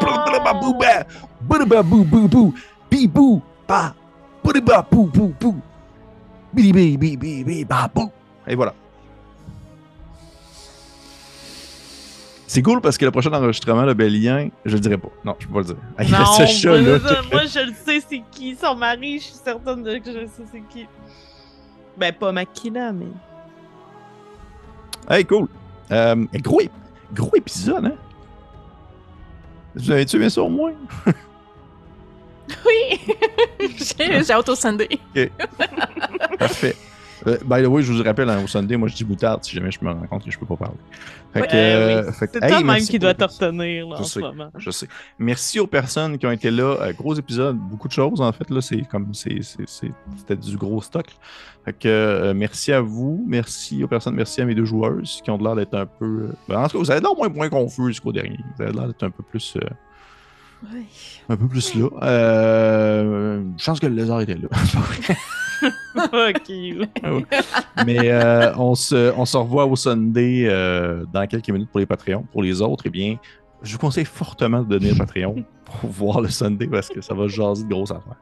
Bou, 1.83 2.03
bou. 2.27 2.53
Bibou, 2.91 3.41
ba. 3.67 3.95
Bou. 4.43 4.53
Et 8.47 8.55
voilà. 8.55 8.73
C'est 12.45 12.61
cool 12.61 12.81
parce 12.81 12.99
que 12.99 13.05
le 13.05 13.11
prochain 13.11 13.33
enregistrement, 13.33 13.81
le 13.83 13.95
Bélien, 13.95 14.49
je 14.63 14.75
le 14.75 14.79
dirai 14.79 14.97
pas. 14.97 15.09
Non, 15.25 15.35
je 15.39 15.47
peux 15.47 15.53
pas 15.53 15.59
le 15.61 15.65
dire. 15.65 15.75
Non, 16.11 17.29
moi 17.31 17.45
je 17.45 17.65
le 17.65 17.73
sais 17.73 18.03
c'est 18.07 18.21
qui? 18.29 18.55
Son 18.55 18.75
mari, 18.75 19.17
je 19.17 19.23
suis 19.23 19.33
certaine 19.43 19.81
de 19.81 19.97
que 19.97 20.11
je 20.11 20.27
sais 20.27 20.43
c'est 20.51 20.61
qui. 20.69 20.85
Ben 21.97 22.13
pas 22.13 22.31
Makina, 22.31 22.91
mais. 22.91 23.07
Hey, 25.09 25.25
cool! 25.25 25.47
Euh, 25.91 26.25
gros, 26.35 26.61
gros 27.11 27.35
épisode, 27.35 27.85
hein? 27.85 27.95
Vous 29.75 29.89
avez-tu 29.89 30.19
bien 30.19 30.29
sûr 30.29 30.47
moi? 30.49 30.71
Oui! 32.65 32.99
J'ai 33.77 34.23
j'ai 34.23 34.31
hâte 34.33 34.49
au 34.49 34.55
Sunday. 34.55 34.89
Parfait. 36.39 36.75
Euh, 37.25 37.37
by 37.45 37.63
the 37.63 37.67
way, 37.67 37.81
je 37.81 37.93
vous 37.93 38.03
rappelle, 38.03 38.29
hein, 38.29 38.41
au 38.43 38.47
Sunday, 38.47 38.75
moi 38.75 38.89
je 38.89 38.95
dis 38.95 39.05
moutarde 39.05 39.41
si 39.45 39.55
jamais 39.55 39.71
je 39.71 39.79
me 39.81 39.89
rends 39.91 40.07
compte 40.07 40.25
que 40.25 40.31
je 40.31 40.37
peux 40.37 40.45
pas 40.45 40.57
parler. 40.57 40.75
Fait 41.31 41.39
Ouais, 41.39 41.47
Euh, 41.53 42.01
euh, 42.07 42.11
fait 42.11 42.27
que, 42.27 42.33
C'est 42.33 42.43
hey, 42.43 42.49
toi-même 42.51 42.83
qui 42.83 42.99
doit 42.99 43.13
te 43.13 43.21
l'épisode. 43.21 43.45
retenir 43.55 43.87
là, 43.87 43.95
Je 43.97 44.01
en 44.01 44.05
sais. 44.05 44.13
ce 44.15 44.19
moment. 44.19 44.49
Je 44.57 44.69
sais. 44.71 44.87
Merci 45.17 45.59
aux 45.61 45.67
personnes 45.67 46.17
qui 46.17 46.27
ont 46.27 46.31
été 46.31 46.51
là. 46.51 46.75
Euh, 46.81 46.91
gros 46.91 47.15
épisode, 47.15 47.55
beaucoup 47.57 47.87
de 47.87 47.93
choses 47.93 48.19
en 48.19 48.31
fait. 48.33 48.49
Là, 48.49 48.59
c'est 48.59 48.81
comme 48.91 49.13
c'est, 49.13 49.41
c'est- 49.41 49.63
c'est- 49.67 49.91
c'était 50.17 50.35
du 50.35 50.57
gros 50.57 50.81
stock. 50.81 51.05
Fait 51.63 51.71
que 51.71 51.87
euh, 51.87 52.33
merci 52.33 52.73
à 52.73 52.81
vous, 52.81 53.23
merci 53.25 53.85
aux 53.85 53.87
personnes, 53.87 54.15
merci 54.15 54.41
à 54.41 54.45
mes 54.45 54.53
deux 54.53 54.65
joueuses 54.65 55.21
qui 55.23 55.31
ont 55.31 55.37
l'air 55.37 55.55
d'être 55.55 55.75
un 55.75 55.85
peu. 55.85 56.27
ben, 56.49 56.59
en 56.59 56.67
tout 56.67 56.73
cas, 56.73 56.77
vous 56.79 56.91
avez 56.91 56.99
l'air 56.99 57.15
moins, 57.15 57.29
moins 57.29 57.47
confus 57.49 58.01
qu'au 58.03 58.11
dernier. 58.11 58.37
Vous 58.57 58.63
avez 58.63 58.73
l'air 58.73 58.87
d'être 58.87 59.03
un 59.03 59.11
peu 59.11 59.23
plus. 59.23 59.57
Oui. 60.71 60.85
un 61.29 61.35
peu 61.35 61.47
plus 61.47 61.75
là. 61.75 61.89
Euh, 62.03 63.43
je 63.57 63.65
pense 63.65 63.79
que 63.79 63.87
le 63.87 63.95
lézard 63.95 64.21
était 64.21 64.35
là. 64.35 64.47
Fuck 66.11 66.49
you. 66.49 66.85
Mais 67.85 68.11
euh, 68.11 68.53
on, 68.57 68.75
se, 68.75 69.13
on 69.17 69.25
se 69.25 69.37
revoit 69.37 69.65
au 69.65 69.75
Sunday 69.75 70.45
euh, 70.47 71.05
dans 71.11 71.25
quelques 71.27 71.49
minutes 71.49 71.69
pour 71.69 71.79
les 71.79 71.85
Patreons. 71.85 72.25
Pour 72.31 72.43
les 72.43 72.61
autres, 72.61 72.83
eh 72.87 72.89
bien, 72.89 73.17
je 73.61 73.73
vous 73.73 73.79
conseille 73.79 74.05
fortement 74.05 74.61
de 74.61 74.67
devenir 74.77 74.97
Patreon 74.97 75.43
pour 75.65 75.89
voir 75.89 76.21
le 76.21 76.29
Sunday 76.29 76.67
parce 76.67 76.89
que 76.89 77.01
ça 77.01 77.13
va 77.13 77.27
jaser 77.27 77.63
de 77.63 77.69
grosses 77.69 77.91
affaires. 77.91 78.21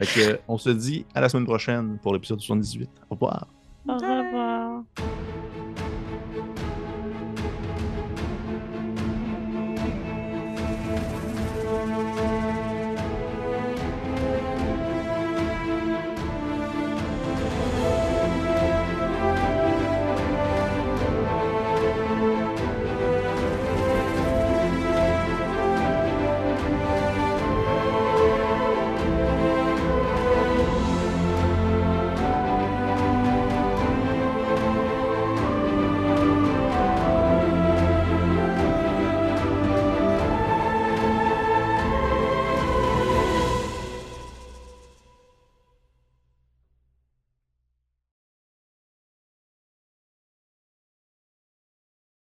Fait 0.00 0.06
que, 0.06 0.40
on 0.48 0.58
se 0.58 0.70
dit 0.70 1.04
à 1.14 1.20
la 1.20 1.28
semaine 1.28 1.46
prochaine 1.46 1.98
pour 2.02 2.14
l'épisode 2.14 2.40
78. 2.40 2.88
Au 3.10 3.14
revoir. 3.14 3.48
Au 3.88 3.94
revoir. 3.94 4.47